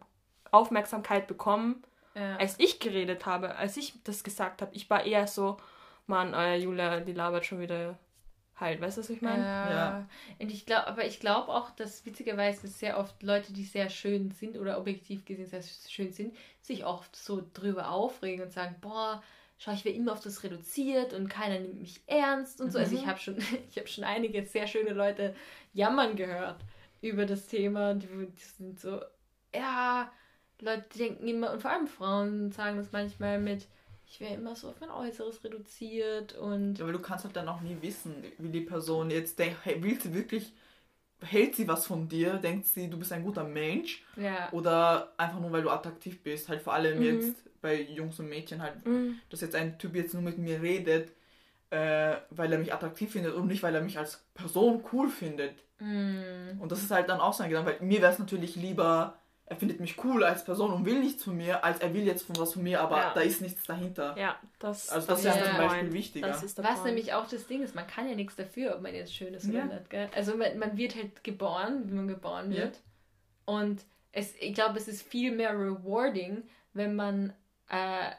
Aufmerksamkeit 0.50 1.26
bekommen, 1.26 1.82
ja. 2.14 2.36
als 2.36 2.56
ich 2.58 2.78
geredet 2.78 3.24
habe, 3.24 3.56
als 3.56 3.76
ich 3.78 3.94
das 4.04 4.22
gesagt 4.22 4.60
habe. 4.60 4.74
Ich 4.74 4.90
war 4.90 5.04
eher 5.04 5.26
so, 5.26 5.56
Mann, 6.06 6.34
euer 6.34 6.56
Julia, 6.56 7.00
die 7.00 7.14
labert 7.14 7.46
schon 7.46 7.60
wieder 7.60 7.98
halt. 8.62 8.80
Weißt 8.80 8.96
du, 8.96 9.02
was 9.02 9.10
ich 9.10 9.20
meine? 9.20 9.42
Ja. 9.42 9.70
Ja. 9.70 10.08
Und 10.38 10.50
ich 10.50 10.64
glaube, 10.64 10.86
aber 10.86 11.04
ich 11.04 11.20
glaube 11.20 11.48
auch, 11.48 11.70
dass 11.70 12.06
witzigerweise 12.06 12.68
sehr 12.68 12.98
oft 12.98 13.22
Leute, 13.22 13.52
die 13.52 13.64
sehr 13.64 13.90
schön 13.90 14.30
sind 14.30 14.56
oder 14.56 14.78
objektiv 14.78 15.26
gesehen 15.26 15.46
sehr 15.46 15.62
schön 15.62 16.12
sind, 16.12 16.34
sich 16.62 16.86
oft 16.86 17.14
so 17.14 17.42
drüber 17.52 17.90
aufregen 17.90 18.44
und 18.44 18.52
sagen, 18.52 18.76
boah, 18.80 19.22
schau, 19.58 19.72
ich 19.72 19.84
werde 19.84 19.98
immer 19.98 20.12
auf 20.12 20.20
das 20.20 20.42
reduziert 20.42 21.12
und 21.12 21.28
keiner 21.28 21.60
nimmt 21.60 21.80
mich 21.80 22.00
ernst 22.06 22.60
und 22.60 22.72
so. 22.72 22.78
Also 22.78 22.96
ich 22.96 23.06
habe 23.06 23.18
schon, 23.18 23.36
ich 23.70 23.76
habe 23.76 23.88
schon 23.88 24.04
einige 24.04 24.44
sehr 24.44 24.66
schöne 24.66 24.92
Leute 24.92 25.34
jammern 25.74 26.16
gehört 26.16 26.60
über 27.02 27.26
das 27.26 27.46
Thema. 27.48 27.94
Die, 27.94 28.06
die 28.06 28.42
sind 28.56 28.80
so, 28.80 29.00
ja, 29.54 30.10
Leute 30.60 30.98
denken 30.98 31.28
immer, 31.28 31.52
und 31.52 31.60
vor 31.60 31.70
allem 31.70 31.86
Frauen 31.86 32.52
sagen 32.52 32.78
das 32.78 32.92
manchmal 32.92 33.38
mit, 33.40 33.66
ich 34.12 34.20
wäre 34.20 34.34
immer 34.34 34.54
so 34.54 34.68
auf 34.68 34.78
mein 34.78 34.90
Äußeres 34.90 35.42
reduziert 35.42 36.34
und 36.36 36.78
Ja, 36.78 36.84
weil 36.84 36.92
du 36.92 36.98
kannst 37.00 37.24
halt 37.24 37.34
dann 37.34 37.48
auch 37.48 37.62
nie 37.62 37.78
wissen, 37.80 38.14
wie 38.36 38.50
die 38.50 38.60
Person 38.60 39.10
jetzt 39.10 39.38
denkt, 39.38 39.56
will 39.64 39.98
sie 39.98 40.12
wirklich, 40.12 40.52
hält 41.22 41.56
sie 41.56 41.66
was 41.66 41.86
von 41.86 42.08
dir, 42.08 42.34
denkt 42.34 42.66
sie, 42.66 42.90
du 42.90 42.98
bist 42.98 43.10
ein 43.12 43.24
guter 43.24 43.44
Mensch 43.44 44.04
ja. 44.16 44.52
oder 44.52 45.14
einfach 45.16 45.40
nur, 45.40 45.50
weil 45.50 45.62
du 45.62 45.70
attraktiv 45.70 46.22
bist, 46.22 46.50
halt 46.50 46.60
vor 46.60 46.74
allem 46.74 46.98
Mhm. 46.98 47.04
jetzt 47.04 47.60
bei 47.62 47.80
Jungs 47.80 48.18
und 48.20 48.28
Mädchen 48.28 48.60
halt, 48.60 48.84
Mhm. 48.84 49.18
dass 49.30 49.40
jetzt 49.40 49.54
ein 49.54 49.78
Typ 49.78 49.94
jetzt 49.94 50.12
nur 50.12 50.22
mit 50.22 50.36
mir 50.36 50.60
redet, 50.60 51.12
äh, 51.70 52.16
weil 52.28 52.52
er 52.52 52.58
mich 52.58 52.74
attraktiv 52.74 53.12
findet 53.12 53.32
und 53.34 53.46
nicht, 53.46 53.62
weil 53.62 53.74
er 53.74 53.80
mich 53.80 53.96
als 53.96 54.22
Person 54.34 54.84
cool 54.92 55.08
findet. 55.08 55.54
Mm. 55.78 56.60
Und 56.60 56.70
das 56.70 56.82
ist 56.82 56.90
halt 56.90 57.08
dann 57.08 57.18
auch 57.18 57.32
sein 57.32 57.48
Gedanke, 57.48 57.78
weil 57.80 57.86
mir 57.86 58.02
wäre 58.02 58.12
es 58.12 58.18
natürlich 58.18 58.56
lieber, 58.56 59.18
er 59.52 59.56
findet 59.56 59.80
mich 59.80 60.02
cool 60.02 60.24
als 60.24 60.44
Person 60.44 60.72
und 60.72 60.86
will 60.86 60.98
nichts 61.00 61.24
von 61.24 61.36
mir, 61.36 61.62
als 61.62 61.78
er 61.80 61.92
will 61.92 62.04
jetzt 62.06 62.22
von 62.26 62.38
was 62.38 62.54
von 62.54 62.62
mir, 62.62 62.80
aber 62.80 62.96
Ja. 62.96 63.14
da 63.14 63.20
ist 63.20 63.42
nichts 63.42 63.62
dahinter. 63.64 64.16
Ja, 64.18 64.36
das, 64.58 64.88
Also 64.88 65.08
das 65.08 65.18
ist 65.18 65.24
wäre 65.26 65.36
der 65.36 65.44
zum 65.46 65.56
Point. 65.56 65.68
Beispiel 65.70 65.92
wichtiger. 65.92 66.26
Das 66.28 66.42
ist 66.42 66.56
der 66.56 66.64
Was 66.64 66.74
Point. 66.76 66.86
nämlich 66.86 67.12
auch 67.12 67.28
das 67.28 67.46
Ding 67.46 67.62
ist, 67.62 67.74
man 67.74 67.86
kann 67.86 68.08
ja 68.08 68.14
nichts 68.14 68.34
dafür, 68.36 68.74
ob 68.74 68.80
man 68.80 68.94
jetzt 68.94 69.14
schön 69.14 69.34
ist 69.34 69.44
oder 69.48 69.58
Ja. 69.58 69.64
nicht. 69.66 69.90
Gell? 69.90 70.08
Also 70.14 70.36
man, 70.36 70.58
man 70.58 70.76
wird 70.78 70.96
halt 70.96 71.22
geboren, 71.22 71.82
wie 71.86 71.92
man 71.92 72.08
geboren 72.08 72.50
Ja. 72.50 72.62
wird. 72.62 72.80
Und 73.44 73.84
es, 74.12 74.34
ich 74.40 74.54
glaube, 74.54 74.78
es 74.78 74.88
ist 74.88 75.02
viel 75.02 75.32
mehr 75.32 75.52
rewarding, 75.52 76.44
wenn 76.72 76.96
man 76.96 77.34
äh, 77.68 78.10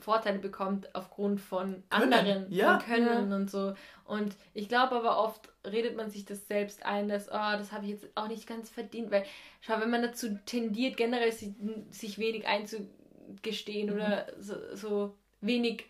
Vorteile 0.00 0.38
bekommt 0.38 0.94
aufgrund 0.94 1.40
von 1.40 1.82
Können, 1.90 2.12
anderen, 2.12 2.52
ja. 2.52 2.78
von 2.78 2.86
Können 2.86 3.32
und 3.32 3.50
so. 3.50 3.74
Und 4.04 4.34
ich 4.54 4.68
glaube 4.68 4.96
aber 4.96 5.18
oft 5.22 5.48
redet 5.66 5.96
man 5.96 6.10
sich 6.10 6.24
das 6.24 6.46
selbst 6.48 6.84
ein, 6.84 7.08
dass, 7.08 7.28
oh, 7.28 7.32
das 7.32 7.72
habe 7.72 7.84
ich 7.84 7.92
jetzt 7.92 8.06
auch 8.14 8.28
nicht 8.28 8.46
ganz 8.46 8.70
verdient, 8.70 9.10
weil, 9.10 9.24
schau, 9.60 9.80
wenn 9.80 9.90
man 9.90 10.02
dazu 10.02 10.38
tendiert, 10.46 10.96
generell 10.96 11.32
sich, 11.32 11.50
sich 11.90 12.18
wenig 12.18 12.46
einzugestehen 12.46 13.88
Mhm. 13.88 13.94
oder 13.94 14.26
so, 14.38 14.54
so 14.74 15.14
wenig 15.40 15.84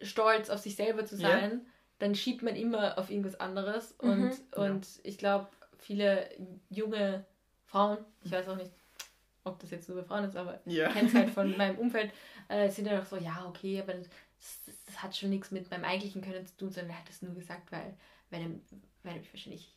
stolz 0.00 0.50
auf 0.50 0.60
sich 0.60 0.76
selber 0.76 1.04
zu 1.04 1.16
Ja. 1.16 1.28
sein, 1.30 1.66
dann 1.98 2.14
schiebt 2.14 2.42
man 2.42 2.56
immer 2.56 2.98
auf 2.98 3.10
irgendwas 3.10 3.38
anderes. 3.40 3.92
Und, 3.98 4.20
Mhm. 4.56 4.62
und 4.62 4.86
ich 5.04 5.18
glaube, 5.18 5.48
viele 5.78 6.28
junge 6.70 7.24
Frauen, 7.66 7.98
ich 8.24 8.32
weiß 8.32 8.48
auch 8.48 8.56
nicht, 8.56 8.72
ob 9.44 9.58
das 9.60 9.70
jetzt 9.70 9.88
nur 9.88 9.98
bei 9.98 10.04
Frauen 10.04 10.24
ist, 10.24 10.36
aber 10.36 10.60
Ja. 10.66 10.88
ich 10.88 10.92
kenne 10.94 11.08
es 11.08 11.14
halt 11.14 11.30
von 11.30 11.56
meinem 11.56 11.78
Umfeld, 11.78 12.10
äh, 12.48 12.68
sind 12.70 12.86
dann 12.86 13.00
auch 13.00 13.06
so, 13.06 13.16
ja, 13.16 13.44
okay, 13.46 13.80
aber 13.80 13.94
das, 13.94 14.08
das, 14.66 14.74
das 14.86 15.02
hat 15.02 15.16
schon 15.16 15.30
nichts 15.30 15.50
mit 15.50 15.70
meinem 15.70 15.84
eigentlichen 15.84 16.22
Können 16.22 16.46
zu 16.46 16.56
tun, 16.56 16.70
sondern 16.70 16.90
er 16.92 16.98
hat 16.98 17.08
das 17.08 17.22
nur 17.22 17.34
gesagt, 17.34 17.70
weil, 17.72 17.96
weil, 18.30 18.42
er, 18.42 18.48
weil 19.02 19.14
er 19.14 19.18
mich 19.20 19.32
wahrscheinlich 19.32 19.76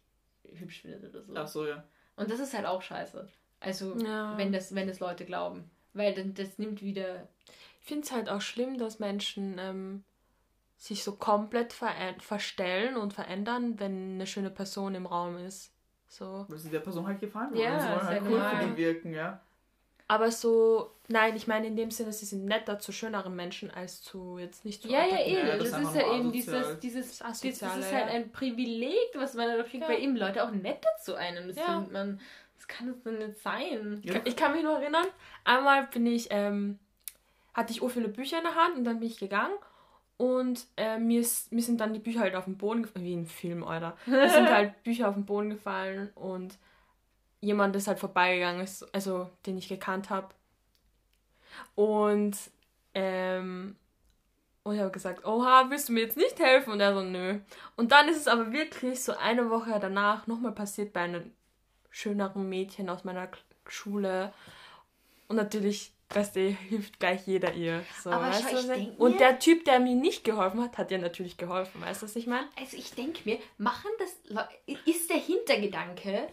hübsch 0.53 0.81
findet 0.81 1.03
oder 1.03 1.23
so. 1.23 1.33
Ach 1.35 1.47
so, 1.47 1.67
ja. 1.67 1.83
Und 2.15 2.29
das 2.31 2.39
ist 2.39 2.53
halt 2.53 2.65
auch 2.65 2.81
scheiße. 2.81 3.27
Also, 3.59 3.95
Ja. 3.97 4.37
wenn, 4.37 4.51
das, 4.51 4.73
wenn 4.75 4.87
das 4.87 4.99
Leute 4.99 5.25
glauben. 5.25 5.69
Weil 5.93 6.13
dann, 6.13 6.33
das 6.33 6.57
nimmt 6.57 6.81
wieder. 6.81 7.27
Ich 7.81 7.87
finde 7.87 8.03
es 8.03 8.11
halt 8.11 8.29
auch 8.29 8.41
schlimm, 8.41 8.77
dass 8.77 8.99
Menschen 8.99 9.57
ähm, 9.59 10.03
sich 10.77 11.03
so 11.03 11.15
komplett 11.15 11.73
veränd- 11.73 12.21
verstellen 12.21 12.97
und 12.97 13.13
verändern, 13.13 13.79
wenn 13.79 14.15
eine 14.15 14.27
schöne 14.27 14.49
Person 14.49 14.93
im 14.95 15.05
Raum 15.05 15.37
ist. 15.37 15.71
So. 16.07 16.45
Weil 16.47 16.57
sie 16.57 16.69
der 16.69 16.81
Person 16.81 17.07
halt 17.07 17.19
gefallen 17.19 17.51
wollen. 17.51 17.61
Ja, 17.61 17.79
sie 17.79 17.87
wollen 17.87 18.03
halt 18.03 18.17
ja 18.17 18.23
cool 18.23 18.37
normal. 18.37 18.61
für 18.61 18.67
die 18.71 18.77
wirken, 18.77 19.13
ja. 19.13 19.41
Aber 20.07 20.29
so, 20.31 20.91
nein, 21.07 21.35
ich 21.35 21.47
meine 21.47 21.65
in 21.65 21.75
dem 21.75 21.89
Sinne, 21.89 22.13
sie 22.13 22.25
sind 22.25 22.45
netter 22.45 22.77
zu 22.77 22.91
schöneren 22.91 23.35
Menschen 23.35 23.71
als 23.71 24.03
zu 24.03 24.37
jetzt 24.37 24.63
nicht 24.63 24.83
zu 24.83 24.87
Ja, 24.89 25.03
ja, 25.05 25.17
eh. 25.17 25.47
Ja, 25.47 25.57
das 25.57 25.71
das, 25.71 25.81
ist 25.81 25.95
ja 25.95 26.13
eben 26.13 26.31
dieses, 26.31 26.79
dieses, 26.79 27.17
Das 27.17 27.17
das, 27.17 27.27
Asoziale, 27.43 27.79
ist 27.81 27.91
halt 27.93 28.07
ja. 28.07 28.13
ein 28.13 28.31
Privileg, 28.31 29.09
was 29.15 29.33
man 29.33 29.47
dadurch 29.47 29.69
kriegt, 29.69 29.83
Ja. 29.83 29.89
weil 29.89 30.01
eben 30.03 30.15
Leute 30.15 30.43
auch 30.43 30.51
netter 30.51 30.89
zu 31.01 31.15
einem 31.15 31.49
Ja. 31.49 31.79
sind. 31.79 31.91
Man, 31.91 32.19
das 32.55 32.67
kann 32.67 32.89
es 32.89 33.01
doch 33.03 33.11
nicht 33.11 33.41
sein. 33.41 33.99
Ja. 34.03 34.13
Ich 34.25 34.35
kann 34.35 34.51
mich 34.53 34.61
nur 34.63 34.73
erinnern, 34.79 35.07
einmal 35.43 35.87
bin 35.87 36.05
ich, 36.05 36.27
ähm, 36.29 36.77
hatte 37.55 37.71
ich 37.73 37.79
so 37.79 37.89
viele 37.89 38.07
Bücher 38.09 38.37
in 38.37 38.43
der 38.43 38.55
Hand 38.55 38.75
und 38.77 38.83
dann 38.83 38.99
bin 38.99 39.07
ich 39.09 39.17
gegangen 39.17 39.55
und 40.17 40.67
äh, 40.77 40.99
mir, 40.99 41.19
ist, 41.21 41.51
mir 41.51 41.61
sind 41.63 41.81
dann 41.81 41.93
die 41.93 41.99
Bücher 41.99 42.19
halt 42.19 42.35
auf 42.35 42.45
den 42.45 42.57
Boden 42.57 42.83
gefallen, 42.83 43.05
wie 43.05 43.13
im 43.13 43.25
Film, 43.25 43.63
Alter. 43.63 43.97
Mir 44.05 44.29
sind 44.29 44.49
halt 44.53 44.83
Bücher 44.83 45.09
auf 45.09 45.15
den 45.15 45.25
Boden 45.25 45.49
gefallen 45.49 46.11
und 46.13 46.57
jemand 47.45 47.75
ist 47.75 47.87
halt 47.87 47.99
vorbeigegangen, 47.99 48.63
ist, 48.63 48.83
also 48.93 49.29
den 49.45 49.57
ich 49.57 49.69
gekannt 49.69 50.09
habe. 50.09 50.29
Und, 51.75 52.35
ähm, 52.93 53.75
und 54.63 54.75
ich 54.75 54.81
habe 54.81 54.91
gesagt, 54.91 55.25
oha, 55.25 55.69
willst 55.69 55.89
du 55.89 55.93
mir 55.93 56.01
jetzt 56.01 56.17
nicht 56.17 56.39
helfen? 56.39 56.73
Und 56.73 56.79
er 56.79 56.93
so, 56.93 57.03
nö. 57.03 57.39
Und 57.75 57.91
dann 57.91 58.09
ist 58.09 58.17
es 58.17 58.27
aber 58.27 58.51
wirklich 58.51 59.03
so 59.03 59.15
eine 59.15 59.49
Woche 59.49 59.77
danach 59.79 60.27
nochmal 60.27 60.53
passiert 60.53 60.91
bei 60.91 61.01
einem 61.01 61.31
schöneren 61.91 62.49
Mädchen 62.49 62.89
aus 62.89 63.03
meiner 63.03 63.29
Schule. 63.67 64.33
Und 65.27 65.35
natürlich, 65.35 65.93
weißt 66.09 66.35
du, 66.35 66.49
hilft 66.49 66.99
gleich 66.99 67.27
jeder 67.27 67.53
ihr. 67.53 67.83
So, 68.03 68.09
Aber 68.09 68.27
weißt 68.27 68.43
schau, 68.49 68.61
du, 68.61 68.67
denk 68.67 68.99
Und 68.99 69.19
der 69.19 69.39
Typ, 69.39 69.65
der 69.65 69.79
mir 69.79 69.95
nicht 69.95 70.23
geholfen 70.23 70.61
hat, 70.61 70.77
hat 70.77 70.91
ihr 70.91 70.97
natürlich 70.97 71.37
geholfen. 71.37 71.81
Weißt 71.81 72.01
du, 72.01 72.07
was 72.07 72.15
ich 72.15 72.25
meine? 72.25 72.47
Also 72.59 72.75
ich 72.75 72.91
denke 72.91 73.21
mir, 73.25 73.39
machen 73.57 73.91
das 73.99 74.39
ist 74.85 75.09
der 75.09 75.17
Hintergedanke 75.17 76.27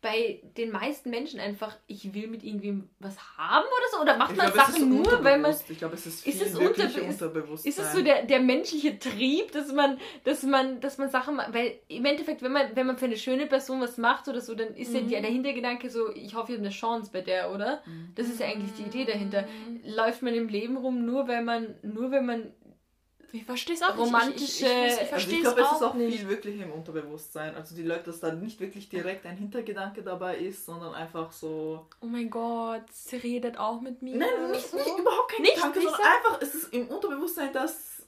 bei 0.00 0.40
den 0.56 0.70
meisten 0.70 1.10
Menschen 1.10 1.40
einfach, 1.40 1.76
ich 1.88 2.14
will 2.14 2.28
mit 2.28 2.44
irgendwem 2.44 2.88
was 3.00 3.16
haben 3.36 3.66
oder 3.66 3.86
so? 3.90 4.00
Oder 4.02 4.16
macht 4.16 4.30
Ich 4.30 4.36
man 4.38 4.46
ist 4.46 4.54
Sachen 4.54 4.88
nur, 4.88 5.04
weil 5.24 5.38
man 5.38 5.50
unterbewusst. 5.50 5.70
Ich 5.70 5.78
glaube, 5.78 5.94
es 5.94 6.06
ist 6.06 6.22
viel 6.22 6.32
Ist 6.34 6.42
es 6.42 6.58
wirkliche 6.58 7.00
unterbe- 7.02 7.52
ist- 7.64 7.78
es 7.80 7.92
so 7.92 8.02
der, 8.02 8.22
der 8.24 8.38
menschliche 8.38 8.96
Trieb, 8.98 9.50
dass 9.50 9.72
man, 9.72 9.98
dass 10.22 10.44
man, 10.44 10.80
dass 10.80 10.98
man 10.98 11.10
Sachen, 11.10 11.34
ma- 11.34 11.48
weil 11.50 11.80
im 11.88 12.04
Endeffekt, 12.04 12.42
wenn 12.42 12.52
man, 12.52 12.76
wenn 12.76 12.86
man 12.86 12.96
für 12.96 13.06
eine 13.06 13.16
schöne 13.16 13.46
Person 13.46 13.80
was 13.80 13.98
macht 13.98 14.28
oder 14.28 14.40
so, 14.40 14.54
dann 14.54 14.76
ist 14.76 14.94
ja 14.94 15.00
Mhm. 15.00 15.08
die, 15.08 15.14
der 15.20 15.30
Hintergedanke 15.30 15.90
so, 15.90 16.14
ich 16.14 16.34
hoffe, 16.36 16.52
ich 16.52 16.58
habe 16.58 16.66
eine 16.66 16.70
Chance 16.70 17.10
bei 17.12 17.20
der, 17.20 17.50
oder? 17.52 17.82
Das 18.14 18.28
ist 18.28 18.38
ja 18.38 18.46
eigentlich 18.46 18.74
die 18.74 18.82
Idee 18.84 19.04
dahinter. 19.04 19.48
Läuft 19.84 20.22
man 20.22 20.34
im 20.34 20.48
Leben 20.48 20.76
rum 20.76 21.04
nur, 21.04 21.26
weil 21.26 21.42
man, 21.42 21.74
nur 21.82 22.10
wenn 22.12 22.24
man, 22.24 22.52
Ich 23.30 23.44
verstehe 23.44 23.74
es 23.74 23.82
auch 23.82 23.94
Romantische- 23.96 24.30
nicht. 24.30 24.62
Ich, 24.62 24.62
ich, 24.62 25.00
ich, 25.02 25.02
ich 25.02 25.12
Also 25.12 25.30
ich 25.30 25.36
es 25.36 25.42
glaube, 25.42 25.60
es 25.60 25.72
ist 25.72 25.82
auch 25.82 25.94
nicht. 25.94 26.18
viel 26.18 26.28
wirklich 26.28 26.60
im 26.60 26.72
Unterbewusstsein. 26.72 27.54
Also 27.56 27.74
die 27.74 27.82
Leute, 27.82 28.04
dass 28.04 28.20
da 28.20 28.32
nicht 28.32 28.58
wirklich 28.58 28.88
direkt 28.88 29.26
ein 29.26 29.36
Hintergedanke 29.36 30.02
dabei 30.02 30.38
ist, 30.38 30.64
sondern 30.64 30.94
einfach 30.94 31.30
so. 31.30 31.86
Oh 32.00 32.06
mein 32.06 32.30
Gott, 32.30 32.84
sie 32.90 33.16
redet 33.16 33.58
auch 33.58 33.80
mit 33.82 34.00
mir. 34.00 34.16
Nein, 34.16 34.50
nicht, 34.50 34.70
so. 34.70 34.76
nicht 34.78 34.86
überhaupt 34.98 35.30
kein 35.32 35.42
Nicht, 35.42 35.56
Gedanke, 35.56 35.80
sondern 35.82 36.00
einfach, 36.00 36.40
es 36.40 36.54
ist 36.54 36.72
im 36.72 36.88
Unterbewusstsein, 36.88 37.52
dass. 37.52 38.02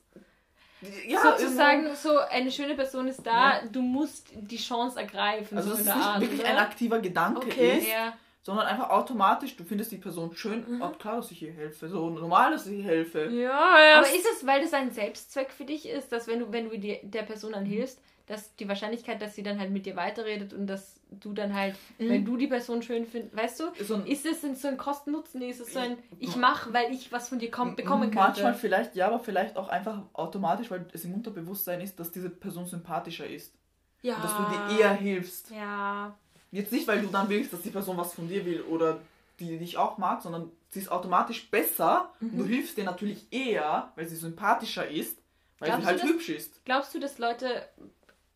Ja, 1.07 1.21
so, 1.23 1.33
zu 1.37 1.43
irgendwo- 1.43 1.57
sagen, 1.57 1.89
so 1.95 2.19
eine 2.19 2.51
schöne 2.51 2.75
Person 2.75 3.07
ist 3.07 3.21
da, 3.27 3.61
du 3.71 3.83
musst 3.83 4.29
die 4.35 4.57
Chance 4.57 4.99
ergreifen, 4.99 5.59
Also 5.59 5.69
so 5.69 5.75
es 5.75 5.81
ist 5.81 5.87
der 5.89 5.97
nicht 5.97 6.07
Art. 6.07 6.21
wirklich 6.23 6.41
oder? 6.41 6.49
ein 6.49 6.57
aktiver 6.57 6.99
Gedanke 7.01 7.47
Okay. 7.47 7.79
ist, 7.81 7.89
ja. 7.89 8.17
Sondern 8.43 8.67
einfach 8.67 8.91
automatisch, 8.91 9.57
du 9.57 9.65
findest 9.65 9.93
die 9.93 9.99
Person 9.99 10.35
schön, 10.35 10.65
Mhm. 10.77 10.83
oh, 10.83 10.89
klar, 10.91 11.17
dass 11.17 11.31
ich 11.31 11.43
ihr 11.43 11.53
helfe. 11.53 11.89
So 11.89 12.09
normal, 12.11 12.53
dass 12.53 12.67
ich 12.67 12.79
ihr 12.79 12.85
helfe. 12.85 13.25
Ja, 13.31 13.79
ja. 13.79 13.99
Aber 13.99 14.07
ist 14.09 14.27
es, 14.35 14.47
weil 14.47 14.63
das 14.63 14.73
ein 14.73 14.91
Selbstzweck 14.93 15.51
für 15.53 15.65
dich 15.65 15.87
ist, 15.89 16.11
dass 16.13 16.27
wenn 16.27 16.41
du, 16.41 16.53
wenn 16.53 16.71
du 16.71 16.79
dir, 16.79 16.99
der 17.03 17.23
Person 17.23 17.51
Mhm. 17.51 17.55
dann 17.55 17.65
hilfst, 17.67 18.01
dass 18.27 18.55
die 18.57 18.69
Wahrscheinlichkeit, 18.69 19.21
dass 19.21 19.35
sie 19.35 19.43
dann 19.43 19.59
halt 19.59 19.73
mit 19.73 19.87
dir 19.87 19.97
weiterredet 19.97 20.55
und 20.55 20.69
dass 20.69 21.01
du 21.11 21.33
dann 21.33 21.53
halt, 21.53 21.75
Mhm. 21.99 22.09
wenn 22.09 22.25
du 22.25 22.37
die 22.37 22.47
Person 22.47 22.81
schön 22.81 23.05
findest, 23.05 23.37
weißt 23.37 23.61
du, 23.61 23.65
So 23.85 23.97
ein- 23.97 24.07
ist 24.07 24.25
es 24.25 24.41
denn 24.41 24.55
so 24.55 24.69
ein 24.69 24.77
Kosten-Nutzen? 24.79 25.43
Ist 25.43 25.61
es 25.61 25.73
so 25.73 25.81
ein, 25.81 25.93
Mhm. 25.93 25.97
ich 26.21 26.37
mache, 26.37 26.73
weil 26.73 26.93
ich 26.93 27.11
was 27.11 27.29
von 27.29 27.41
dir 27.41 27.51
komm, 27.51 27.75
bekommen 27.77 28.03
könnte? 28.05 28.19
Manchmal 28.19 28.55
vielleicht 28.55 28.95
ja, 28.95 29.09
aber 29.09 29.19
vielleicht 29.19 29.57
auch 29.57 29.69
einfach 29.69 30.01
automatisch, 30.13 30.71
weil 30.71 30.87
es 30.93 31.05
im 31.05 31.13
Unterbewusstsein 31.15 31.81
ist, 31.81 31.99
dass 31.99 32.13
diese 32.13 32.31
Person 32.31 32.67
sympathischer 32.67 33.27
ist. 33.27 33.53
ja. 34.03 34.15
Und 34.15 34.25
dass 34.25 34.35
du 34.37 34.43
dir 34.45 34.79
eher 34.79 34.95
hilfst. 34.95 35.51
Ja. 35.51 36.17
Jetzt 36.53 36.73
nicht, 36.73 36.87
weil 36.89 37.01
du 37.01 37.09
dann 37.09 37.29
willst, 37.29 37.53
dass 37.53 37.63
die 37.63 37.71
Person 37.71 37.97
was 37.97 38.15
von 38.15 38.29
dir 38.29 38.45
will 38.45 38.63
oder 38.63 38.99
die 39.39 39.57
dich 39.59 39.77
auch 39.79 39.99
mag, 39.99 40.21
sondern 40.23 40.51
sie 40.69 40.81
ist 40.81 40.91
automatisch 40.91 41.49
besser 41.51 42.13
und 42.21 42.35
Mhm. 42.35 42.39
du 42.39 42.45
hilfst 42.45 42.77
dir 42.77 42.85
natürlich 42.85 43.27
eher, 43.33 43.93
weil 43.97 44.07
sie 44.07 44.17
sympathischer 44.17 44.87
ist, 44.89 45.17
weil 45.59 45.69
Glaubst 45.69 45.83
sie 45.83 45.87
halt 45.87 46.03
du, 46.03 46.07
dass- 46.07 46.13
hübsch 46.15 46.29
ist. 46.29 46.65
Glaubst 46.65 46.95
du, 46.95 46.99
dass 46.99 47.19
Leute 47.19 47.63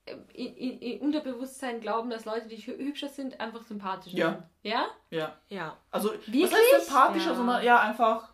äh, 0.07 0.17
in, 0.35 0.55
in, 0.57 0.79
in 0.81 1.01
Unterbewusstsein 1.01 1.81
glauben, 1.81 2.11
dass 2.11 2.25
Leute, 2.27 2.47
die 2.49 2.57
hü- 2.59 2.77
hübscher 2.79 3.09
sind, 3.09 3.41
einfach 3.41 3.63
sympathischer 3.63 4.17
Ja. 4.17 4.31
sind? 4.33 4.43
Ja? 4.63 4.87
Ja. 5.11 5.37
Ja. 5.49 5.77
Also, 5.91 6.13
Wirklich? 6.13 6.45
was 6.45 6.53
heißt 6.53 6.87
sympathischer, 6.87 7.31
Ja. 7.31 7.37
sondern 7.37 7.65
ja 7.65 7.81
einfach. 7.81 8.29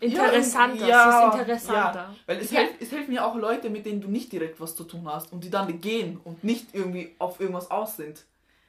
Interessanter. 0.00 0.86
Ja, 0.86 1.30
sie 1.32 1.36
ist 1.36 1.40
interessanter. 1.42 1.98
Ja, 2.00 2.14
weil 2.26 2.38
es, 2.38 2.50
Ja. 2.50 2.60
helf, 2.60 2.70
es 2.80 2.92
helfen 2.92 3.12
ja 3.12 3.24
auch 3.24 3.34
Leute, 3.36 3.70
mit 3.70 3.86
denen 3.86 4.00
du 4.00 4.08
nicht 4.08 4.30
direkt 4.32 4.60
was 4.60 4.76
zu 4.76 4.84
tun 4.84 5.08
hast 5.08 5.32
und 5.32 5.42
die 5.44 5.50
dann 5.50 5.80
gehen 5.80 6.20
und 6.22 6.44
nicht 6.44 6.68
irgendwie 6.74 7.14
auf 7.18 7.40
irgendwas 7.40 7.70
aus 7.70 7.96
sind 7.96 8.24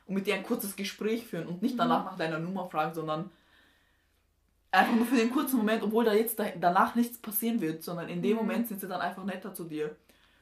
und 0.07 0.15
mit 0.15 0.27
dir 0.27 0.35
ein 0.35 0.43
kurzes 0.43 0.75
Gespräch 0.75 1.25
führen 1.25 1.47
und 1.47 1.61
nicht 1.61 1.79
danach 1.79 2.05
nach 2.05 2.17
deiner 2.17 2.39
Nummer 2.39 2.69
fragen, 2.69 2.93
sondern 2.93 3.31
einfach 4.71 4.95
nur 4.95 5.05
für 5.05 5.15
den 5.15 5.31
kurzen 5.31 5.57
Moment, 5.57 5.83
obwohl 5.83 6.05
da 6.05 6.13
jetzt 6.13 6.37
da, 6.39 6.45
danach 6.59 6.95
nichts 6.95 7.17
passieren 7.17 7.61
wird, 7.61 7.83
sondern 7.83 8.09
in 8.09 8.21
dem 8.21 8.35
Moment 8.37 8.67
sind 8.67 8.81
sie 8.81 8.87
dann 8.87 9.01
einfach 9.01 9.23
netter 9.23 9.53
zu 9.53 9.63
dir. 9.63 9.95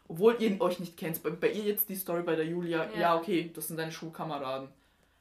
Obwohl 0.08 0.36
ihr 0.39 0.60
euch 0.60 0.80
nicht 0.80 0.97
kennt. 0.97 1.23
Bei, 1.23 1.30
bei 1.30 1.52
ihr 1.52 1.63
jetzt 1.63 1.88
die 1.88 1.95
Story 1.95 2.23
bei 2.23 2.36
der 2.36 2.45
Julia, 2.45 2.89
ja. 2.93 2.99
Ja. 2.99 3.15
okay, 3.15 3.52
das 3.54 3.67
sind 3.67 3.78
deine 3.78 3.91
Schulkameraden. 3.91 4.67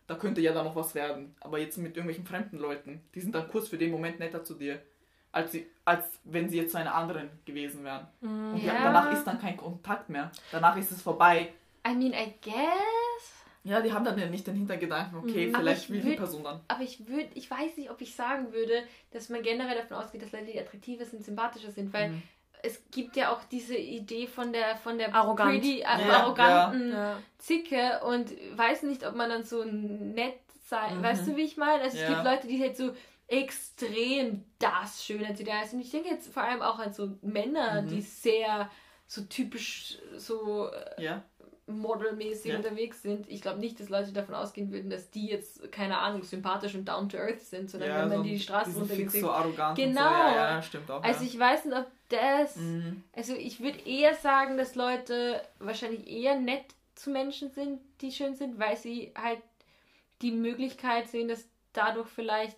Da 0.09 0.17
könnte 0.17 0.41
ja 0.41 0.53
dann 0.53 0.65
noch 0.65 0.75
was 0.75 0.95
werden. 0.95 1.35
Aber 1.41 1.59
jetzt 1.59 1.79
mit 1.79 1.97
irgendwelchen 1.97 2.27
fremden 2.27 2.59
Leuten, 2.59 3.01
die 3.15 3.21
sind 3.21 3.35
dann 3.35 3.49
kurz 3.49 3.69
für 3.69 3.79
den 3.79 3.93
Moment 3.93 4.19
netter 4.19 4.43
zu 4.43 4.55
dir, 4.55 4.83
als, 5.31 5.53
sie, 5.53 5.67
als 5.85 6.05
wenn 6.25 6.51
sie 6.51 6.59
jetzt 6.59 6.73
zu 6.73 6.79
einer 6.79 6.95
anderen 6.95 7.31
gewesen 7.45 7.85
wären. 7.85 8.09
Und 8.21 8.59
ja. 8.59 8.75
Ja. 8.75 8.83
danach 8.83 9.13
ist 9.13 9.25
dann 9.25 9.41
kein 9.41 9.57
Kontakt 9.57 10.09
mehr. 10.09 10.33
Danach 10.51 10.77
ist 10.77 10.91
es 10.91 11.01
vorbei. 11.01 11.53
I 11.87 11.95
mean, 11.95 12.13
I 12.13 12.35
guess. 12.43 13.12
Ja, 13.65 13.81
die 13.81 13.93
haben 13.93 14.05
dann 14.05 14.19
ja 14.19 14.27
nicht 14.27 14.47
den 14.47 14.57
Hintergedanken, 14.57 15.19
okay, 15.19 15.47
Mhm. 15.47 15.55
Vielleicht 15.55 15.85
ich 15.85 15.91
will 15.91 16.01
die 16.03 16.17
Person 16.17 16.43
dann. 16.43 16.61
Aber 16.69 16.83
ich 16.83 17.07
würde, 17.07 17.29
ich 17.35 17.49
weiß 17.51 17.77
nicht, 17.77 17.91
ob 17.91 18.01
ich 18.01 18.15
sagen 18.15 18.53
würde, 18.53 18.83
dass 19.13 19.29
man 19.29 19.43
generell 19.43 19.77
davon 19.77 19.97
ausgeht, 19.99 20.23
dass 20.23 20.33
Leute, 20.33 20.47
die 20.47 20.59
attraktiver 20.61 21.05
sind, 21.05 21.25
sympathischer 21.25 21.71
sind, 21.71 21.93
weil 21.93 22.09
Mhm. 22.09 22.23
es 22.65 22.83
gibt 22.91 23.17
ja 23.17 23.33
auch 23.33 23.45
diese 23.45 23.77
Idee 23.77 24.27
von 24.27 24.53
der 24.53 24.77
von 24.77 24.99
der 24.99 25.15
Arrogant. 25.15 25.61
pretty, 25.61 25.81
äh, 25.81 25.83
Ja, 25.83 26.23
arroganten 26.23 26.91
Ja. 26.93 27.19
Zicke 27.39 28.01
und 28.05 28.33
weiß 28.57 28.83
nicht, 28.85 29.07
ob 29.07 29.15
man 29.15 29.31
dann 29.31 29.45
so 29.45 29.65
nett 29.65 30.39
sein, 30.67 30.99
Mhm. 30.99 31.03
weißt 31.03 31.27
du, 31.29 31.37
wie 31.37 31.43
ich 31.43 31.57
meine? 31.57 31.83
Also 31.83 31.97
es 31.97 32.03
Ja. 32.03 32.09
gibt 32.09 32.25
Leute, 32.25 32.47
die 32.49 32.61
halt 32.61 32.77
so 32.77 32.93
extrem 33.29 34.45
das 34.59 35.05
Schönheitsideal 35.05 35.65
sind. 35.67 35.79
Und 35.79 35.85
ich 35.85 35.91
denke 35.91 36.09
jetzt 36.09 36.33
vor 36.33 36.43
allem 36.43 36.63
auch 36.63 36.79
an 36.79 36.93
so 36.93 37.11
Männer, 37.23 37.83
Mhm. 37.83 37.89
die 37.89 38.01
sehr 38.03 38.71
so 39.07 39.23
typisch 39.23 39.99
so 40.17 40.69
äh, 40.71 41.03
Ja. 41.03 41.23
Modelmäßig 41.67 42.51
Ja. 42.53 42.57
unterwegs 42.59 43.03
sind. 43.03 43.29
Ich 43.31 43.41
glaube 43.41 43.61
nicht, 43.61 43.79
dass 43.79 43.89
Leute 43.89 44.13
davon 44.13 44.35
ausgehen 44.35 44.73
würden, 44.73 44.91
dass 44.91 45.11
die 45.11 45.27
jetzt, 45.27 45.71
keine 45.71 45.99
Ahnung, 45.99 46.23
sympathisch 46.25 46.75
und 46.75 46.87
down 46.87 47.09
to 47.09 47.17
earth 47.19 47.41
sind, 47.41 47.71
sondern 47.71 47.89
ja, 47.91 48.03
wenn 48.03 48.09
man 48.09 48.19
so 48.19 48.25
die 48.25 48.39
Straße 48.41 48.71
fix 48.71 48.81
runtergeht. 48.91 49.11
so 49.21 49.31
arrogant 49.31 49.77
Genau. 49.79 50.01
so. 50.01 50.05
Ja, 50.35 50.63
stimmt 50.63 50.91
auch. 50.91 51.03
Also 51.03 51.25
ich 51.25 51.39
weiß 51.39 51.65
nicht, 51.67 51.77
ob 51.77 51.87
das. 52.09 52.57
Mhm. 52.57 53.03
Also 53.15 53.35
ich 53.35 53.61
würde 53.61 53.79
eher 53.87 54.15
sagen, 54.15 54.57
dass 54.57 54.75
Leute 54.75 55.41
wahrscheinlich 55.61 56.07
eher 56.11 56.35
nett 56.35 56.65
zu 56.97 57.11
Menschen 57.11 57.51
sind, 57.51 57.81
die 58.01 58.11
schön 58.13 58.35
sind, 58.35 58.59
weil 58.59 58.77
sie 58.77 59.13
halt 59.17 59.41
die 60.21 60.33
Möglichkeit 60.33 61.09
sehen, 61.09 61.29
dass 61.29 61.47
dadurch 61.73 62.09
vielleicht 62.09 62.57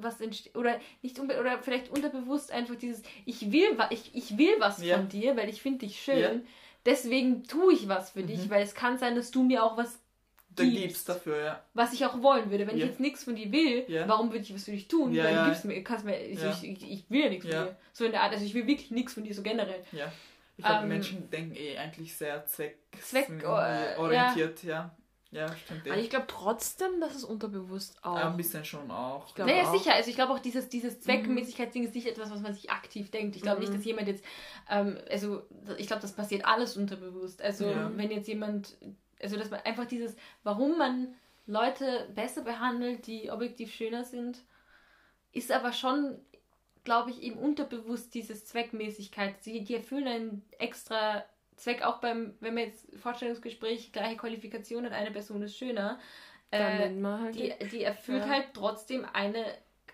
was 0.00 0.20
entsteht 0.20 0.54
oder 0.56 0.78
nicht 1.02 1.18
unbe 1.18 1.38
oder 1.40 1.58
vielleicht 1.58 1.90
unterbewusst 1.90 2.52
einfach 2.52 2.76
dieses 2.76 3.02
ich 3.26 3.50
will 3.50 3.76
wa- 3.76 3.88
ich, 3.90 4.14
ich 4.14 4.38
will 4.38 4.54
was 4.58 4.82
Ja. 4.82 4.96
von 4.96 5.08
dir, 5.08 5.36
weil 5.36 5.48
ich 5.48 5.60
finde 5.60 5.80
dich 5.86 6.00
schön. 6.00 6.18
Ja. 6.18 6.30
Deswegen 6.86 7.44
tue 7.44 7.74
ich 7.74 7.88
was 7.88 8.10
für 8.10 8.22
dich, 8.22 8.44
Mhm. 8.46 8.50
weil 8.50 8.62
es 8.62 8.74
kann 8.74 8.98
sein, 8.98 9.14
dass 9.14 9.30
du 9.30 9.42
mir 9.42 9.62
auch 9.64 9.76
was 9.76 9.98
Da 10.54 10.64
gibst, 10.64 10.78
gibt's 10.80 11.04
dafür, 11.04 11.38
ja. 11.44 11.62
was 11.74 11.92
ich 11.92 12.04
auch 12.06 12.22
wollen 12.22 12.50
würde. 12.50 12.66
Wenn 12.66 12.76
Ja. 12.78 12.84
ich 12.84 12.90
jetzt 12.90 13.00
nichts 13.00 13.24
von 13.24 13.36
dir 13.36 13.50
will, 13.52 13.84
Ja. 13.88 14.08
warum 14.08 14.30
würde 14.30 14.42
ich 14.44 14.54
was 14.54 14.64
für 14.64 14.70
dich 14.72 14.88
tun? 14.88 15.12
Ja, 15.12 15.24
weil 15.24 15.32
ja. 15.34 15.44
du 15.44 15.50
gibst 15.50 15.64
mir, 15.64 15.84
kannst 15.84 16.04
mir, 16.04 16.18
ich, 16.20 16.38
ich, 16.62 16.90
ich, 16.90 17.04
will 17.10 17.20
ja 17.24 17.28
nichts 17.28 17.44
von 17.44 17.52
dir. 17.66 17.76
So 17.92 18.04
in 18.04 18.12
der 18.12 18.22
Art, 18.22 18.32
also 18.32 18.44
ich 18.44 18.54
will 18.54 18.66
wirklich 18.66 18.90
nichts 18.90 19.14
von 19.14 19.22
dir, 19.24 19.34
so 19.34 19.42
generell. 19.42 19.84
ja. 19.92 20.10
Ich 20.56 20.64
glaube, 20.64 20.82
Ähm, 20.82 20.88
Menschen 20.88 21.30
denken 21.30 21.54
eh 21.54 21.78
eigentlich 21.78 22.16
sehr 22.16 22.44
zweck 22.46 22.78
Zweck- 23.00 23.28
äh, 23.44 24.12
ja. 24.66 24.90
Ja. 25.30 25.54
stimmt 25.56 25.86
eh. 25.86 25.90
Aber 25.90 26.00
ich 26.00 26.10
glaube 26.10 26.26
trotzdem, 26.28 27.00
dass 27.00 27.14
es 27.14 27.24
unterbewusst 27.24 28.02
auch. 28.04 28.16
Ja, 28.16 28.30
ein 28.30 28.36
bisschen 28.36 28.64
schon 28.64 28.90
auch. 28.90 29.26
Ich 29.28 29.36
Naja, 29.36 29.64
auch. 29.64 29.72
sicher. 29.76 29.94
Also 29.94 30.10
ich 30.10 30.16
glaube 30.16 30.32
auch, 30.32 30.38
dieses, 30.38 30.68
dieses 30.68 31.00
Zweckmäßigkeitsding 31.00 31.84
ist 31.84 31.94
nicht 31.94 32.06
etwas, 32.06 32.30
was 32.30 32.40
man 32.40 32.54
sich 32.54 32.70
aktiv 32.70 33.10
denkt. 33.10 33.36
Ich 33.36 33.42
glaube 33.42 33.58
Mhm. 33.60 33.64
nicht, 33.66 33.74
dass 33.78 33.84
jemand 33.84 34.08
jetzt, 34.08 34.24
ähm, 34.70 34.98
also 35.10 35.42
ich 35.76 35.86
glaube, 35.86 36.02
das 36.02 36.12
passiert 36.12 36.44
alles 36.44 36.76
unterbewusst. 36.76 37.42
Also 37.42 37.66
Ja. 37.66 37.90
wenn 37.96 38.10
jetzt 38.10 38.28
jemand, 38.28 38.76
also 39.22 39.36
dass 39.36 39.50
man 39.50 39.60
einfach 39.60 39.86
dieses, 39.86 40.16
warum 40.44 40.78
man 40.78 41.14
Leute 41.46 42.08
besser 42.14 42.42
behandelt, 42.42 43.06
die 43.06 43.30
objektiv 43.30 43.72
schöner 43.72 44.04
sind, 44.04 44.38
ist 45.32 45.50
aber 45.52 45.72
schon, 45.72 46.18
glaube 46.84 47.10
ich, 47.10 47.22
eben 47.22 47.38
unterbewusst 47.38 48.14
dieses 48.14 48.44
Zweckmäßigkeit. 48.46 49.34
Die, 49.44 49.64
die 49.64 49.74
erfüllen 49.74 50.06
einen 50.08 50.44
extra 50.58 51.24
Zweck, 51.58 51.82
auch 51.82 51.98
beim, 51.98 52.34
wenn 52.40 52.54
man 52.54 52.64
jetzt 52.64 52.86
Vorstellungsgespräch, 53.00 53.92
gleiche 53.92 54.16
Qualifikation 54.16 54.84
hat, 54.84 54.92
eine 54.92 55.10
Person 55.10 55.42
ist 55.42 55.56
schöner. 55.56 55.98
Dann 56.50 56.60
Äh, 56.60 56.78
nennt 56.78 57.00
man 57.00 57.20
halt 57.24 57.34
die, 57.34 57.52
die 57.70 57.82
erfüllt 57.82 58.22
Ja. 58.24 58.28
halt 58.30 58.46
trotzdem 58.54 59.04
eine 59.12 59.44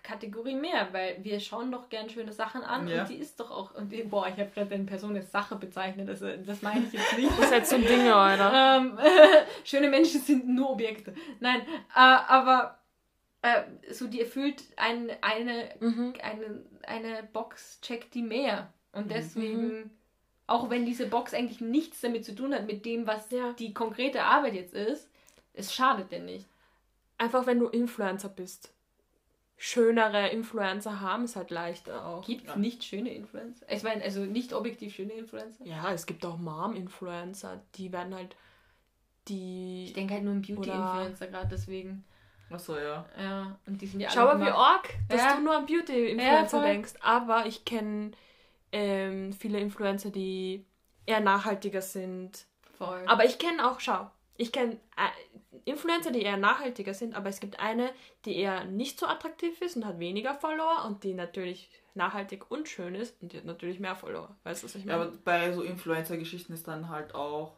Kategorie 0.03 0.53
mehr, 0.55 0.89
weil 0.91 1.17
wir 1.23 1.39
schauen 1.39 1.71
doch 1.71 1.89
gern 1.89 2.09
schöne 2.09 2.31
Sachen 2.31 2.61
an 2.61 2.87
Ja. 2.87 3.01
und 3.01 3.09
die 3.09 3.15
ist 3.15 3.39
doch 3.39 3.49
auch. 3.49 3.73
Und 3.73 3.91
die, 3.91 4.03
boah, 4.03 4.27
ich 4.27 4.35
habe 4.39 4.51
gerade 4.53 4.75
eine 4.75 4.83
Person 4.83 5.15
als 5.15 5.31
Sache 5.31 5.55
bezeichnet, 5.55 6.07
also 6.07 6.27
das 6.37 6.61
meine 6.61 6.85
ich 6.85 6.93
jetzt 6.93 7.17
nicht. 7.17 7.31
Das 7.31 7.45
ist 7.45 7.51
halt 7.51 7.65
so 7.67 7.77
Dinge, 7.77 8.11
oder? 8.11 8.77
ähm, 8.77 8.99
schöne 9.65 9.89
Menschen 9.89 10.21
sind 10.21 10.47
nur 10.47 10.69
Objekte. 10.71 11.15
Nein, 11.39 11.61
äh, 11.61 11.99
aber 11.99 12.77
äh, 13.41 13.63
so 13.91 14.07
die 14.07 14.21
erfüllt 14.21 14.63
ein, 14.77 15.11
eine, 15.21 15.69
Mhm. 15.79 16.13
eine, 16.23 16.63
eine 16.87 17.23
Box, 17.23 17.81
checkt 17.81 18.13
die 18.13 18.21
mehr. 18.21 18.71
Und 18.93 19.07
Mhm. 19.35 19.89
Auch 20.47 20.69
wenn 20.69 20.85
diese 20.85 21.07
Box 21.07 21.33
eigentlich 21.33 21.61
nichts 21.61 22.01
damit 22.01 22.23
zu 22.25 22.35
tun 22.35 22.53
hat, 22.53 22.65
mit 22.67 22.85
dem, 22.85 23.07
was 23.07 23.29
Ja. 23.31 23.53
die 23.53 23.73
konkrete 23.73 24.23
Arbeit 24.23 24.53
jetzt 24.53 24.73
ist, 24.73 25.09
es 25.53 25.73
schadet 25.73 26.11
dir 26.11 26.19
nicht. 26.19 26.45
Einfach 27.17 27.45
wenn 27.45 27.59
du 27.59 27.67
Influencer 27.67 28.29
bist. 28.29 28.71
Schönere 29.57 30.27
Influencer 30.29 30.99
haben 30.99 31.23
es 31.23 31.37
halt 31.37 31.49
leichter 31.49 32.05
auch. 32.05 32.25
Gibt 32.25 32.41
es 32.43 32.47
Ja. 32.49 32.55
nicht 32.57 32.83
schöne 32.83 33.13
Influencer? 33.13 33.65
Ich 33.71 33.83
meine, 33.83 34.03
also 34.03 34.19
nicht 34.25 34.51
objektiv 34.53 34.93
schöne 34.95 35.13
Influencer? 35.13 35.65
Ja, 35.65 35.93
es 35.93 36.05
gibt 36.05 36.25
auch 36.25 36.37
Mom-Influencer, 36.37 37.61
die 37.75 37.91
werden 37.93 38.13
halt 38.13 38.35
die. 39.29 39.85
Ich 39.87 39.93
denke 39.93 40.13
halt 40.15 40.23
nur 40.23 40.33
an 40.33 40.41
Beauty-Influencer 40.41 41.27
gerade 41.27 41.47
deswegen. 41.47 42.03
Achso, 42.51 42.77
ja. 42.77 43.05
Ja, 43.17 43.57
und 43.65 43.81
die 43.81 43.87
sind 43.87 44.01
ja 44.01 44.09
Schau 44.11 44.27
alle 44.27 44.37
mal, 44.39 44.47
wie 44.47 44.51
arg, 44.51 44.89
dass 45.09 45.21
Ja. 45.21 45.35
du 45.37 45.41
nur 45.43 45.55
an 45.55 45.65
Ja, 45.67 45.77
Beauty-Influencer 45.77 46.57
voll. 46.59 46.67
denkst. 46.67 46.93
Aber 47.01 47.45
ich 47.47 47.63
kenne 47.65 48.11
ähm, 48.75 49.31
viele 49.31 49.59
Influencer, 49.59 50.09
die 50.09 50.65
eher 51.05 51.21
nachhaltiger 51.21 51.81
sind. 51.81 52.45
Voll. 52.77 53.03
Aber 53.07 53.23
ich 53.23 53.39
kenne 53.39 53.65
auch, 53.69 53.79
schau, 53.79 54.11
ich 54.35 54.51
kenne 54.51 54.73
äh, 54.97 55.59
Influencer, 55.63 56.11
die 56.11 56.21
eher 56.23 56.35
nachhaltiger 56.37 56.93
sind, 56.93 57.15
aber 57.15 57.29
es 57.29 57.39
gibt 57.39 57.59
eine, 57.59 57.89
die 58.25 58.35
eher 58.35 58.65
nicht 58.65 58.99
so 58.99 59.05
attraktiv 59.07 59.61
ist 59.61 59.77
und 59.77 59.85
hat 59.85 59.97
weniger 59.99 60.33
Follower 60.35 60.83
und 60.85 61.03
die 61.05 61.13
natürlich 61.13 61.69
nachhaltig 61.93 62.51
und 62.51 62.67
schön 62.67 62.95
ist 62.95 63.15
und 63.21 63.31
die 63.31 63.37
hat 63.37 63.45
natürlich 63.45 63.79
mehr 63.79 63.95
Follower. 63.95 64.35
Weißt 64.43 64.61
du, 64.63 64.65
was 64.67 64.75
ich 64.75 64.83
Ja, 64.83 64.97
meine? 64.97 65.09
aber 65.09 65.17
bei 65.23 65.53
so 65.53 65.61
Influencer-Geschichten 65.61 66.51
ist 66.51 66.67
dann 66.67 66.89
halt 66.89 67.15
auch, 67.15 67.53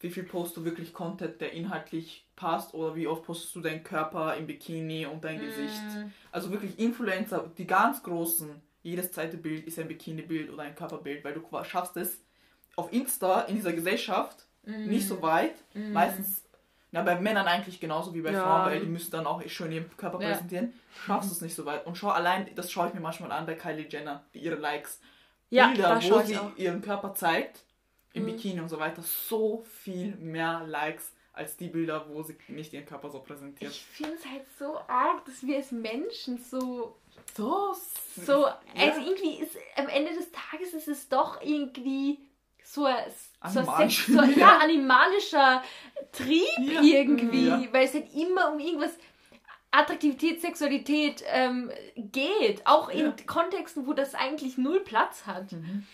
wie 0.00 0.10
viel 0.10 0.24
postest 0.24 0.56
du 0.56 0.64
wirklich 0.64 0.94
Content, 0.94 1.40
der 1.42 1.52
inhaltlich 1.52 2.26
passt 2.34 2.72
oder 2.74 2.96
wie 2.96 3.06
oft 3.06 3.24
postest 3.24 3.54
du 3.54 3.60
deinen 3.60 3.84
Körper 3.84 4.34
im 4.36 4.46
Bikini 4.46 5.04
und 5.06 5.22
dein 5.22 5.38
Gesicht. 5.38 5.84
Mm, 5.98 6.10
Also 6.32 6.50
wirklich 6.50 6.78
Influencer, 6.78 7.50
die 7.58 7.66
ganz 7.66 8.02
großen, 8.02 8.60
jedes 8.82 9.12
zweite 9.12 9.36
Bild 9.36 9.66
ist 9.66 9.78
ein 9.78 9.88
Bikini-Bild 9.88 10.50
oder 10.50 10.62
ein 10.62 10.74
Körperbild, 10.74 11.24
weil 11.24 11.34
du 11.34 11.42
schaffst 11.64 11.96
es 11.96 12.20
auf 12.76 12.92
Insta 12.92 13.42
in 13.42 13.56
dieser 13.56 13.72
Gesellschaft 13.72 14.46
mm, 14.64 14.86
nicht 14.88 15.06
so 15.06 15.20
weit. 15.22 15.54
mm. 15.74 15.92
Meistens, 15.92 16.42
na 16.90 17.02
bei 17.02 17.18
Männern 17.20 17.46
eigentlich 17.46 17.80
genauso 17.80 18.12
wie 18.14 18.20
bei 18.22 18.32
Ja. 18.32 18.42
Frauen, 18.42 18.64
weil 18.72 18.80
die 18.80 18.86
müssen 18.86 19.10
dann 19.10 19.26
auch 19.26 19.42
schön 19.48 19.72
ihren 19.72 19.96
Körper 19.96 20.20
Ja. 20.20 20.30
präsentieren. 20.30 20.72
Schaffst 21.06 21.30
du 21.30 21.34
es 21.34 21.40
nicht 21.40 21.54
so 21.54 21.64
weit. 21.64 21.86
Und 21.86 21.96
schau 21.96 22.08
allein, 22.10 22.54
das 22.54 22.70
schaue 22.72 22.88
ich 22.88 22.94
mir 22.94 23.00
manchmal 23.00 23.32
an 23.32 23.46
bei 23.46 23.54
Kylie 23.54 23.86
Jenner, 23.88 24.24
die 24.34 24.40
ihre 24.40 24.56
Likes. 24.56 25.00
Ja, 25.50 25.68
Bilder, 25.68 26.00
wo 26.02 26.20
sie 26.20 26.36
auch. 26.38 26.56
ihren 26.56 26.80
Körper 26.80 27.14
zeigt, 27.14 27.64
im 28.14 28.22
Mhm. 28.24 28.26
Bikini 28.26 28.60
und 28.60 28.68
so 28.68 28.78
weiter, 28.78 29.02
so 29.02 29.64
viel 29.82 30.16
mehr 30.16 30.64
Likes 30.66 31.12
als 31.34 31.56
die 31.56 31.68
Bilder, 31.68 32.06
wo 32.08 32.22
sie 32.22 32.36
nicht 32.48 32.72
ihren 32.74 32.84
Körper 32.86 33.10
so 33.10 33.20
präsentiert. 33.20 33.70
Ich 33.70 33.82
finde 33.84 34.14
es 34.14 34.24
halt 34.26 34.44
so 34.58 34.78
arg, 34.86 35.24
dass 35.26 35.46
wir 35.46 35.56
als 35.56 35.72
Menschen 35.72 36.38
so. 36.38 36.96
So, 37.36 37.74
so 38.24 38.46
ja. 38.46 38.58
Also 38.78 39.00
irgendwie 39.00 39.36
ist 39.42 39.56
am 39.76 39.88
Ende 39.88 40.12
des 40.14 40.30
Tages 40.32 40.74
ist 40.74 40.88
es 40.88 41.08
doch 41.08 41.40
irgendwie 41.42 42.18
so 42.64 42.84
ein, 42.84 42.96
so 43.48 43.60
ein 43.68 43.90
so, 43.90 44.22
ja, 44.22 44.58
animalischer 44.58 45.62
Trieb 46.12 46.46
Ja. 46.58 46.80
irgendwie, 46.82 47.46
Ja. 47.48 47.62
weil 47.72 47.84
es 47.86 47.94
halt 47.94 48.12
immer 48.14 48.52
um 48.52 48.58
irgendwas 48.60 48.92
Attraktivität, 49.70 50.40
Sexualität 50.42 51.24
ähm, 51.28 51.70
geht, 51.96 52.66
auch 52.66 52.88
in 52.90 52.98
Ja. 53.06 53.14
Kontexten, 53.26 53.86
wo 53.86 53.94
das 53.94 54.14
eigentlich 54.14 54.58
null 54.58 54.80
Platz 54.80 55.24
hat. 55.26 55.52
Mhm. 55.52 55.86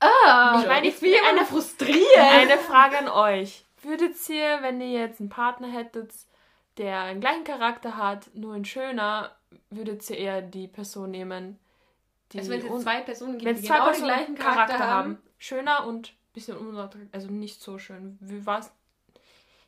Ah, 0.00 0.58
Ich 0.60 0.66
meine, 0.68 0.88
ich 0.88 0.98
bin 0.98 1.12
immer 1.12 1.28
eine- 1.28 1.38
nur 1.38 1.46
frustriert. 1.46 2.16
Eine 2.18 2.58
Frage 2.58 2.98
an 2.98 3.08
euch. 3.08 3.64
Würdet 3.82 4.14
ihr, 4.28 4.58
wenn 4.62 4.80
ihr 4.80 4.90
jetzt 5.00 5.20
einen 5.20 5.28
Partner 5.28 5.68
hättet, 5.70 6.10
der 6.78 7.08
den 7.08 7.20
gleichen 7.20 7.44
Charakter 7.44 7.96
hat, 7.96 8.34
nur 8.34 8.54
ein 8.54 8.64
schöner, 8.64 9.36
würdet 9.70 10.08
ihr 10.10 10.16
eher 10.16 10.42
die 10.42 10.68
Person 10.68 11.10
nehmen, 11.10 11.58
die 12.32 12.38
also 12.38 12.50
wenn 12.50 12.66
es 12.66 12.82
zwei 12.82 13.00
Personen 13.00 13.32
gibt, 13.32 13.44
wenn 13.44 13.56
die 13.56 13.62
es 13.62 13.66
zwei 13.66 13.78
genau 13.78 13.92
den 13.92 14.04
gleichen 14.04 14.34
Charakter, 14.34 14.78
haben, 14.78 15.18
schöner 15.38 15.86
und 15.86 16.08
ein 16.10 16.32
bisschen 16.32 16.56
unattraktiv, 16.56 17.08
also 17.12 17.28
nicht 17.28 17.60
so 17.62 17.78
schön. 17.78 18.16
Wie 18.20 18.44
war's? 18.46 18.72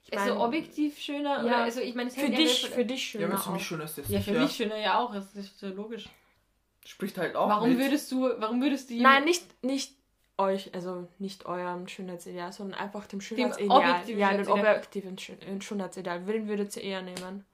Ich 0.07 0.19
also 0.19 0.35
mein, 0.35 0.43
objektiv 0.43 0.99
schöner, 0.99 1.37
Ja. 1.39 1.45
oder 1.45 1.57
also 1.59 1.81
ich 1.81 1.95
meine, 1.95 2.09
es 2.09 2.15
für 2.15 2.23
hängt 2.23 2.39
ja 2.39 2.69
für 2.69 2.85
dich 2.85 3.13
Ja, 3.15 3.21
schöner 3.21 3.35
aber 3.35 3.43
für 3.43 3.51
mich 3.53 3.63
auch. 3.63 3.65
schön 3.65 3.81
ist 3.81 3.99
das. 3.99 4.09
Ja, 4.09 4.21
für 4.21 4.33
ja. 4.33 4.43
mich 4.43 4.53
schöner 4.57 4.77
ja 4.77 4.99
auch, 4.99 5.13
das 5.15 5.35
ist 5.35 5.59
so 5.59 5.69
logisch. 5.69 6.09
Spricht 6.87 7.19
halt 7.19 7.37
auch 7.37 7.49
Warum 7.49 7.71
mit. 7.71 7.79
würdest 7.79 8.11
du, 8.11 8.31
warum 8.39 8.63
würdest 8.63 8.91
du 8.91 8.95
Nein, 9.01 9.25
nicht, 9.25 9.63
nicht 9.63 9.95
euch, 10.41 10.75
also 10.75 11.07
nicht 11.19 11.47
eurem 11.47 11.87
Schönheitsideal, 11.87 12.53
sondern 12.53 12.81
einfach 12.81 13.07
dem 13.07 13.21
Schönheitsideal. 13.21 13.71
objektiven 13.79 14.19
ja, 14.21 14.29
den 14.33 14.45
Schönheitsideal. 14.45 14.77
objektiven 14.77 15.17
äh, 15.59 15.61
Schönheitsideal. 15.61 16.27
Wen 16.27 16.49
würdet 16.49 16.77
ihr 16.77 16.83
eher 16.83 17.03
nehmen? 17.03 17.45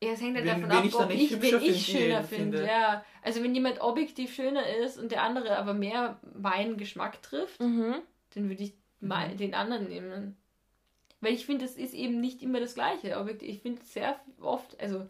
Ja, 0.00 0.10
es 0.12 0.20
hängt 0.20 0.36
halt 0.36 0.46
davon 0.46 0.70
ab, 0.70 0.84
ich 0.84 0.94
ob 0.94 1.08
nicht 1.08 1.32
ich, 1.32 1.42
wen 1.42 1.60
ich 1.60 1.86
finde, 1.86 2.04
schöner 2.04 2.22
finde. 2.22 2.58
finde. 2.58 2.66
Ja, 2.72 3.04
also 3.22 3.42
wenn 3.42 3.52
jemand 3.54 3.80
objektiv 3.80 4.32
schöner 4.32 4.64
ist 4.84 4.96
und 4.96 5.10
der 5.10 5.22
andere 5.24 5.56
aber 5.58 5.74
mehr 5.74 6.20
meinen 6.38 6.76
Geschmack 6.76 7.20
trifft, 7.22 7.60
Mhm. 7.60 7.96
dann 8.34 8.48
würde 8.48 8.62
ich 8.62 8.74
mal 9.00 9.34
den 9.36 9.54
anderen 9.54 9.88
nehmen. 9.88 10.36
Weil 11.20 11.32
ich 11.32 11.46
finde, 11.46 11.64
es 11.64 11.74
ist 11.76 11.94
eben 11.94 12.20
nicht 12.20 12.42
immer 12.42 12.60
das 12.60 12.74
Gleiche. 12.74 13.18
Objektiv, 13.18 13.48
ich 13.48 13.60
finde 13.62 13.82
sehr 13.82 14.14
oft, 14.40 14.78
also 14.80 15.08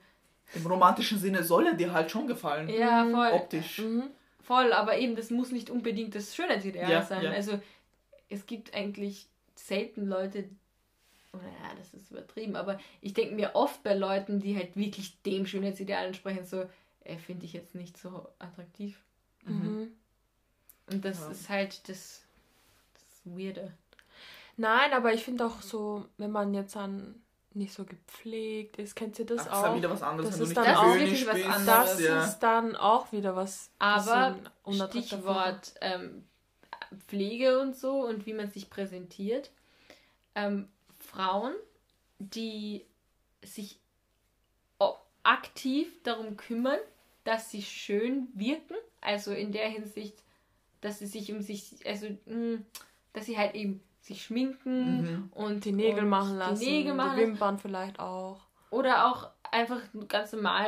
Im 0.55 0.67
romantischen 0.67 1.19
Sinne 1.19 1.43
soll 1.45 1.67
er 1.67 1.75
dir 1.75 1.93
halt 1.93 2.11
schon 2.11 2.27
gefallen. 2.27 2.71
ja, 2.71 3.05
Mhm. 3.05 3.13
voll, 3.13 3.31
Optisch. 3.33 3.79
Mhm. 3.81 4.05
Voll, 4.49 4.73
aber 4.73 4.99
eben, 4.99 5.15
das 5.15 5.31
muss 5.31 5.53
nicht 5.53 5.71
unbedingt 5.71 6.15
das 6.15 6.35
Schönheitsideal 6.35 6.91
Ja, 6.91 7.03
sein. 7.03 7.25
ja. 7.25 7.31
Also 7.31 7.61
es 8.29 8.47
gibt 8.47 8.75
eigentlich 8.75 9.29
selten 9.55 10.07
Leute, 10.09 10.49
oder 11.33 11.45
ja, 11.45 11.75
das 11.77 11.93
ist 11.95 12.11
übertrieben, 12.11 12.57
aber 12.57 12.81
ich 13.03 13.13
denke 13.15 13.35
mir 13.35 13.55
oft 13.55 13.83
bei 13.83 13.95
Leuten, 13.95 14.41
die 14.41 14.57
halt 14.57 14.75
wirklich 14.77 15.21
dem 15.23 15.47
Schönheitsideal 15.47 16.07
entsprechen, 16.07 16.45
so, 16.47 16.65
äh, 17.05 17.17
finde 17.19 17.45
ich 17.45 17.53
jetzt 17.53 17.75
nicht 17.75 17.97
so 17.99 18.29
attraktiv. 18.39 18.99
Mhm. 19.45 19.93
Und 20.91 21.05
das 21.05 21.21
Ja. 21.21 21.31
ist 21.31 21.49
halt 21.49 21.89
das, 21.89 22.23
das 22.95 23.21
Weirde. 23.25 23.73
Nein, 24.57 24.93
aber 24.93 25.13
ich 25.13 25.23
finde 25.25 25.45
auch 25.47 25.61
so, 25.63 26.07
wenn 26.17 26.33
man 26.33 26.55
jetzt 26.55 26.75
dann 26.75 27.15
nicht 27.55 27.73
so 27.73 27.85
gepflegt 27.85 28.77
ist, 28.77 28.95
kennt 28.95 29.19
ihr 29.19 29.27
das 29.27 29.41
Ach, 29.41 29.47
ist 29.47 29.53
auch? 29.53 29.63
halt 29.63 29.77
wieder 29.77 29.91
was 29.91 30.03
anderes, 30.03 30.31
Das 30.31 30.39
wenn 30.39 30.47
ist 30.47 30.57
du 30.57 30.63
dann 30.63 30.77
auch 30.77 30.95
wirklich 30.95 31.27
was 31.27 31.43
anderes. 31.45 31.65
das 31.67 32.01
ja. 32.01 32.25
ist 32.25 32.39
dann 32.41 32.77
auch 32.77 33.13
wieder 33.13 33.37
was. 33.37 33.71
Aber. 33.79 34.37
Stichwort 34.91 35.75
ähm, 35.81 36.25
Pflege 37.07 37.61
und 37.61 37.77
so 37.77 38.05
und 38.07 38.27
wie 38.27 38.33
man 38.33 38.51
sich 38.51 38.71
präsentiert. 38.71 39.51
Ähm, 40.35 40.69
Frauen, 40.99 41.55
die 42.19 42.85
sich 43.43 43.79
aktiv 45.29 45.89
darum 46.05 46.37
kümmern, 46.37 46.79
dass 47.25 47.51
sie 47.51 47.63
schön 47.63 48.29
wirken, 48.35 48.75
also 49.03 49.33
in 49.33 49.53
der 49.53 49.69
Hinsicht, 49.69 50.23
dass 50.81 51.01
sie 51.01 51.07
sich 51.07 51.31
um 51.31 51.43
sich, 51.43 51.75
also 51.85 52.07
mh, 52.25 52.61
dass 53.13 53.27
sie 53.27 53.37
halt 53.37 53.55
eben 53.55 53.83
sich 54.09 54.25
schminken 54.25 55.03
Mhm. 55.03 55.33
und 55.35 55.65
Die 55.65 55.73
Nägel 55.73 56.05
und 56.05 56.09
machen 56.11 56.37
lassen, 56.37 56.61
die 56.61 56.71
Nägel 56.71 56.95
machen 56.95 57.17
die 57.17 57.21
lassen. 57.23 57.33
Wimpern 57.35 57.59
vielleicht 57.59 58.01
auch. 58.01 58.41
Oder 58.71 59.07
auch 59.07 59.31
einfach 59.51 59.81
ganz 60.09 60.33
normal 60.33 60.67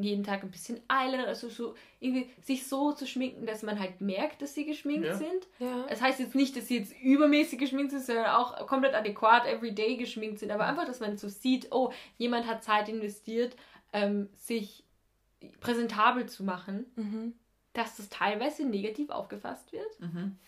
jeden 0.00 0.22
Tag 0.22 0.44
ein 0.44 0.52
bisschen 0.52 0.80
Eyeliner, 0.88 1.26
also 1.26 1.48
so 1.48 1.74
irgendwie 1.98 2.30
sich 2.42 2.66
so 2.68 2.92
zu 2.92 3.06
schminken, 3.08 3.44
dass 3.44 3.62
man 3.64 3.78
halt 3.80 4.00
merkt, 4.00 4.40
dass 4.40 4.54
sie 4.54 4.64
geschminkt 4.64 5.04
Ja. 5.06 5.14
sind. 5.14 5.48
Ja. 5.58 5.84
Das 5.88 6.00
heißt 6.00 6.20
jetzt 6.20 6.36
nicht, 6.36 6.56
dass 6.56 6.68
sie 6.68 6.78
jetzt 6.78 6.94
übermäßig 7.02 7.58
geschminkt 7.58 7.90
sind, 7.90 8.04
sondern 8.04 8.26
auch 8.26 8.66
komplett 8.68 8.94
adäquat 8.94 9.46
everyday 9.46 9.96
geschminkt 9.96 10.38
sind, 10.38 10.52
aber 10.52 10.64
einfach, 10.66 10.86
dass 10.86 11.00
man 11.00 11.16
so 11.18 11.28
sieht, 11.28 11.72
oh, 11.72 11.92
jemand 12.18 12.46
hat 12.46 12.62
Zeit 12.62 12.88
investiert, 12.88 13.56
ähm, 13.92 14.28
sich 14.36 14.84
präsentabel 15.60 16.26
zu 16.26 16.44
machen, 16.44 16.86
Mhm. 16.96 17.34
dass 17.72 17.96
das 17.96 18.08
teilweise 18.08 18.64
negativ 18.64 19.10
aufgefasst 19.10 19.72
wird. 19.72 20.00
Mhm. 20.00 20.38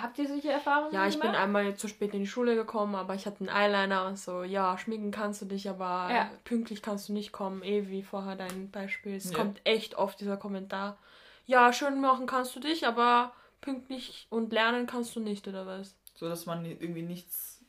Habt 0.00 0.18
ihr 0.18 0.28
solche 0.28 0.50
Erfahrungen 0.50 0.92
Ja, 0.92 1.06
ich 1.06 1.14
bin 1.14 1.22
gemacht? 1.22 1.38
einmal 1.42 1.74
zu 1.76 1.88
spät 1.88 2.12
in 2.14 2.20
die 2.20 2.26
Schule 2.26 2.54
gekommen, 2.54 2.94
aber 2.94 3.14
ich 3.14 3.26
hatte 3.26 3.40
einen 3.40 3.48
Eyeliner 3.48 4.06
und 4.06 4.18
so, 4.18 4.42
ja, 4.42 4.76
schminken 4.78 5.10
kannst 5.10 5.42
du 5.42 5.46
dich, 5.46 5.68
aber 5.68 6.08
Ja. 6.10 6.30
pünktlich 6.44 6.82
kannst 6.82 7.08
du 7.08 7.12
nicht 7.12 7.32
kommen, 7.32 7.62
eh 7.62 7.88
wie 7.88 8.02
vorher 8.02 8.36
dein 8.36 8.70
Beispiel. 8.70 9.14
Es 9.16 9.30
Ja. 9.30 9.38
kommt 9.38 9.60
echt 9.64 9.94
oft 9.96 10.20
dieser 10.20 10.36
Kommentar. 10.36 10.98
Ja, 11.46 11.72
schön 11.72 12.00
machen 12.00 12.26
kannst 12.26 12.54
du 12.56 12.60
dich, 12.60 12.86
aber 12.86 13.32
pünktlich 13.60 14.26
und 14.30 14.52
lernen 14.52 14.86
kannst 14.86 15.14
du 15.16 15.20
nicht, 15.20 15.46
oder 15.48 15.66
was? 15.66 15.96
So, 16.14 16.28
dass 16.28 16.46
man 16.46 16.64
irgendwie 16.64 17.02
nichts 17.02 17.64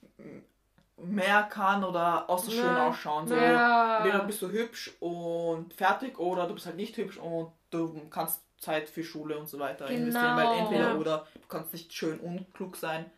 mehr 0.98 1.44
kann 1.44 1.84
oder 1.84 2.30
außer 2.30 2.52
schön 2.52 2.76
Ja. 2.76 2.88
ausschauen. 2.88 3.28
So, 3.28 3.36
Ja. 3.36 3.98
Entweder 3.98 4.24
bist 4.26 4.42
du 4.42 4.50
hübsch 4.50 4.92
und 5.00 5.74
fertig 5.74 6.18
oder 6.20 6.48
du 6.48 6.54
bist 6.56 6.66
halt 6.66 6.78
nicht 6.78 6.98
hübsch 6.98 7.18
und 7.18 7.52
du 7.70 8.08
kannst 8.10 8.42
Zeit 8.64 8.90
für 8.90 9.04
Schule 9.04 9.38
und 9.38 9.48
so 9.48 9.60
weiter 9.60 9.88
investieren. 9.90 10.36
Weil 10.38 10.46
Genau. 10.46 10.60
entweder 10.66 10.90
Ja. 10.94 10.96
oder 10.98 11.28
du 11.36 11.48
kannst 11.48 11.74
nicht 11.74 11.94
schön 11.94 12.20
unklug 12.20 12.76
sein. 12.78 13.10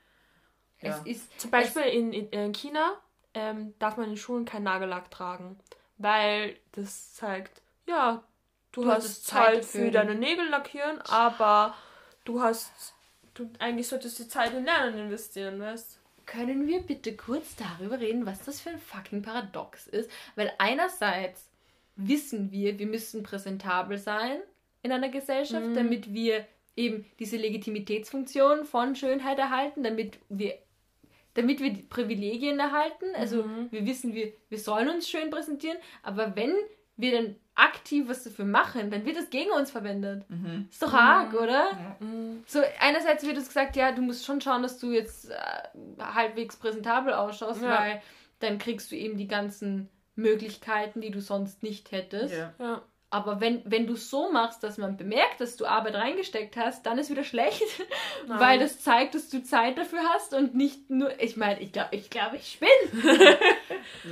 Ja. 0.81 0.89
Es 0.89 1.05
ist 1.05 1.39
Zum 1.39 1.51
Beispiel 1.51 1.83
in, 1.83 2.11
in, 2.13 2.29
in 2.29 2.53
China 2.53 2.93
ähm, 3.33 3.73
darf 3.79 3.97
man 3.97 4.09
in 4.09 4.17
Schulen 4.17 4.45
keinen 4.45 4.63
Nagellack 4.63 5.09
tragen, 5.11 5.57
weil 5.97 6.57
das 6.73 7.13
zeigt, 7.13 7.61
ja, 7.87 8.23
du, 8.71 8.83
Du 8.83 8.91
hast 8.91 9.25
Zeit 9.25 9.45
Zeit 9.45 9.57
dafür. 9.63 9.85
für 9.85 9.91
deine 9.91 10.15
Nägel 10.15 10.47
lackieren, 10.49 11.01
aber 11.03 11.75
du 12.25 12.41
hast, 12.41 12.93
du 13.33 13.49
eigentlich 13.59 13.87
solltest 13.87 14.19
die 14.19 14.27
Zeit 14.27 14.53
in 14.53 14.65
Lernen 14.65 14.97
investieren, 14.97 15.59
weißt? 15.61 15.99
Können 16.25 16.65
wir 16.67 16.81
bitte 16.81 17.15
kurz 17.15 17.55
darüber 17.55 17.99
reden, 17.99 18.25
was 18.25 18.43
das 18.43 18.59
für 18.59 18.71
ein 18.71 18.79
fucking 18.79 19.21
Paradox 19.21 19.85
ist? 19.87 20.09
Weil 20.35 20.51
einerseits 20.57 21.49
wissen 21.95 22.51
wir, 22.51 22.79
wir 22.79 22.87
müssen 22.87 23.21
präsentabel 23.23 23.97
sein 23.97 24.41
in 24.85 24.91
einer 24.91 25.09
Gesellschaft, 25.09 25.65
Mhm. 25.67 25.73
damit 25.75 26.13
wir 26.13 26.45
eben 26.77 27.05
diese 27.19 27.37
Legitimitätsfunktion 27.37 28.65
von 28.65 28.95
Schönheit 28.95 29.39
erhalten, 29.39 29.83
damit 29.83 30.19
wir 30.29 30.53
damit 31.33 31.59
wir 31.59 31.73
die 31.73 31.81
Privilegien 31.81 32.59
erhalten. 32.59 33.07
Also 33.13 33.43
Mhm. 33.43 33.67
wir 33.69 33.85
wissen, 33.85 34.13
wir, 34.13 34.31
wir 34.47 34.57
sollen 34.57 34.87
uns 34.87 35.09
schön 35.09 35.29
präsentieren, 35.29 35.77
aber 36.01 36.33
wenn 36.37 36.53
wir 36.95 37.11
dann 37.11 37.35
aktiv 37.55 38.07
was 38.07 38.23
dafür 38.23 38.45
machen, 38.45 38.89
dann 38.89 39.05
wird 39.05 39.17
das 39.17 39.29
gegen 39.29 39.51
uns 39.51 39.69
verwendet. 39.69 40.23
Mhm. 40.29 40.67
Ist 40.71 40.81
doch 40.81 40.93
arg, 40.93 41.33
oder? 41.33 41.97
Mhm. 41.99 42.41
So, 42.47 42.61
einerseits 42.79 43.25
wird 43.27 43.35
es 43.35 43.47
gesagt, 43.49 43.75
ja, 43.75 43.91
du 43.91 44.01
musst 44.01 44.23
schon 44.25 44.39
schauen, 44.39 44.61
dass 44.63 44.79
du 44.79 44.93
jetzt 44.93 45.29
äh, 45.29 45.35
halbwegs 45.99 46.55
präsentabel 46.55 47.13
ausschaust, 47.13 47.61
Ja. 47.61 47.81
weil 47.81 48.01
dann 48.39 48.57
kriegst 48.57 48.89
du 48.91 48.95
eben 48.95 49.17
die 49.17 49.27
ganzen 49.27 49.89
Möglichkeiten, 50.15 51.01
die 51.01 51.11
du 51.11 51.19
sonst 51.19 51.63
nicht 51.63 51.91
hättest. 51.91 52.33
Ja. 52.33 52.53
Ja. 52.59 52.81
Aber 53.15 53.39
wenn, 53.39 53.61
wenn 53.65 53.87
du 53.87 53.95
so 53.95 54.29
machst, 54.29 54.61
dass 54.61 54.77
man 54.77 54.97
bemerkt, 54.97 55.39
dass 55.39 55.55
du 55.55 55.65
Arbeit 55.65 55.95
reingesteckt 55.95 56.57
hast, 56.57 56.85
dann 56.85 56.97
ist 56.97 57.09
wieder 57.09 57.23
schlecht, 57.23 57.63
Nein. 58.27 58.39
weil 58.41 58.59
das 58.59 58.81
zeigt, 58.81 59.15
dass 59.15 59.29
du 59.29 59.41
Zeit 59.41 59.77
dafür 59.77 60.01
hast 60.13 60.33
und 60.33 60.53
nicht 60.53 60.89
nur, 60.89 61.17
ich 61.21 61.37
meine, 61.37 61.61
ich 61.61 61.71
glaube, 61.71 61.95
ich, 61.95 62.09
glaub, 62.09 62.33
ich 62.33 62.51
spinne. 62.51 63.37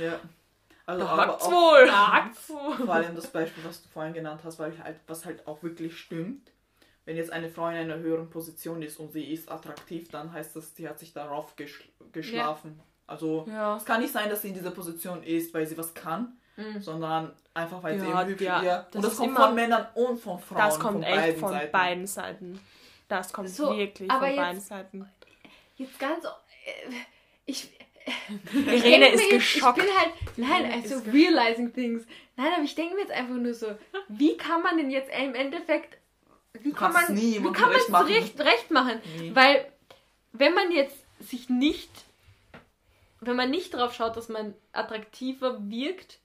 ja. 0.00 0.20
Also, 0.86 1.04
Da 1.04 1.16
hakt's 1.16 1.46
wohl. 1.50 1.86
Sagt's. 1.86 2.46
vor 2.46 2.94
allem 2.94 3.14
das 3.14 3.26
Beispiel, 3.26 3.62
was 3.64 3.82
du 3.82 3.88
vorhin 3.90 4.14
genannt 4.14 4.40
hast, 4.44 4.58
weil 4.58 4.72
halt, 4.82 4.96
was 5.06 5.26
halt 5.26 5.46
auch 5.46 5.62
wirklich 5.62 5.98
stimmt. 5.98 6.50
Wenn 7.04 7.16
jetzt 7.18 7.30
eine 7.32 7.50
Frau 7.50 7.68
in 7.68 7.74
einer 7.76 7.96
höheren 7.98 8.30
Position 8.30 8.80
ist 8.80 8.98
und 8.98 9.12
sie 9.12 9.24
ist 9.24 9.50
attraktiv, 9.50 10.08
dann 10.10 10.32
heißt 10.32 10.56
das, 10.56 10.74
sie 10.74 10.88
hat 10.88 10.98
sich 10.98 11.12
darauf 11.12 11.56
geschl 11.56 11.84
geschlafen. 12.12 12.80
Also 13.06 13.44
Ja. 13.48 13.76
es 13.76 13.84
kann 13.84 14.00
nicht 14.00 14.14
sein, 14.14 14.30
dass 14.30 14.40
sie 14.40 14.48
in 14.48 14.54
dieser 14.54 14.70
Position 14.70 15.22
ist, 15.22 15.52
weil 15.52 15.66
sie 15.66 15.76
was 15.76 15.92
kann, 15.92 16.38
Mhm. 16.56 16.80
sondern 16.80 17.32
einfach 17.52 17.82
weil 17.82 17.98
sie 17.98 18.06
Ja, 18.06 18.20
eben 18.22 18.30
hübsch 18.30 18.42
ja, 18.42 18.62
ihr. 18.62 18.86
das 18.90 18.94
Und 18.96 19.04
das 19.04 19.16
kommt 19.16 19.28
immer- 19.30 19.46
von 19.46 19.54
Männern 19.54 19.86
und 19.94 20.18
von 20.20 20.38
Frauen. 20.38 20.58
Das 20.58 20.78
kommt 20.78 20.92
von 20.94 21.02
echt 21.02 21.16
beiden 21.16 21.40
von 21.40 21.50
Seiten. 21.52 21.72
beiden 21.72 22.06
Seiten. 22.06 22.60
Das 23.08 23.32
kommt 23.32 23.48
So, 23.50 23.76
wirklich 23.76 24.10
aber 24.10 24.20
von 24.20 24.28
jetzt- 24.34 24.36
beiden 24.44 24.60
Seiten. 24.60 25.10
Jetzt 25.76 25.98
ganz. 25.98 26.24
Äh, 26.24 26.92
ich. 27.46 27.70
Irene 28.52 29.08
ist 29.14 29.20
jetzt, 29.22 29.30
geschockt. 29.30 29.78
Ich 29.78 29.84
bin 29.84 29.94
halt, 29.98 30.10
nein, 30.36 30.64
Irene 30.70 30.74
also 30.82 30.98
realizing 31.10 31.72
things. 31.72 32.04
Nein, 32.36 32.52
aber 32.54 32.62
ich 32.62 32.74
denke 32.74 32.94
mir 32.94 33.00
jetzt 33.02 33.12
einfach 33.12 33.34
nur 33.34 33.54
so, 33.54 33.74
wie 34.08 34.36
kann 34.36 34.62
man 34.62 34.76
denn 34.76 34.90
jetzt 34.90 35.10
im 35.16 35.34
Endeffekt, 35.34 35.96
wie 36.60 36.72
kann 36.72 36.92
man, 36.92 37.14
nie 37.14 37.38
wie 37.42 37.52
kann 37.52 37.62
man 37.62 37.70
recht 37.72 37.84
es 37.84 37.88
machen. 37.88 38.06
recht, 38.12 38.40
recht 38.40 38.70
machen? 38.70 39.00
Nee. 39.18 39.30
Weil, 39.34 39.66
wenn 40.32 40.54
man 40.54 40.70
jetzt 40.72 40.96
sich 41.20 41.48
nicht, 41.48 41.90
wenn 43.20 43.36
man 43.36 43.50
nicht 43.50 43.72
darauf 43.72 43.94
schaut, 43.94 44.16
dass 44.16 44.28
man 44.28 44.54
attraktiver 44.72 45.58
wirkt, 45.70 46.18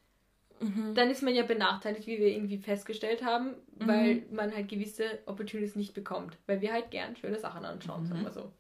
Mhm. 0.60 0.94
dann 0.96 1.10
ist 1.10 1.24
man 1.24 1.34
ja 1.34 1.44
benachteiligt, 1.44 2.06
wie 2.08 2.20
wir 2.20 2.28
irgendwie 2.28 2.58
festgestellt 2.58 3.24
haben, 3.24 3.56
weil 3.78 4.24
man 4.32 4.54
halt 4.54 4.68
gewisse 4.68 5.20
Opportunities 5.26 5.76
nicht 5.76 5.94
bekommt. 5.94 6.38
Weil 6.48 6.62
wir 6.62 6.74
halt 6.74 6.92
gern 6.92 7.16
schöne 7.16 7.40
Sachen 7.40 7.64
anschauen, 7.66 8.06
sagen 8.06 8.24
wir 8.24 8.32
so. 8.32 8.52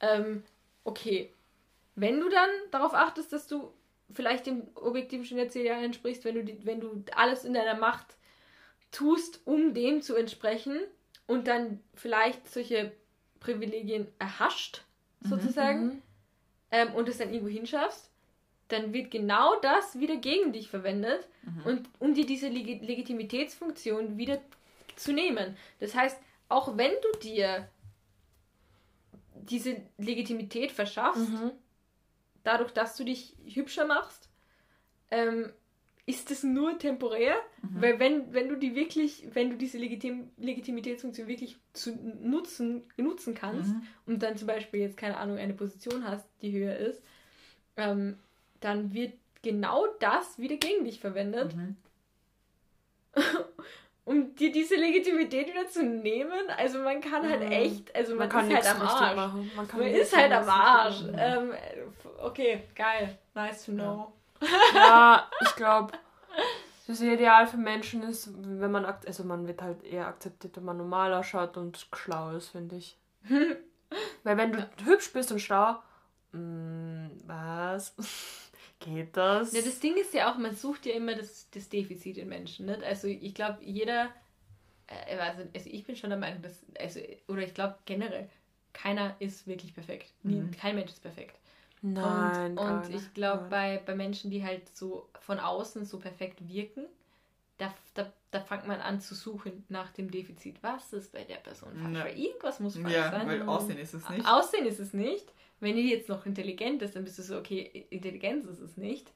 Ähm, 0.00 0.42
okay. 0.84 1.32
Wenn 1.94 2.20
du 2.20 2.28
dann 2.28 2.50
darauf 2.70 2.94
achtest, 2.94 3.32
dass 3.32 3.46
du 3.46 3.72
vielleicht 4.12 4.46
dem 4.46 4.62
objektiven 4.74 5.24
Schönheitsideal 5.24 5.84
entsprichst, 5.84 6.24
wenn 6.24 6.34
du, 6.34 6.44
die, 6.44 6.64
wenn 6.66 6.80
du 6.80 7.04
alles 7.14 7.44
in 7.44 7.54
deiner 7.54 7.76
Macht 7.76 8.16
tust, 8.90 9.40
um 9.44 9.72
dem 9.72 10.02
zu 10.02 10.16
entsprechen 10.16 10.80
und 11.26 11.46
dann 11.46 11.80
vielleicht 11.94 12.48
solche 12.50 12.92
Privilegien 13.38 14.08
erhascht, 14.18 14.82
sozusagen, 15.22 15.84
Mhm. 15.86 16.02
ähm, 16.72 16.94
und 16.94 17.08
es 17.08 17.18
dann 17.18 17.32
irgendwo 17.32 17.52
hinschaffst, 17.52 18.09
dann 18.72 18.92
wird 18.92 19.10
genau 19.10 19.58
das 19.60 19.98
wieder 19.98 20.16
gegen 20.16 20.52
dich 20.52 20.68
verwendet 20.68 21.26
und 21.64 21.88
um 21.98 22.14
dir 22.14 22.26
diese 22.26 22.48
Leg 22.48 22.82
Legitimitätsfunktion 22.82 24.16
wieder 24.18 24.40
zu 24.96 25.12
nehmen. 25.12 25.56
Das 25.80 25.94
heißt, 25.94 26.18
auch 26.48 26.76
wenn 26.76 26.92
du 27.02 27.18
dir 27.18 27.68
diese 29.34 29.76
Legitimität 29.98 30.72
verschaffst, 30.72 31.28
Mhm. 31.30 31.52
dadurch, 32.44 32.72
dass 32.72 32.96
du 32.96 33.04
dich 33.04 33.34
hübscher 33.46 33.86
machst, 33.86 34.28
ähm, 35.10 35.52
ist 36.06 36.30
es 36.30 36.42
nur 36.42 36.76
temporär, 36.78 37.36
weil 37.80 37.98
wenn, 38.00 38.32
wenn 38.32 38.48
du 38.48 38.56
die 38.56 38.74
wirklich, 38.74 39.28
wenn 39.32 39.50
du 39.50 39.56
diese 39.56 39.78
Legitim 39.78 40.30
Legitimitätsfunktion 40.38 41.28
wirklich 41.28 41.56
zu 41.72 41.94
nutzen, 42.22 42.82
nutzen 42.96 43.34
kannst 43.34 43.72
Mhm. 43.74 43.82
und 44.06 44.22
dann 44.22 44.36
zum 44.36 44.48
Beispiel 44.48 44.80
jetzt, 44.80 44.96
keine 44.96 45.16
Ahnung, 45.18 45.38
eine 45.38 45.54
Position 45.54 46.04
hast, 46.04 46.26
die 46.42 46.52
höher 46.52 46.76
ist, 46.76 47.02
ähm, 47.76 48.18
dann 48.60 48.92
wird 48.94 49.14
genau 49.42 49.86
das 50.00 50.38
wieder 50.38 50.56
gegen 50.56 50.84
dich 50.84 51.00
verwendet, 51.00 51.54
Mhm. 51.56 51.76
um 54.04 54.34
dir 54.34 54.50
diese 54.52 54.74
Legitimität 54.76 55.48
wieder 55.48 55.68
zu 55.68 55.82
nehmen. 55.82 56.48
Also 56.56 56.78
man 56.78 57.00
kann 57.00 57.28
halt 57.28 57.40
Mhm. 57.44 57.52
echt, 57.52 57.94
also 57.94 58.12
man, 58.12 58.28
Man 58.28 58.28
kann 58.28 58.50
ist 58.50 58.56
halt 58.56 58.76
am 58.76 58.82
Arsch. 58.86 59.16
machen. 59.16 59.50
Man, 59.54 59.66
Man 59.72 59.86
ist 59.86 60.16
halt 60.16 60.32
am 60.32 60.48
Arsch. 60.48 61.02
Ähm, 61.16 61.52
okay, 62.18 62.62
geil. 62.74 63.18
Nice 63.34 63.66
to 63.66 63.72
know. 63.72 64.12
Ja, 64.74 65.28
ich 65.42 65.54
glaube, 65.56 65.92
das 66.86 67.00
Ideal 67.00 67.46
für 67.46 67.58
Menschen 67.58 68.02
ist, 68.02 68.30
wenn 68.42 68.70
man, 68.70 68.84
also 68.84 69.22
man 69.24 69.46
wird 69.46 69.60
halt 69.62 69.84
eher 69.84 70.06
akzeptiert, 70.06 70.56
wenn 70.56 70.64
man 70.64 70.78
normal 70.78 71.12
ausschaut 71.14 71.56
und 71.56 71.86
schlau 71.94 72.30
ist, 72.32 72.48
finde 72.48 72.76
ich. 72.76 72.96
Weil 74.24 74.36
wenn 74.38 74.52
du 74.52 74.66
hübsch 74.84 75.12
bist 75.12 75.30
und 75.30 75.40
schlau, 75.40 75.76
mh, 76.32 77.10
was? 77.26 77.94
Geht 78.80 79.16
das? 79.16 79.52
Ja, 79.52 79.60
das 79.62 79.78
Ding 79.78 79.96
ist 79.96 80.12
ja 80.14 80.32
auch, 80.32 80.38
man 80.38 80.54
sucht 80.54 80.86
ja 80.86 80.94
immer 80.94 81.14
das, 81.14 81.48
das 81.50 81.68
Defizit 81.68 82.16
in 82.18 82.28
Menschen. 82.28 82.66
Nicht? 82.66 82.82
Also 82.82 83.06
ich 83.08 83.34
glaube, 83.34 83.58
jeder, 83.62 84.08
also, 84.88 85.42
also 85.54 85.70
ich 85.70 85.84
bin 85.84 85.96
schon 85.96 86.10
der 86.10 86.18
Meinung, 86.18 86.42
dass, 86.42 86.58
also, 86.78 86.98
oder 87.28 87.42
ich 87.42 87.54
glaube 87.54 87.76
generell, 87.84 88.28
keiner 88.72 89.16
ist 89.18 89.46
wirklich 89.46 89.74
perfekt. 89.74 90.12
Nie, 90.22 90.36
Mhm. 90.40 90.50
Kein 90.52 90.76
Mensch 90.76 90.90
ist 90.92 91.02
perfekt. 91.02 91.36
Nein. 91.82 92.58
und 92.58 92.58
und 92.58 92.94
ich 92.94 93.14
glaube, 93.14 93.46
bei, 93.48 93.80
bei 93.84 93.94
Menschen, 93.94 94.30
die 94.30 94.44
halt 94.44 94.74
so 94.76 95.08
von 95.20 95.38
außen 95.38 95.84
so 95.86 95.98
perfekt 95.98 96.46
wirken, 96.46 96.84
da, 97.58 97.74
da, 97.94 98.10
da 98.30 98.40
fängt 98.40 98.66
man 98.66 98.80
an 98.80 99.00
zu 99.00 99.14
suchen 99.14 99.64
nach 99.68 99.90
dem 99.90 100.10
Defizit. 100.10 100.56
Was 100.62 100.92
ist 100.92 101.12
bei 101.12 101.24
der 101.24 101.36
Person 101.36 101.74
falsch? 101.76 101.96
Ja. 101.98 102.06
Irgendwas 102.06 102.60
muss 102.60 102.76
falsch 102.78 102.94
Ja, 102.94 103.10
sein. 103.10 103.26
weil 103.26 103.42
Aussehen 103.42 103.78
ist 103.78 103.94
es 103.94 104.08
nicht. 104.08 104.26
Aussehen 104.26 104.66
ist 104.66 104.78
es 104.78 104.92
nicht. 104.94 105.26
Wenn 105.60 105.76
die 105.76 105.90
jetzt 105.90 106.08
noch 106.08 106.24
intelligent 106.26 106.82
ist, 106.82 106.96
dann 106.96 107.04
bist 107.04 107.18
du 107.18 107.22
so, 107.22 107.38
okay, 107.38 107.86
Intelligenz 107.90 108.46
ist 108.46 108.60
es 108.60 108.76
nicht. 108.76 109.12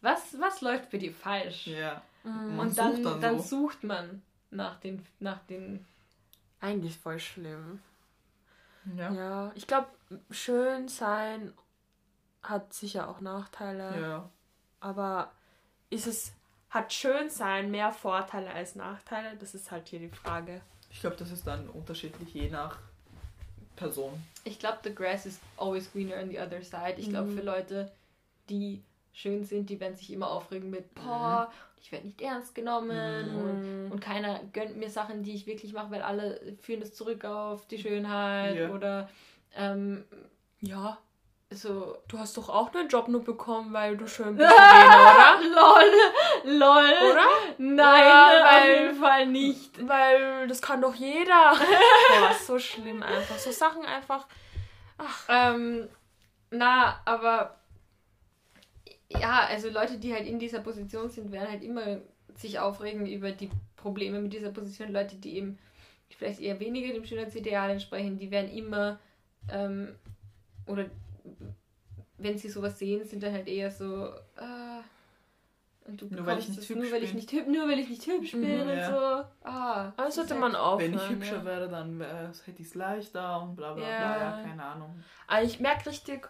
Was, 0.00 0.36
was 0.40 0.62
läuft 0.62 0.90
bei 0.90 0.98
dir 0.98 1.12
falsch? 1.12 1.66
Ja. 1.66 2.02
Mhm. 2.24 2.58
Und 2.58 2.78
dann, 2.78 2.96
sucht 2.96 3.04
dann, 3.04 3.20
dann 3.20 3.40
sucht 3.40 3.84
man 3.84 4.22
nach 4.50 4.80
den, 4.80 5.04
nach 5.20 5.40
den. 5.46 5.84
Eigentlich 6.60 6.96
voll 6.96 7.18
schlimm. 7.18 7.80
Ja. 8.96 9.12
Ja, 9.12 9.52
ich 9.54 9.66
glaube, 9.66 9.88
schön 10.30 10.88
sein 10.88 11.52
hat 12.42 12.72
sicher 12.72 13.08
auch 13.08 13.20
Nachteile. 13.20 14.00
Ja. 14.00 14.30
Aber 14.80 15.32
ist 15.90 16.06
es, 16.06 16.32
hat 16.70 16.92
schön 16.92 17.28
sein 17.28 17.70
mehr 17.70 17.92
Vorteile 17.92 18.50
als 18.50 18.76
Nachteile? 18.76 19.36
Das 19.36 19.54
ist 19.54 19.70
halt 19.70 19.88
hier 19.88 19.98
die 19.98 20.08
Frage. 20.08 20.62
Ich 20.90 21.00
glaube, 21.00 21.16
das 21.16 21.30
ist 21.30 21.46
dann 21.46 21.68
unterschiedlich 21.68 22.32
je 22.32 22.48
nach 22.48 22.78
Person. 23.76 24.12
Ich 24.44 24.58
glaube, 24.58 24.78
the 24.84 24.94
grass 24.94 25.26
is 25.26 25.38
always 25.56 25.90
greener 25.92 26.16
on 26.20 26.28
the 26.28 26.38
other 26.40 26.62
side. 26.62 26.94
Ich 26.98 27.08
glaube, 27.10 27.28
Mhm. 27.30 27.36
für 27.38 27.42
Leute, 27.44 27.92
die 28.48 28.82
schön 29.12 29.44
sind, 29.44 29.70
die 29.70 29.78
werden 29.80 29.96
sich 29.96 30.12
immer 30.12 30.30
aufregen 30.30 30.70
mit, 30.70 30.94
boah, 30.94 31.50
ich 31.80 31.90
werde 31.92 32.06
nicht 32.06 32.20
ernst 32.20 32.54
genommen 32.54 33.30
Mhm. 33.32 33.36
und, 33.86 33.92
und 33.92 34.00
keiner 34.00 34.40
gönnt 34.52 34.76
mir 34.76 34.90
Sachen, 34.90 35.22
die 35.22 35.32
ich 35.34 35.46
wirklich 35.46 35.72
mache, 35.72 35.90
weil 35.90 36.02
alle 36.02 36.40
führen 36.60 36.80
das 36.80 36.94
zurück 36.94 37.24
auf 37.24 37.66
die 37.68 37.78
Schönheit 37.78 38.56
Ja. 38.56 38.70
oder 38.70 39.08
ähm, 39.56 40.04
Ja, 40.60 40.98
so. 41.56 41.96
du 42.08 42.18
hast 42.18 42.36
doch 42.36 42.48
auch 42.48 42.72
einen 42.74 42.88
Job 42.88 43.08
nur 43.08 43.24
bekommen, 43.24 43.72
weil 43.72 43.96
du 43.96 44.06
schön 44.06 44.36
bist, 44.36 44.48
Lena, 44.50 45.40
lol, 45.40 46.58
lol. 46.58 46.68
oder? 46.84 47.10
Oder? 47.12 47.26
Nein, 47.58 48.42
auf 48.42 48.52
weil- 48.52 48.80
jeden 48.82 48.94
Fall 49.00 49.26
nicht. 49.26 49.88
Weil 49.88 50.46
das 50.48 50.60
kann 50.62 50.80
doch 50.80 50.94
jeder. 50.94 51.52
Boah, 52.20 52.34
so 52.46 52.58
schlimm 52.58 53.02
einfach. 53.02 53.38
So 53.38 53.50
Sachen 53.50 53.84
einfach. 53.84 54.26
Ähm, 55.28 55.88
na, 56.50 57.00
aber 57.04 57.56
ja, 59.08 59.46
also 59.48 59.68
Leute, 59.70 59.98
die 59.98 60.12
halt 60.14 60.26
in 60.26 60.38
dieser 60.38 60.60
Position 60.60 61.10
sind, 61.10 61.32
werden 61.32 61.50
halt 61.50 61.62
immer 61.62 61.98
sich 62.34 62.58
aufregen 62.58 63.06
über 63.06 63.30
die 63.32 63.50
Probleme 63.76 64.20
mit 64.20 64.32
dieser 64.32 64.50
Position. 64.50 64.92
Leute, 64.92 65.16
die 65.16 65.36
eben 65.36 65.58
vielleicht 66.16 66.40
eher 66.40 66.58
weniger 66.60 66.92
dem 66.94 67.04
Schönheitsideal 67.04 67.70
entsprechen, 67.70 68.18
die 68.18 68.30
werden 68.30 68.50
immer 68.50 68.98
ähm, 69.50 69.94
oder 70.66 70.86
wenn 72.18 72.38
sie 72.38 72.48
sowas 72.48 72.78
sehen, 72.78 73.04
sind 73.06 73.22
dann 73.22 73.32
halt 73.32 73.46
eher 73.48 73.70
so 73.70 74.06
äh, 74.36 74.80
und 75.86 76.00
du 76.00 76.06
Nur 76.10 76.26
weil 76.26 76.38
ich 76.38 76.48
nicht 76.48 76.68
hübsch 76.68 76.70
nur 76.82 76.90
weil 76.92 77.02
ich 77.04 77.10
bin. 77.10 77.16
nicht 77.16 77.30
hüb- 77.30 77.46
nur 77.46 77.68
weil 77.68 77.78
ich 77.78 77.88
nicht 77.88 78.06
hübsch 78.06 78.34
Mhm, 78.34 78.40
bin 78.40 78.60
und 78.62 78.76
ja. 78.78 78.86
so. 78.86 79.48
Ah, 79.48 79.92
Aber 79.96 80.04
das 80.06 80.14
sollte 80.16 80.34
man 80.34 80.56
aufhören. 80.56 80.92
Wenn 80.92 80.98
ich 80.98 81.10
hübscher 81.10 81.36
ja. 81.38 81.44
wäre, 81.44 81.68
dann 81.68 82.00
äh, 82.00 82.28
hätte 82.44 82.60
ich 82.62 82.68
es 82.68 82.74
leichter 82.74 83.40
und 83.42 83.54
bla 83.56 83.72
bla 83.74 83.82
Ja. 83.90 83.96
bla. 83.96 84.18
Ja, 84.18 84.32
keine 84.42 84.64
Ahnung. 84.64 85.02
Aber 85.28 85.42
ich 85.42 85.60
merke 85.60 85.88
richtig, 85.90 86.28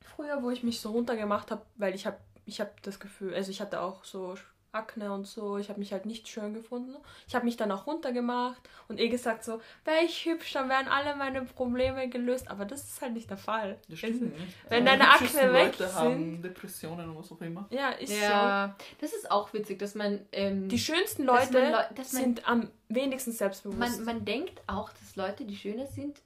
früher, 0.00 0.42
wo 0.42 0.50
ich 0.50 0.62
mich 0.62 0.80
so 0.80 0.90
runtergemacht 0.90 1.50
habe, 1.50 1.62
weil 1.76 1.94
ich 1.94 2.06
habe 2.06 2.18
ich 2.46 2.60
hab 2.60 2.82
das 2.82 3.00
Gefühl, 3.00 3.34
also 3.34 3.50
ich 3.50 3.60
hatte 3.60 3.80
auch 3.80 4.04
so 4.04 4.34
Akne 4.72 5.12
und 5.12 5.26
so, 5.26 5.58
ich 5.58 5.68
habe 5.68 5.78
mich 5.80 5.92
halt 5.92 6.06
nicht 6.06 6.28
schön 6.28 6.54
gefunden. 6.54 6.94
Ich 7.26 7.34
habe 7.34 7.44
mich 7.44 7.56
dann 7.56 7.72
auch 7.72 7.86
runtergemacht 7.86 8.60
und 8.88 9.00
eh 9.00 9.08
gesagt 9.08 9.42
so, 9.44 9.60
wäre 9.84 10.04
ich 10.04 10.24
hübsch, 10.24 10.52
dann 10.52 10.68
wären 10.68 10.86
alle 10.88 11.16
meine 11.16 11.42
Probleme 11.44 12.08
gelöst. 12.08 12.48
Aber 12.50 12.64
das 12.64 12.84
ist 12.84 13.02
halt 13.02 13.14
nicht 13.14 13.28
der 13.30 13.36
Fall. 13.36 13.78
Das 13.88 13.98
stimmt 13.98 14.22
nicht. 14.22 14.34
wenn 14.68 14.86
Also, 14.86 14.98
deine 14.98 15.10
Akne 15.12 15.52
weg 15.52 15.78
Leute 15.78 15.88
sind- 15.88 15.94
haben 15.94 16.42
Depressionen 16.42 17.10
und 17.10 17.18
was 17.18 17.32
auch 17.32 17.40
immer. 17.40 17.66
Ja, 17.70 17.90
ist 17.90 18.12
Ja, 18.20 18.76
das 19.00 19.12
ist 19.12 19.30
auch 19.30 19.52
witzig, 19.52 19.78
dass 19.78 19.94
man 19.94 20.20
ähm, 20.32 20.62
so. 20.62 20.68
Die 20.68 20.78
schönsten 20.78 21.26
Dass 21.26 21.50
Leute 21.52 21.62
man 21.70 21.72
man- 21.96 22.04
sind 22.04 22.48
am 22.48 22.70
wenigsten 22.88 23.32
selbstbewusst. 23.32 23.78
Man, 23.78 24.04
man 24.04 24.24
denkt 24.24 24.60
auch, 24.66 24.90
dass 24.92 25.16
Leute, 25.16 25.44
die 25.44 25.56
schöner 25.56 25.86
sind, 25.86 26.20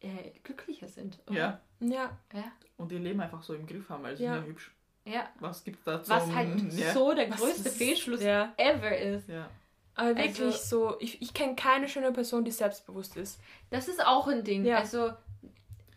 äh, 0.00 0.30
glücklicher 0.44 0.88
sind. 0.88 1.18
oder? 1.26 1.36
Ja. 1.36 1.60
ja, 1.80 2.18
ja. 2.32 2.44
Und 2.76 2.92
ihr 2.92 2.98
Leben 3.00 3.20
einfach 3.20 3.42
so 3.42 3.54
im 3.54 3.66
Griff 3.66 3.88
haben, 3.88 4.02
weil 4.04 4.16
sie 4.16 4.24
Ja. 4.24 4.34
sind 4.34 4.42
ja 4.42 4.48
hübsch. 4.50 4.70
Ja. 5.06 5.28
Was 5.40 5.62
gibt's 5.64 5.84
da 5.84 6.02
zum... 6.02 6.14
Was 6.14 6.30
halt 6.34 6.72
ja. 6.72 6.92
so 6.92 7.14
der 7.14 7.30
Was 7.30 7.38
größte 7.40 7.68
ist- 7.68 7.78
Fehlschluss 7.78 8.22
ja. 8.22 8.52
ever 8.56 8.96
ist. 8.96 9.28
ja. 9.28 9.48
aber 9.94 10.16
wirklich 10.16 10.38
Also- 10.40 10.90
so, 10.90 10.96
ich, 11.00 11.22
ich 11.22 11.32
kenne 11.32 11.54
keine 11.54 11.88
schöne 11.88 12.12
Person, 12.12 12.44
die 12.44 12.50
selbstbewusst 12.50 13.16
ist. 13.16 13.40
Das 13.70 13.88
ist 13.88 14.04
auch 14.04 14.26
ein 14.26 14.42
Ding. 14.44 14.64
Ja. 14.64 14.78
Also, 14.78 15.12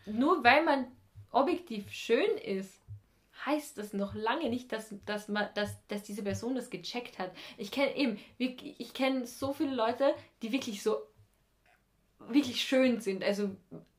nur 0.06 0.44
weil 0.44 0.64
man 0.64 0.88
objektiv 1.32 1.92
schön 1.92 2.38
ist, 2.38 2.74
heißt 3.46 3.78
das 3.78 3.94
noch 3.94 4.14
lange 4.16 4.50
nicht, 4.50 4.72
dass, 4.72 4.94
dass, 5.06 5.28
man, 5.28 5.48
dass, 5.56 5.76
dass 5.88 6.04
diese 6.04 6.24
Person 6.24 6.56
das 6.56 6.70
gecheckt 6.70 7.18
hat. 7.20 7.32
Ich 7.58 7.72
kenne 7.72 7.96
eben, 7.96 8.20
ich 8.38 8.94
kenne 8.94 9.26
so 9.26 9.54
viele 9.54 9.74
Leute, 9.74 10.14
die 10.42 10.52
wirklich 10.52 10.84
so 10.84 10.98
wirklich 12.28 12.62
schön 12.62 13.00
sind. 13.00 13.24
Also 13.24 13.50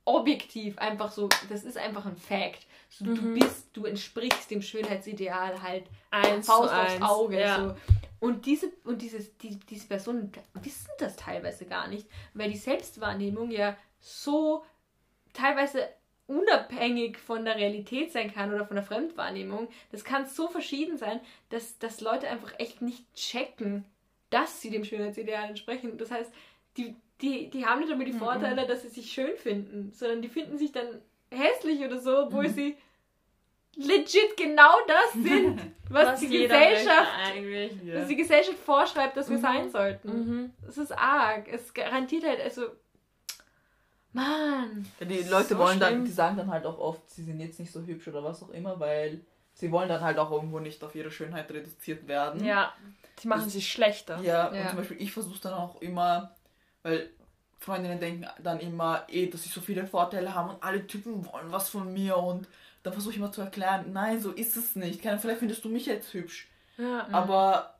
objektiv 0.04 0.78
einfach 0.78 1.10
so, 1.10 1.28
das 1.48 1.64
ist 1.64 1.78
einfach 1.78 2.06
ein 2.06 2.16
Fact. 2.16 2.66
So, 2.92 3.04
Du 3.04 3.22
Mhm. 3.22 3.34
bist, 3.38 3.68
du 3.72 3.84
entsprichst 3.86 4.50
dem 4.50 4.60
Schönheitsideal 4.62 5.62
halt 5.62 5.84
Eins 6.10 6.46
Faust 6.46 6.74
aufs. 6.74 7.00
Auge. 7.02 7.40
Ja. 7.40 7.56
So. 7.68 7.76
Und 8.18 8.44
diese, 8.46 8.70
und 8.84 9.00
dieses, 9.00 9.36
die, 9.38 9.56
diese 9.58 9.86
Personen 9.86 10.30
wissen 10.62 10.90
das 10.98 11.16
teilweise 11.16 11.64
gar 11.66 11.86
nicht, 11.88 12.06
weil 12.34 12.50
die 12.50 12.58
Selbstwahrnehmung 12.58 13.50
ja 13.50 13.76
so 14.00 14.64
teilweise 15.32 15.88
unabhängig 16.26 17.16
von 17.18 17.44
der 17.44 17.56
Realität 17.56 18.12
sein 18.12 18.32
kann 18.32 18.52
oder 18.52 18.66
von 18.66 18.76
der 18.76 18.84
Fremdwahrnehmung. 18.84 19.68
Das 19.90 20.04
kann 20.04 20.26
so 20.26 20.48
verschieden 20.48 20.96
sein, 20.98 21.20
dass, 21.48 21.78
dass 21.78 22.00
Leute 22.00 22.28
einfach 22.28 22.52
echt 22.58 22.82
nicht 22.82 23.04
checken, 23.14 23.84
dass 24.30 24.60
sie 24.60 24.70
dem 24.70 24.84
Schönheitsideal 24.84 25.48
entsprechen. 25.48 25.96
Das 25.98 26.10
heißt, 26.10 26.30
die, 26.76 26.94
die, 27.20 27.50
die 27.50 27.66
haben 27.66 27.80
nicht 27.80 27.90
immer 27.90 28.04
die 28.04 28.12
Mhm. 28.12 28.18
Vorteile, 28.18 28.66
dass 28.66 28.82
sie 28.82 28.88
sich 28.88 29.10
schön 29.12 29.36
finden, 29.36 29.92
sondern 29.92 30.22
die 30.22 30.28
finden 30.28 30.56
sich 30.58 30.70
dann 30.72 31.00
hässlich 31.30 31.80
oder 31.84 31.98
so, 31.98 32.24
obwohl 32.24 32.48
Mhm. 32.48 32.52
sie 32.54 32.76
legit 33.76 34.36
genau 34.36 34.72
das 34.86 35.12
sind, 35.12 35.60
was, 35.88 36.20
die 36.20 36.26
jeder 36.26 36.58
Gesellschaft. 36.58 37.08
Ja. 37.84 38.00
was 38.00 38.08
die 38.08 38.16
Gesellschaft 38.16 38.58
vorschreibt, 38.58 39.16
dass 39.16 39.28
wir 39.30 39.38
Mhm. 39.38 39.42
sein 39.42 39.70
sollten. 39.70 40.08
Mhm. 40.08 40.52
Es 40.68 40.76
ist 40.78 40.92
arg. 40.92 41.48
Es 41.48 41.72
garantiert 41.72 42.24
halt, 42.24 42.40
also. 42.40 42.62
Mann. 44.12 44.86
Ja, 44.98 45.06
die 45.06 45.22
Leute 45.22 45.50
So 45.50 45.58
wollen 45.58 45.78
dann, 45.78 45.90
schlimm. 45.92 46.04
die 46.04 46.10
sagen 46.10 46.36
dann 46.36 46.50
halt 46.50 46.66
auch 46.66 46.78
oft, 46.78 47.08
sie 47.08 47.22
sind 47.22 47.38
jetzt 47.38 47.60
nicht 47.60 47.70
so 47.70 47.80
hübsch 47.82 48.08
oder 48.08 48.24
was 48.24 48.42
auch 48.42 48.50
immer, 48.50 48.80
weil 48.80 49.20
sie 49.54 49.70
wollen 49.70 49.88
dann 49.88 50.00
halt 50.00 50.18
auch 50.18 50.32
irgendwo 50.32 50.58
nicht 50.58 50.82
auf 50.82 50.94
ihre 50.96 51.12
Schönheit 51.12 51.48
reduziert 51.52 52.08
werden. 52.08 52.44
Ja, 52.44 52.72
die 53.22 53.28
machen 53.28 53.44
Das- 53.44 53.52
sich 53.52 53.70
schlechter. 53.70 54.18
Ja, 54.20 54.52
Ja. 54.52 54.62
und 54.62 54.68
zum 54.70 54.78
Beispiel 54.78 55.00
ich 55.00 55.12
versuche 55.12 55.38
dann 55.40 55.54
auch 55.54 55.80
immer, 55.80 56.34
weil 56.82 57.10
Freundinnen 57.60 58.00
denken 58.00 58.26
dann 58.42 58.58
immer, 58.58 59.04
eh, 59.08 59.26
dass 59.28 59.42
sie 59.42 59.50
so 59.50 59.60
viele 59.60 59.86
Vorteile 59.86 60.34
haben 60.34 60.50
und 60.50 60.62
alle 60.62 60.86
Typen 60.86 61.24
wollen 61.26 61.52
was 61.52 61.68
von 61.68 61.92
mir 61.92 62.16
und 62.16 62.48
dann 62.82 62.92
versuche 62.94 63.12
ich 63.12 63.18
immer 63.18 63.30
zu 63.32 63.42
erklären, 63.42 63.92
nein, 63.92 64.18
so 64.20 64.30
ist 64.32 64.56
es 64.56 64.74
nicht. 64.76 65.02
Keine, 65.02 65.18
vielleicht 65.18 65.40
findest 65.40 65.62
du 65.64 65.68
mich 65.68 65.84
jetzt 65.84 66.12
hübsch, 66.14 66.48
Ja. 66.78 67.06
aber 67.12 67.74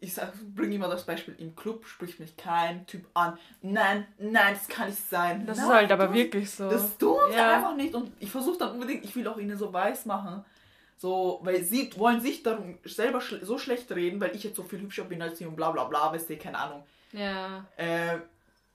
ich 0.00 0.12
sag, 0.14 0.32
bringe 0.54 0.74
immer 0.76 0.88
das 0.88 1.06
Beispiel, 1.06 1.34
im 1.38 1.56
Club 1.56 1.86
spricht 1.86 2.20
mich 2.20 2.36
kein 2.36 2.86
Typ 2.86 3.06
an. 3.14 3.36
Nein, 3.62 4.06
nein, 4.18 4.54
das 4.54 4.68
kann 4.68 4.88
nicht 4.90 5.08
sein. 5.08 5.44
Das 5.46 5.56
nein, 5.56 5.66
ist 5.66 5.72
halt 5.72 5.90
aber 5.92 6.12
wirklich 6.12 6.50
so. 6.50 6.68
Das 6.68 6.96
tun 6.98 7.16
sie 7.30 7.34
Ja. 7.36 7.56
einfach 7.56 7.74
nicht 7.74 7.94
und 7.94 8.12
ich 8.20 8.30
versuche 8.30 8.58
dann 8.58 8.72
unbedingt, 8.72 9.04
ich 9.04 9.16
will 9.16 9.26
auch 9.26 9.38
ihnen 9.38 9.56
so 9.56 9.72
weiß 9.72 10.04
machen, 10.06 10.44
so, 10.98 11.40
weil 11.42 11.62
sie 11.64 11.90
wollen 11.96 12.20
sich 12.20 12.42
darum 12.42 12.78
selber 12.84 13.20
schl 13.22 13.42
so 13.44 13.56
schlecht 13.56 13.90
reden, 13.92 14.20
weil 14.20 14.36
ich 14.36 14.44
jetzt 14.44 14.56
so 14.56 14.62
viel 14.62 14.80
hübscher 14.80 15.04
bin 15.04 15.22
als 15.22 15.38
sie 15.38 15.46
und 15.46 15.56
bla 15.56 15.70
bla 15.70 15.84
bla, 15.84 16.12
weißt 16.12 16.28
du, 16.28 16.36
keine 16.36 16.58
Ahnung. 16.58 16.84
Ja. 17.12 17.64
Äh, 17.76 18.18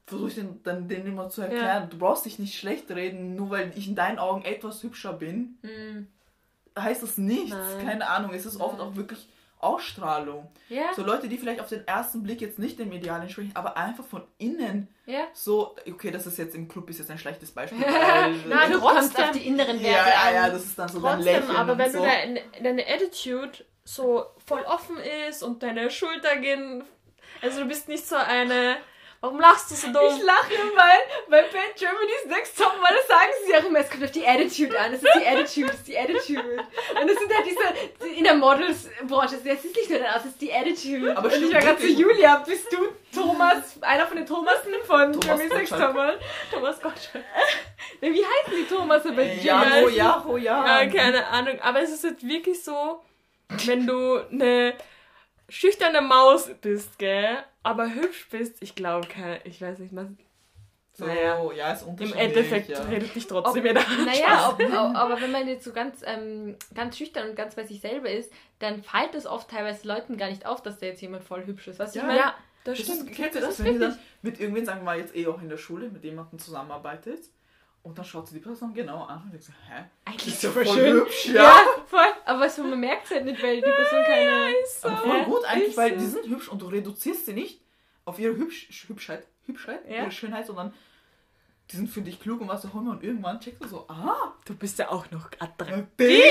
versuche 0.06 0.30
ich 0.30 0.36
den, 0.36 0.62
dann 0.64 0.88
denen 0.88 1.08
immer 1.08 1.30
zu 1.30 1.42
erklären, 1.42 1.90
du 1.90 1.98
brauchst 1.98 2.26
dich 2.26 2.40
nicht 2.40 2.58
schlecht 2.58 2.90
reden, 2.92 3.36
nur 3.36 3.50
weil 3.52 3.72
ich 3.76 3.88
in 3.88 3.96
deinen 3.96 4.20
Augen 4.20 4.44
etwas 4.44 4.84
hübscher 4.84 5.14
bin, 5.14 5.58
Hm. 5.62 6.08
heißt 6.78 7.04
das 7.04 7.18
nichts. 7.18 7.52
Nein. 7.52 7.86
Keine 7.86 8.08
Ahnung, 8.08 8.34
es 8.34 8.46
ist 8.46 8.60
oft 8.60 8.78
Nein. 8.78 8.88
auch 8.88 8.96
wirklich 8.96 9.28
Ausstrahlung. 9.60 10.52
Ja. 10.68 10.94
So 10.94 11.04
Leute, 11.04 11.30
die 11.30 11.38
vielleicht 11.38 11.62
auf 11.62 11.70
den 11.70 11.88
ersten 11.88 12.22
Blick 12.22 12.42
jetzt 12.42 12.60
nicht 12.60 12.78
dem 12.80 12.92
Ideal 12.92 13.22
entsprechen, 13.22 13.52
aber 13.54 13.78
einfach 13.78 14.04
von 14.04 14.24
innen 14.38 14.90
Ja. 15.06 15.22
so, 15.34 15.76
okay, 15.90 16.12
das 16.12 16.28
ist 16.28 16.38
jetzt 16.38 16.54
im 16.54 16.68
Club 16.68 16.90
ist 16.90 17.00
jetzt 17.00 17.10
ein 17.10 17.18
schlechtes 17.18 17.52
Beispiel. 17.52 17.80
weil, 17.82 18.34
Nein, 18.50 18.72
du 18.74 18.80
du 18.80 18.86
kommst 18.86 19.18
auf 19.18 19.32
die 19.32 19.48
inneren 19.48 19.78
ja, 19.80 19.84
Werte 19.94 20.10
ja, 20.10 20.32
ja, 20.34 20.44
an. 20.44 20.52
das 20.52 20.66
ist 20.66 20.78
dann 20.78 20.90
so 20.90 21.00
dein 21.00 21.16
Trotzdem, 21.16 21.34
Lächeln 21.34 21.56
aber 21.56 21.78
wenn 21.78 21.92
du 21.94 21.98
so. 22.00 22.04
deine, 22.04 22.42
deine 22.62 22.86
Attitude 22.88 23.52
so 23.86 24.26
voll 24.46 24.64
offen 24.64 24.98
ist 25.30 25.44
und 25.44 25.64
deine 25.64 25.90
Schulter 25.90 26.36
gehen, 26.38 26.84
also 27.42 27.62
du 27.62 27.66
bist 27.68 27.88
nicht 27.88 28.06
so 28.06 28.16
eine, 28.18 28.76
warum 29.24 29.40
lachst 29.40 29.72
du 29.72 29.76
so 29.76 29.88
dumm? 29.88 30.02
Ich 30.06 30.22
lache, 30.22 30.52
weil 30.76 31.00
bei 31.30 31.42
Bad 31.44 31.76
Germany's 31.78 32.26
Next 32.28 32.58
Top 32.58 32.74
mal 32.82 32.94
sagen 33.08 33.32
sie 33.48 33.56
auch 33.56 33.64
immer, 33.64 33.80
es 33.80 33.90
kommt 33.90 34.04
auf 34.04 34.12
die 34.12 34.28
Attitude 34.28 34.78
an. 34.78 34.94
Es 34.94 35.02
ist 35.02 35.16
die 35.16 35.26
Attitude, 35.26 35.68
es 35.72 35.76
ist 35.76 35.88
die 35.88 35.98
Attitude. 35.98 36.58
Und 37.02 37.10
es 37.10 37.18
sind 37.18 37.34
halt 37.34 37.46
diese, 37.46 38.10
in 38.18 38.26
der 38.26 38.36
Models-Branche, 38.36 39.36
es 39.36 39.64
ist 39.64 39.76
nicht 39.76 39.90
nur 39.90 40.00
der 40.00 40.14
Aus, 40.14 40.26
es 40.26 40.32
ist 40.32 40.42
die 40.42 40.54
Attitude. 40.54 41.16
Aber 41.16 41.32
Und 41.32 41.42
ich 41.42 41.54
war 41.54 41.62
gerade 41.62 41.80
zu. 41.80 41.88
Julia, 41.88 42.44
bist 42.46 42.68
du 42.74 42.90
Thomas, 43.18 43.82
einer 43.82 44.06
von 44.06 44.18
den 44.18 44.26
Thomasen 44.26 44.74
von 44.86 45.14
Thomas 45.14 45.26
Germany's 45.26 45.54
Next. 45.54 45.72
Top? 45.72 46.20
Thomas 46.52 46.82
Gottschalk. 46.82 47.24
Wie 48.02 48.26
heißen 48.26 48.54
die 48.58 48.66
Thomasse 48.68 49.14
bei 49.14 49.38
Germany's? 49.42 49.96
Ja, 49.96 50.26
oh 50.28 50.36
ja, 50.36 50.84
Ja, 50.84 50.86
keine 50.88 51.26
Ahnung. 51.28 51.60
Aber 51.62 51.82
es 51.82 51.92
ist 51.92 52.04
halt 52.04 52.28
wirklich 52.28 52.62
so, 52.62 53.02
wenn 53.66 53.88
du 53.88 54.18
eine 54.30 54.74
schüchterne 55.50 56.02
Maus 56.02 56.50
bist, 56.62 56.98
gell, 57.00 57.38
aber 57.64 57.94
hübsch 57.94 58.28
bist, 58.30 58.58
ich 58.62 58.76
glaube, 58.76 59.08
keine, 59.08 59.40
ich 59.46 59.62
weiß 59.62 59.80
nicht, 59.80 59.92
man, 59.94 60.18
So, 60.94 61.06
Naja. 61.06 61.52
ja, 61.54 61.74
ist 61.74 61.84
im. 62.00 62.14
Endeffekt 62.14 62.70
ja. 62.70 62.82
redet 62.84 63.16
dich 63.16 63.24
Ob, 63.32 63.44
trotzdem 63.46 63.66
jeder. 63.66 63.82
naja, 64.06 64.50
ob, 64.50 64.60
ob, 64.60 64.96
aber 64.96 65.20
wenn 65.22 65.32
man 65.32 65.48
jetzt 65.48 65.64
so 65.66 65.74
ganz, 65.74 66.02
ähm, 66.06 66.56
ganz 66.76 66.98
schüchtern 66.98 67.30
und 67.30 67.36
ganz 67.36 67.56
bei 67.56 67.64
sich 67.66 67.82
selber 67.82 68.10
ist, 68.12 68.32
dann 68.60 68.84
fällt 68.84 69.16
es 69.16 69.26
oft 69.26 69.50
teilweise 69.50 69.88
Leuten 69.88 70.18
gar 70.18 70.30
nicht 70.30 70.46
auf, 70.46 70.62
dass 70.62 70.78
da 70.80 70.86
jetzt 70.86 71.02
jemand 71.02 71.24
voll 71.24 71.46
hübsch 71.46 71.68
ist. 71.68 71.80
Du, 71.80 71.84
Ja, 71.84 71.90
ich 71.96 72.04
meine, 72.04 72.20
Ja, 72.20 72.36
das 72.64 72.78
Das 72.78 72.86
stimmt. 72.88 73.10
ist, 73.10 73.16
kennt 73.18 73.36
ihr 73.36 73.42
Das 73.42 73.58
das, 73.58 73.66
wenn 73.66 73.74
ihr 73.74 73.80
dann 73.80 74.00
mit 74.22 74.40
irgendwen, 74.40 74.66
sagen 74.66 74.82
wir 74.82 74.86
mal, 74.86 75.00
jetzt 75.00 75.16
eh 75.16 75.26
auch 75.28 75.42
in 75.42 75.50
der 75.50 75.58
Schule, 75.58 75.90
mit 75.90 76.04
jemandem 76.04 76.38
zusammenarbeitet 76.40 77.26
und 77.84 77.98
dann 77.98 78.06
schaut 78.06 78.28
sie 78.28 78.36
die 78.36 78.40
Person 78.42 78.74
genau 78.74 79.04
an 79.04 79.24
und 79.24 79.32
denkt 79.32 79.46
so, 79.46 79.54
hä? 79.70 79.84
eigentlich 80.06 80.28
Ist 80.34 80.44
ja 80.44 80.52
voll 80.52 80.66
schön. 80.66 80.94
hübsch, 80.94 81.26
Ja. 81.28 81.34
ja. 81.44 81.60
voll. 81.86 82.00
Aber 82.26 82.50
so, 82.50 82.64
man 82.64 82.80
merkt 82.80 83.06
es 83.06 83.12
halt 83.12 83.26
nicht, 83.26 83.42
weil 83.44 83.58
die 83.58 83.62
Person 83.62 84.04
keine. 84.06 84.52
ist 84.64 84.82
so. 84.82 84.88
Aber 84.90 84.98
voll 84.98 85.18
Ja, 85.18 85.24
gut 85.26 85.46
eigentlich, 85.46 85.78
weil 85.78 85.98
die 85.98 86.06
sind 86.06 86.26
hübsch 86.28 86.48
und 86.50 86.62
du 86.62 86.68
reduzierst 86.68 87.26
sie 87.26 87.34
nicht 87.34 87.62
auf 88.06 88.20
ihre 88.20 88.36
Hübsch, 88.36 88.68
Hübschheit, 88.88 89.28
Hübschheit, 89.46 89.82
Ja. 89.90 90.04
ihre 90.04 90.12
Schönheit, 90.12 90.46
sondern 90.48 90.74
die 91.72 91.78
sind 91.78 91.90
für 91.90 92.02
dich 92.02 92.20
klug 92.20 92.42
und 92.42 92.48
was 92.50 92.66
auch 92.66 92.74
immer 92.76 92.92
und 92.92 93.04
irgendwann 93.04 93.40
checkst 93.40 93.64
du 93.64 93.68
so, 93.68 93.86
ah, 93.88 94.34
Du 94.46 94.54
bist 94.56 94.78
ja 94.80 94.90
auch 94.90 95.10
noch 95.12 95.30
attraktiv. 95.40 96.22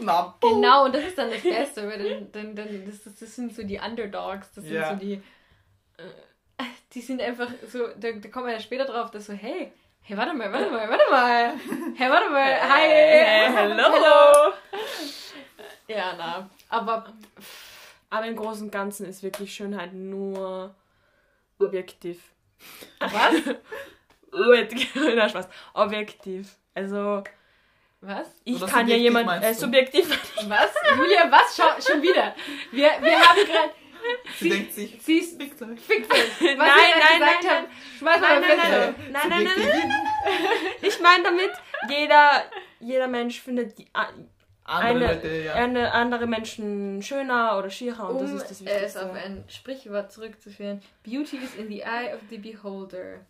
Na. 0.00 0.34
Genau, 0.40 0.84
und 0.84 0.94
das 0.94 1.04
ist 1.04 1.16
dann 1.18 1.30
das 1.30 1.42
Beste, 1.42 1.88
weil 1.88 1.98
dann, 2.30 2.32
dann, 2.32 2.54
dann 2.56 2.84
das, 2.86 3.02
das, 3.18 3.34
sind 3.34 3.54
so 3.54 3.62
die 3.62 3.78
Underdogs, 3.78 4.52
das 4.52 4.64
sind 4.64 4.74
Ja. 4.74 4.90
so 4.90 4.96
die. 4.96 5.14
äh, 5.96 6.64
Die 6.92 7.00
sind 7.00 7.20
einfach 7.20 7.48
so, 7.68 7.88
da, 7.98 8.12
da 8.12 8.28
kommt 8.28 8.44
man 8.44 8.52
ja 8.52 8.60
später 8.60 8.84
drauf, 8.84 9.10
dass 9.10 9.26
so, 9.26 9.32
hey, 9.32 9.72
Hey, 10.06 10.16
warte 10.18 10.34
mal, 10.34 10.52
warte 10.52 10.70
mal, 10.70 10.88
warte 10.88 11.10
mal. 11.10 11.54
Hey, 11.96 12.10
warte 12.10 12.30
mal. 12.30 12.60
Hi. 12.68 12.88
Hey, 12.88 13.50
hello. 13.52 14.52
Ja, 15.88 16.14
na. 16.16 16.50
Aber 16.68 17.06
Aber 18.10 18.26
im 18.26 18.36
Großen 18.36 18.64
und 18.66 18.70
Ganzen 18.70 19.06
ist 19.06 19.22
wirklich 19.22 19.54
Schönheit 19.54 19.94
nur 19.94 20.74
objektiv. 21.58 22.20
was? 23.00 23.34
Na, 25.14 25.28
Spaß. 25.28 25.48
Objektiv. 25.74 26.56
Also, 26.74 27.22
Was? 28.00 28.28
ich 28.44 28.56
Oder 28.56 28.66
kann 28.70 28.88
ja 28.88 28.96
jemand. 28.96 29.42
Äh, 29.42 29.54
subjektiv. 29.54 30.08
Was? 30.48 30.74
Julia, 30.96 31.30
was? 31.30 31.56
Schau, 31.56 31.80
schon 31.80 32.02
wieder. 32.02 32.34
Wir, 32.72 32.90
wir 33.00 33.18
haben 33.20 33.38
gerade. 33.46 33.70
Sie 34.38 34.48
denkt 34.48 34.72
sich, 34.72 34.98
Sie 35.00 35.18
ist 35.18 35.40
Fick 35.40 35.60
euch. 35.60 35.60
Was 36.40 36.40
Nein, 36.40 36.58
nein, 36.58 37.20
nein. 37.20 37.64
Schmeiß 37.98 38.20
mal 38.20 38.40
Nein, 38.40 38.40
mal 38.40 38.40
nein, 38.40 38.60
Fenster. 38.60 38.78
nein. 38.78 38.94
Nein, 39.12 39.28
nein, 39.28 39.44
nein, 39.44 39.56
Subjektiv. 39.56 39.92
Ich 40.82 41.00
meine 41.00 41.22
damit, 41.24 41.50
jeder, 41.88 42.44
jeder 42.80 43.08
Mensch 43.08 43.40
findet 43.40 43.78
die, 43.78 43.88
Andere 44.66 44.88
eine, 44.88 45.06
Leute, 45.14 45.28
ja. 45.28 45.52
eine, 45.54 45.92
andere 45.92 46.26
Menschen 46.26 47.02
schöner 47.02 47.58
oder 47.58 47.68
schierer 47.68 48.08
und 48.08 48.16
Um 48.16 48.22
das 48.22 48.32
ist 48.32 48.42
das 48.44 48.50
es 48.52 48.64
Wichtigste. 48.64 49.04
auf 49.04 49.12
ein 49.14 49.44
Sprichwort 49.48 50.10
zurückzuführen. 50.10 50.80
Beauty 51.02 51.36
is 51.36 51.54
in 51.56 51.68
the 51.68 51.82
eye 51.82 52.14
of 52.14 52.20
the 52.30 52.38
beholder. 52.38 53.26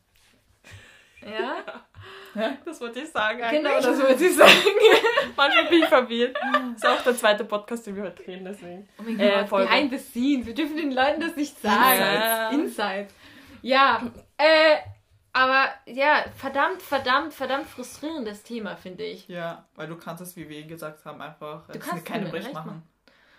Ja? 2.35 2.57
Das 2.65 2.81
wollte 2.81 3.01
ich 3.01 3.11
sagen. 3.11 3.41
Genau, 3.51 3.81
das 3.81 4.03
wollte 4.03 4.25
ich 4.25 4.37
sagen. 4.37 4.51
Manchmal 5.37 5.67
bin 5.67 5.83
ich 5.83 5.89
verwirrt. 5.89 6.37
Das 6.37 6.77
ist 6.77 6.87
auch 6.87 7.03
der 7.05 7.17
zweite 7.17 7.45
Podcast, 7.45 7.87
den 7.87 7.97
wir 7.97 8.03
heute 8.03 8.23
drehen, 8.25 8.45
deswegen. 8.45 8.89
Oh 8.99 9.03
mein 9.05 9.19
Äh, 9.21 9.47
Gott, 9.49 9.69
behind 9.69 9.93
the 9.93 9.99
scenes. 9.99 10.47
Wir 10.47 10.55
dürfen 10.55 10.77
den 10.77 10.93
Leuten 10.93 11.21
das 11.21 11.37
nicht 11.37 11.61
sagen. 11.61 12.01
Ja. 12.01 12.51
Inside. 12.51 13.07
Ja, 13.63 14.03
äh, 14.37 14.77
aber 15.33 15.69
ja, 15.87 16.25
verdammt, 16.37 16.83
verdammt, 16.83 17.35
verdammt 17.35 17.67
frustrierendes 17.67 18.43
Thema, 18.43 18.77
finde 18.77 19.05
ich. 19.05 19.27
Ja, 19.29 19.65
weil 19.75 19.87
du 19.89 19.97
kannst 19.97 20.23
es, 20.23 20.37
wie 20.37 20.49
wir 20.49 20.65
gesagt 20.65 21.05
haben, 21.05 21.21
einfach 21.21 21.67
Du 21.69 21.79
es 21.79 21.85
kannst 21.85 22.05
keinem 22.05 22.25
niemandem 22.25 22.35
recht 22.37 22.47
recht 22.47 22.55
machen. 22.55 22.83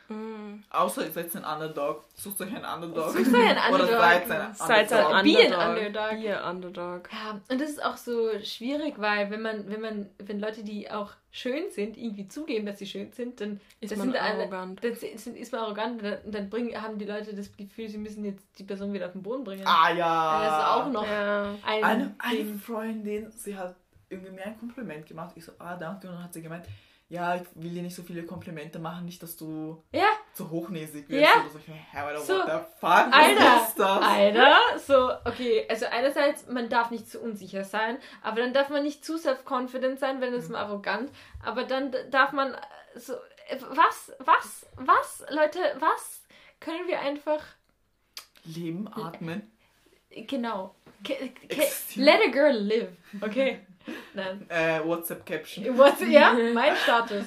Mm. 0.07 0.63
Außer 0.69 1.05
ihr 1.05 1.11
seid 1.11 1.35
ein 1.35 1.43
Underdog. 1.43 2.03
Sucht 2.15 2.41
euch 2.41 2.55
einen 2.55 2.65
Underdog. 2.65 3.11
Sucht 3.11 3.33
euch 3.33 3.35
einen 3.35 3.57
Underdog. 3.71 3.87
Oder 3.89 3.99
seid 3.99 4.31
ein 4.31 4.53
Seid 4.53 4.91
Underdog. 4.91 5.13
ein 5.13 5.23
Be 5.25 5.57
an 5.57 5.69
Underdog. 5.69 6.11
Underdog. 6.11 6.21
Be 6.21 6.37
a 6.43 6.49
Underdog. 6.49 7.09
Ja, 7.11 7.41
und 7.49 7.61
das 7.61 7.69
ist 7.69 7.83
auch 7.83 7.97
so 7.97 8.29
schwierig, 8.43 8.93
weil 8.97 9.31
wenn 9.31 9.41
man, 9.41 9.67
wenn 9.69 9.81
man, 9.81 10.09
wenn 10.19 10.39
Leute, 10.39 10.63
die 10.63 10.89
auch 10.91 11.11
schön 11.31 11.69
sind, 11.71 11.97
irgendwie 11.97 12.27
zugeben, 12.27 12.65
dass 12.65 12.79
sie 12.79 12.85
schön 12.87 13.11
sind, 13.11 13.41
dann 13.41 13.59
Ist 13.81 13.91
das 13.91 13.97
man 13.99 14.11
sind 14.11 14.21
alle- 14.21 14.39
arrogant. 14.43 14.83
dann 14.83 14.91
ist, 14.93 15.03
ist 15.27 15.51
man 15.51 15.61
arrogant 15.61 16.01
und 16.01 16.03
dann, 16.03 16.17
dann 16.31 16.49
bringen, 16.49 16.81
haben 16.81 16.97
die 16.97 17.05
Leute 17.05 17.33
das 17.35 17.51
Gefühl, 17.57 17.89
sie 17.89 17.97
müssen 17.97 18.23
jetzt 18.23 18.45
die 18.57 18.63
Person 18.63 18.93
wieder 18.93 19.07
auf 19.07 19.11
den 19.13 19.23
Boden 19.23 19.43
bringen. 19.43 19.63
Ah 19.65 19.91
ja. 19.91 20.39
Das 20.43 20.59
ist 20.59 20.65
auch 20.67 20.91
noch 20.91 21.05
Ja. 21.07 21.55
ein 21.65 21.83
Eine, 21.83 22.15
eine. 22.19 22.53
Freundin, 22.57 23.31
sie 23.31 23.57
hat 23.57 23.75
irgendwie 24.09 24.31
mir 24.31 24.45
ein 24.45 24.57
Kompliment 24.59 25.05
gemacht. 25.07 25.33
Ich 25.35 25.43
so, 25.43 25.51
ah, 25.59 25.75
danke. 25.75 26.07
Und 26.07 26.13
dann 26.13 26.23
hat 26.23 26.33
sie 26.33 26.41
gemeint, 26.41 26.65
ja, 27.07 27.35
ich 27.35 27.43
will 27.53 27.69
dir 27.71 27.83
nicht 27.83 27.95
so 27.95 28.01
viele 28.03 28.23
Komplimente 28.25 28.79
machen, 28.79 29.05
nicht, 29.05 29.21
dass 29.21 29.37
du 29.37 29.83
Ja, 29.91 30.07
zu 30.33 30.49
hochnäsig 30.49 31.07
wirst. 31.07 31.21
Ja. 31.23 31.41
Oder 31.41 31.49
so. 31.49 31.59
Ich, 31.59 31.67
hä, 31.67 31.97
Alter, 31.99 32.21
So. 32.21 32.33
what 32.33 32.45
the 32.47 32.79
fuck? 32.79 33.13
Alter, 33.13 33.65
ist 33.67 33.75
das? 33.79 34.01
Alter, 34.03 34.57
so, 34.79 35.11
okay, 35.29 35.65
also 35.69 35.85
einerseits, 35.85 36.47
man 36.47 36.67
darf 36.69 36.89
nicht 36.91 37.07
zu 37.09 37.19
unsicher 37.21 37.63
sein, 37.63 37.99
aber 38.23 38.41
dann 38.41 38.53
darf 38.53 38.69
man 38.69 38.83
nicht 38.83 39.05
zu 39.05 39.17
self-confident 39.17 39.99
sein, 39.99 40.19
wenn 40.21 40.33
es 40.33 40.49
mal 40.49 40.63
arrogant, 40.65 41.11
aber 41.43 41.63
dann 41.65 41.93
darf 42.09 42.31
man 42.31 42.55
so, 42.95 43.13
äh, 43.49 43.59
was, 43.69 44.11
was, 44.19 44.65
was, 44.75 45.23
Leute, 45.29 45.59
was 45.79 46.23
können 46.59 46.87
wir 46.87 46.99
einfach, 47.01 47.41
Leben, 48.45 48.87
atmen. 48.87 49.51
genau, 50.09 50.73
Existieren. 51.03 52.03
let 52.05 52.21
a 52.27 52.31
girl 52.31 52.55
live, 52.57 52.89
okay, 53.21 53.59
nein, 54.13 54.45
Äh, 54.49 54.83
WhatsApp-Caption. 54.83 55.77
Was, 55.77 55.99
ja, 56.07 56.33
mein 56.53 56.75
Status. 56.75 57.25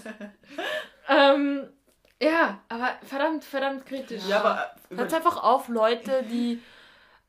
ähm, 1.09 1.69
ja, 2.21 2.61
aber 2.69 2.97
verdammt, 3.07 3.45
verdammt 3.45 3.87
kritisch. 3.87 4.23
Ja, 4.29 4.41
aber 4.41 4.71
äh, 4.91 4.97
Hört 4.97 5.15
einfach 5.15 5.43
auf, 5.43 5.69
Leute, 5.69 6.25
die 6.31 6.61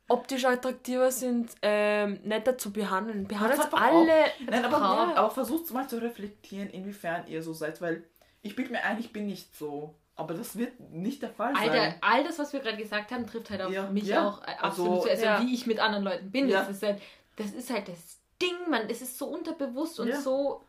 optisch 0.07 0.45
attraktiver 0.45 1.11
sind, 1.11 1.51
ähm, 1.61 2.19
netter 2.23 2.57
zu 2.57 2.71
behandeln. 2.73 3.27
Behandelt 3.27 3.71
alle. 3.73 4.07
nein, 4.49 4.65
aber, 4.65 4.77
Frauen. 4.79 5.11
aber 5.13 5.29
versucht 5.29 5.71
mal 5.71 5.87
zu 5.87 6.01
reflektieren, 6.01 6.69
inwiefern 6.69 7.27
ihr 7.27 7.43
so 7.43 7.53
seid, 7.53 7.79
weil 7.81 8.03
ich 8.41 8.55
bilde 8.55 8.71
mir 8.71 8.83
ein, 8.83 8.99
ich 8.99 9.13
bin 9.13 9.27
nicht 9.27 9.55
so. 9.55 9.93
Aber 10.15 10.33
das 10.33 10.57
wird 10.57 10.77
nicht 10.91 11.21
der 11.21 11.29
Fall 11.29 11.53
Alter, 11.55 11.71
sein. 11.73 11.95
all 12.01 12.23
das, 12.25 12.39
was 12.39 12.51
wir 12.51 12.59
gerade 12.59 12.75
gesagt 12.77 13.11
haben, 13.11 13.25
trifft 13.25 13.51
halt 13.51 13.61
auf 13.61 13.71
Ja, 13.71 13.89
mich 13.89 14.05
ja. 14.05 14.27
auch 14.27 14.41
äh, 14.41 14.51
absolut 14.59 14.91
Also, 14.91 15.03
zu. 15.03 15.09
Also 15.11 15.25
ja. 15.25 15.41
wie 15.41 15.53
ich 15.53 15.65
mit 15.67 15.79
anderen 15.79 16.03
Leuten 16.03 16.31
bin. 16.31 16.49
Ja. 16.49 16.59
Das, 16.61 16.69
ist 16.71 16.83
halt, 16.83 17.01
das 17.37 17.51
ist 17.51 17.69
halt 17.69 17.87
das 17.87 18.18
Ding, 18.41 18.69
man. 18.69 18.89
Es 18.89 19.01
ist 19.01 19.17
so 19.17 19.27
unterbewusst 19.27 19.99
und 19.99 20.07
Ja. 20.09 20.19
so 20.21 20.63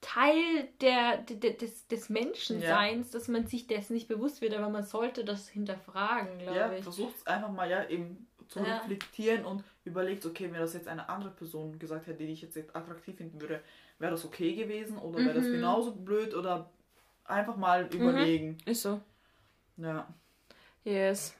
Teil 0.00 0.68
der, 0.80 1.18
de- 1.18 1.56
des, 1.56 1.88
des 1.88 2.08
Menschenseins, 2.08 3.10
dass 3.10 3.26
man 3.28 3.46
sich 3.48 3.66
dessen 3.66 3.94
nicht 3.94 4.06
bewusst 4.08 4.40
wird, 4.40 4.54
aber 4.54 4.68
man 4.68 4.84
sollte 4.84 5.24
das 5.24 5.48
hinterfragen, 5.48 6.38
glaube 6.38 6.56
Ja, 6.56 6.72
ich. 6.72 6.82
versucht 6.84 7.26
einfach 7.26 7.50
mal 7.50 7.68
ja 7.68 7.84
eben 7.88 8.28
zu 8.48 8.60
Ja. 8.60 8.78
reflektieren 8.78 9.44
und 9.44 9.64
überlegt, 9.84 10.24
okay, 10.24 10.44
wenn 10.52 10.60
das 10.60 10.74
jetzt 10.74 10.86
eine 10.88 11.08
andere 11.08 11.30
Person 11.30 11.78
gesagt 11.78 12.06
hätte, 12.06 12.24
die 12.24 12.32
ich 12.32 12.42
jetzt 12.42 12.56
attraktiv 12.74 13.16
finden 13.16 13.40
würde, 13.40 13.60
wäre 13.98 14.12
das 14.12 14.24
okay 14.24 14.54
gewesen 14.54 14.98
oder 14.98 15.18
wäre 15.18 15.34
das 15.34 15.46
Mhm. 15.46 15.52
genauso 15.52 15.92
blöd 15.92 16.32
oder 16.34 16.70
einfach 17.24 17.56
mal 17.56 17.86
überlegen. 17.92 18.56
Ist 18.64 18.82
so. 18.82 19.00
Ja, 19.76 20.06
Yes. 20.84 21.34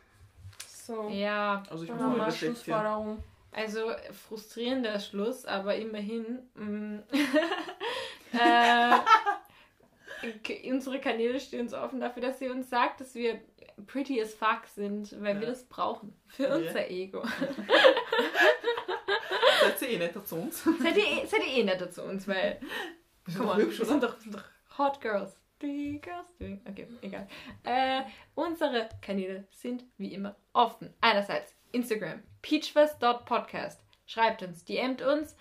So. 0.67 1.09
Ja, 1.09 1.63
also 1.71 1.85
ich 1.85 1.91
muss 1.91 2.01
mal 2.01 2.21
reflektieren. 2.23 3.19
Also 3.53 3.90
frustrierender 4.28 5.01
Schluss, 5.01 5.44
aber 5.44 5.76
immerhin. 5.76 6.38
mm, 6.55 6.99
äh, 8.38 8.99
unsere 10.70 11.01
Kanäle 11.01 11.40
stehen 11.40 11.61
uns 11.62 11.74
offen 11.74 12.01
dafür, 12.01 12.22
dass 12.22 12.40
ihr 12.40 12.51
uns 12.53 12.68
sagt, 12.70 13.01
dass 13.01 13.14
wir 13.14 13.40
pretty 13.86 14.20
as 14.20 14.34
fuck 14.34 14.66
sind, 14.74 15.12
weil 15.22 15.36
wir 15.36 15.44
Ja. 15.44 15.51
das 15.51 15.64
brauchen. 15.64 16.12
Für 16.26 16.44
Ja. 16.49 16.55
unser 16.57 16.90
Ego. 16.90 17.22
Seid 19.61 19.82
ihr 19.82 19.88
eh 19.90 19.99
netter 19.99 20.24
zu 20.24 20.36
uns? 20.36 20.62
seid, 20.64 20.96
ihr, 20.96 21.05
eh- 21.07 21.26
seid 21.26 21.40
ihr 21.46 21.53
eh 21.59 21.64
netter 21.64 21.90
zu 21.90 22.03
uns, 22.03 22.26
weil. 22.28 22.61
Wir 23.24 23.34
sind 23.34 23.44
mal, 23.44 23.57
hübsch, 23.57 23.78
wir 23.78 23.86
sind 23.86 24.03
doch, 24.03 24.14
wir 24.16 24.22
sind 24.22 24.34
doch 24.34 24.44
Hot 24.78 25.01
Girls. 25.01 25.38
Three 25.61 25.99
Girls 25.99 26.36
doing. 26.38 26.61
Okay, 26.68 26.86
egal. 27.03 27.26
Äh, 27.64 28.03
unsere 28.36 28.88
Kanäle 29.03 29.46
sind 29.51 29.84
wie 29.96 30.14
immer 30.14 30.36
offen. 30.53 30.94
Einerseits 31.01 31.55
Instagram, 31.73 32.23
peachfest.podcast. 32.43 33.81
Schreibt 34.07 34.43
uns, 34.43 34.64
DMt 34.64 35.03
uns. 35.03 35.37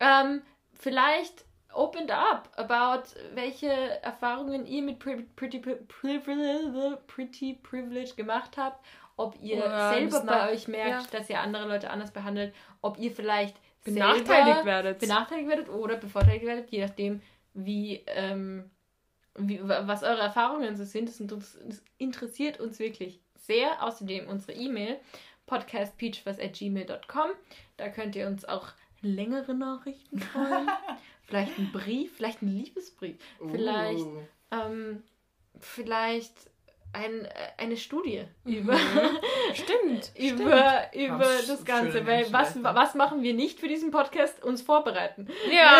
Ähm, 0.00 0.42
vielleicht 0.72 1.44
opened 1.72 2.10
up 2.10 2.50
about 2.56 3.08
welche 3.34 3.70
Erfahrungen 4.02 4.66
ihr 4.66 4.82
mit 4.82 4.98
Pretty, 4.98 5.58
Privilege, 5.88 6.98
Pretty 7.06 7.54
Privilege 7.62 8.14
gemacht 8.14 8.56
habt. 8.56 8.84
Ob 9.16 9.36
ihr 9.40 9.58
Oder 9.58 9.90
selber 9.94 10.20
bei 10.22 10.52
euch 10.52 10.66
merkt, 10.68 11.14
dass 11.14 11.30
ihr 11.30 11.40
andere 11.40 11.68
Leute 11.68 11.90
anders 11.90 12.12
behandelt. 12.12 12.52
Ob 12.82 12.98
ihr 12.98 13.10
vielleicht 13.12 13.56
Benachteiligt 13.84 14.64
werdet. 14.64 14.98
benachteiligt 14.98 15.48
werdet 15.48 15.68
oder 15.68 15.96
bevorteiligt 15.96 16.44
werdet, 16.46 16.70
je 16.70 16.84
nachdem, 16.86 17.20
wie, 17.52 18.02
ähm, 18.06 18.70
wie 19.36 19.60
wa- 19.66 19.86
was 19.86 20.02
eure 20.02 20.22
Erfahrungen 20.22 20.74
so 20.76 20.84
sind. 20.84 21.08
Das 21.08 21.20
interessiert 21.98 22.60
uns 22.60 22.78
wirklich 22.78 23.20
sehr. 23.36 23.82
Außerdem 23.84 24.26
unsere 24.28 24.52
E-Mail 24.58 24.98
podcastpeachfest.gmail.com. 25.46 27.30
Da 27.76 27.88
könnt 27.88 28.16
ihr 28.16 28.26
uns 28.26 28.44
auch 28.44 28.68
längere 29.02 29.54
Nachrichten 29.54 30.20
schreiben. 30.20 30.68
vielleicht 31.26 31.58
einen 31.58 31.72
Brief, 31.72 32.16
vielleicht 32.16 32.42
einen 32.42 32.56
Liebesbrief. 32.56 33.16
Vielleicht, 33.50 34.04
Uh. 34.04 34.22
ähm, 34.50 35.02
vielleicht 35.60 36.32
ein, 36.92 37.24
äh, 37.24 37.30
eine 37.58 37.76
Studie 37.76 38.22
über, 38.44 38.76
Stimmt. 39.52 40.12
über, 40.16 40.90
über 40.94 41.18
Ganz 41.18 41.46
das 41.48 41.64
Ganze. 41.64 42.06
Weil 42.06 42.32
was, 42.32 42.62
was 42.62 42.94
machen 42.94 43.22
wir 43.22 43.34
nicht 43.34 43.58
für 43.60 43.68
diesen 43.68 43.90
Podcast? 43.90 44.42
Uns 44.44 44.62
vorbereiten. 44.62 45.28
Ja. 45.50 45.78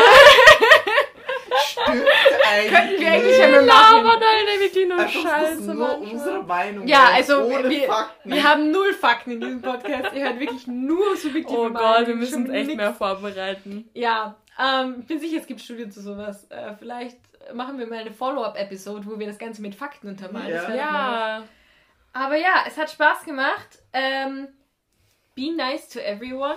Könnten 1.84 3.00
wir 3.00 3.12
eigentlich 3.12 3.38
ja 3.38 3.48
nur 3.48 3.62
machen. 3.62 4.04
Nein, 4.04 4.60
wirklich 4.60 4.88
nur 4.88 4.98
Einfach 4.98 5.22
Scheiße, 5.22 5.74
nur 5.74 5.98
unsere 5.98 6.42
Meinung. 6.42 6.86
Ja, 6.86 7.08
also 7.14 7.48
wir- 7.48 7.86
Fakten. 7.86 8.32
Wir 8.32 8.42
haben 8.44 8.70
null 8.70 8.92
Fakten 8.94 9.30
in 9.32 9.40
diesem 9.40 9.62
Podcast. 9.62 10.14
Ihr 10.14 10.24
hört 10.24 10.40
wirklich 10.40 10.66
nur 10.66 11.16
subjektive 11.16 11.58
Oh 11.58 11.70
Gott, 11.70 12.06
wir 12.06 12.14
müssen 12.14 12.44
uns 12.46 12.52
echt 12.54 12.66
nix. 12.68 12.76
mehr 12.76 12.94
vorbereiten. 12.94 13.88
Ja, 13.94 14.36
ähm, 14.62 15.02
bin 15.04 15.18
sicher, 15.20 15.38
es 15.40 15.46
gibt 15.46 15.60
Studien 15.60 15.90
zu 15.90 16.00
sowas. 16.00 16.46
Äh, 16.50 16.74
vielleicht 16.78 17.18
machen 17.52 17.78
wir 17.78 17.86
mal 17.86 17.98
eine 17.98 18.12
Follow-up-Episode, 18.12 19.04
wo 19.06 19.18
wir 19.18 19.26
das 19.26 19.38
Ganze 19.38 19.60
mit 19.62 19.74
Fakten 19.74 20.08
untermalen. 20.08 20.48
Ja. 20.48 20.62
Mal. 20.68 20.76
Ja. 20.76 21.42
Aber 22.12 22.36
ja, 22.36 22.64
es 22.66 22.76
hat 22.78 22.90
Spaß 22.90 23.24
gemacht. 23.24 23.80
Ähm, 23.92 24.48
be 25.34 25.52
nice 25.54 25.88
to 25.88 25.98
everyone. 25.98 26.56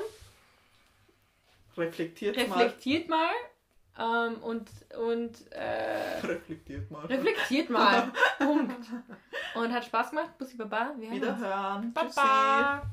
Reflektiert 1.75 2.38
Reflektiert 2.38 3.09
mal. 3.09 3.30
Ähm, 3.99 4.35
und 4.41 4.69
und 4.97 5.51
äh. 5.51 6.19
Reflektiert 6.23 6.91
mal. 6.91 7.05
reflektiert 7.05 7.69
mal. 7.69 8.11
Punkt. 8.37 8.85
Und 9.55 9.73
hat 9.73 9.85
Spaß 9.85 10.11
gemacht. 10.11 10.37
Bussi 10.37 10.55
Baba. 10.55 10.93
Wir. 10.97 11.11
Wiederhören. 11.11 11.93
Tschüssi. 11.95 12.15
Baba. 12.15 12.83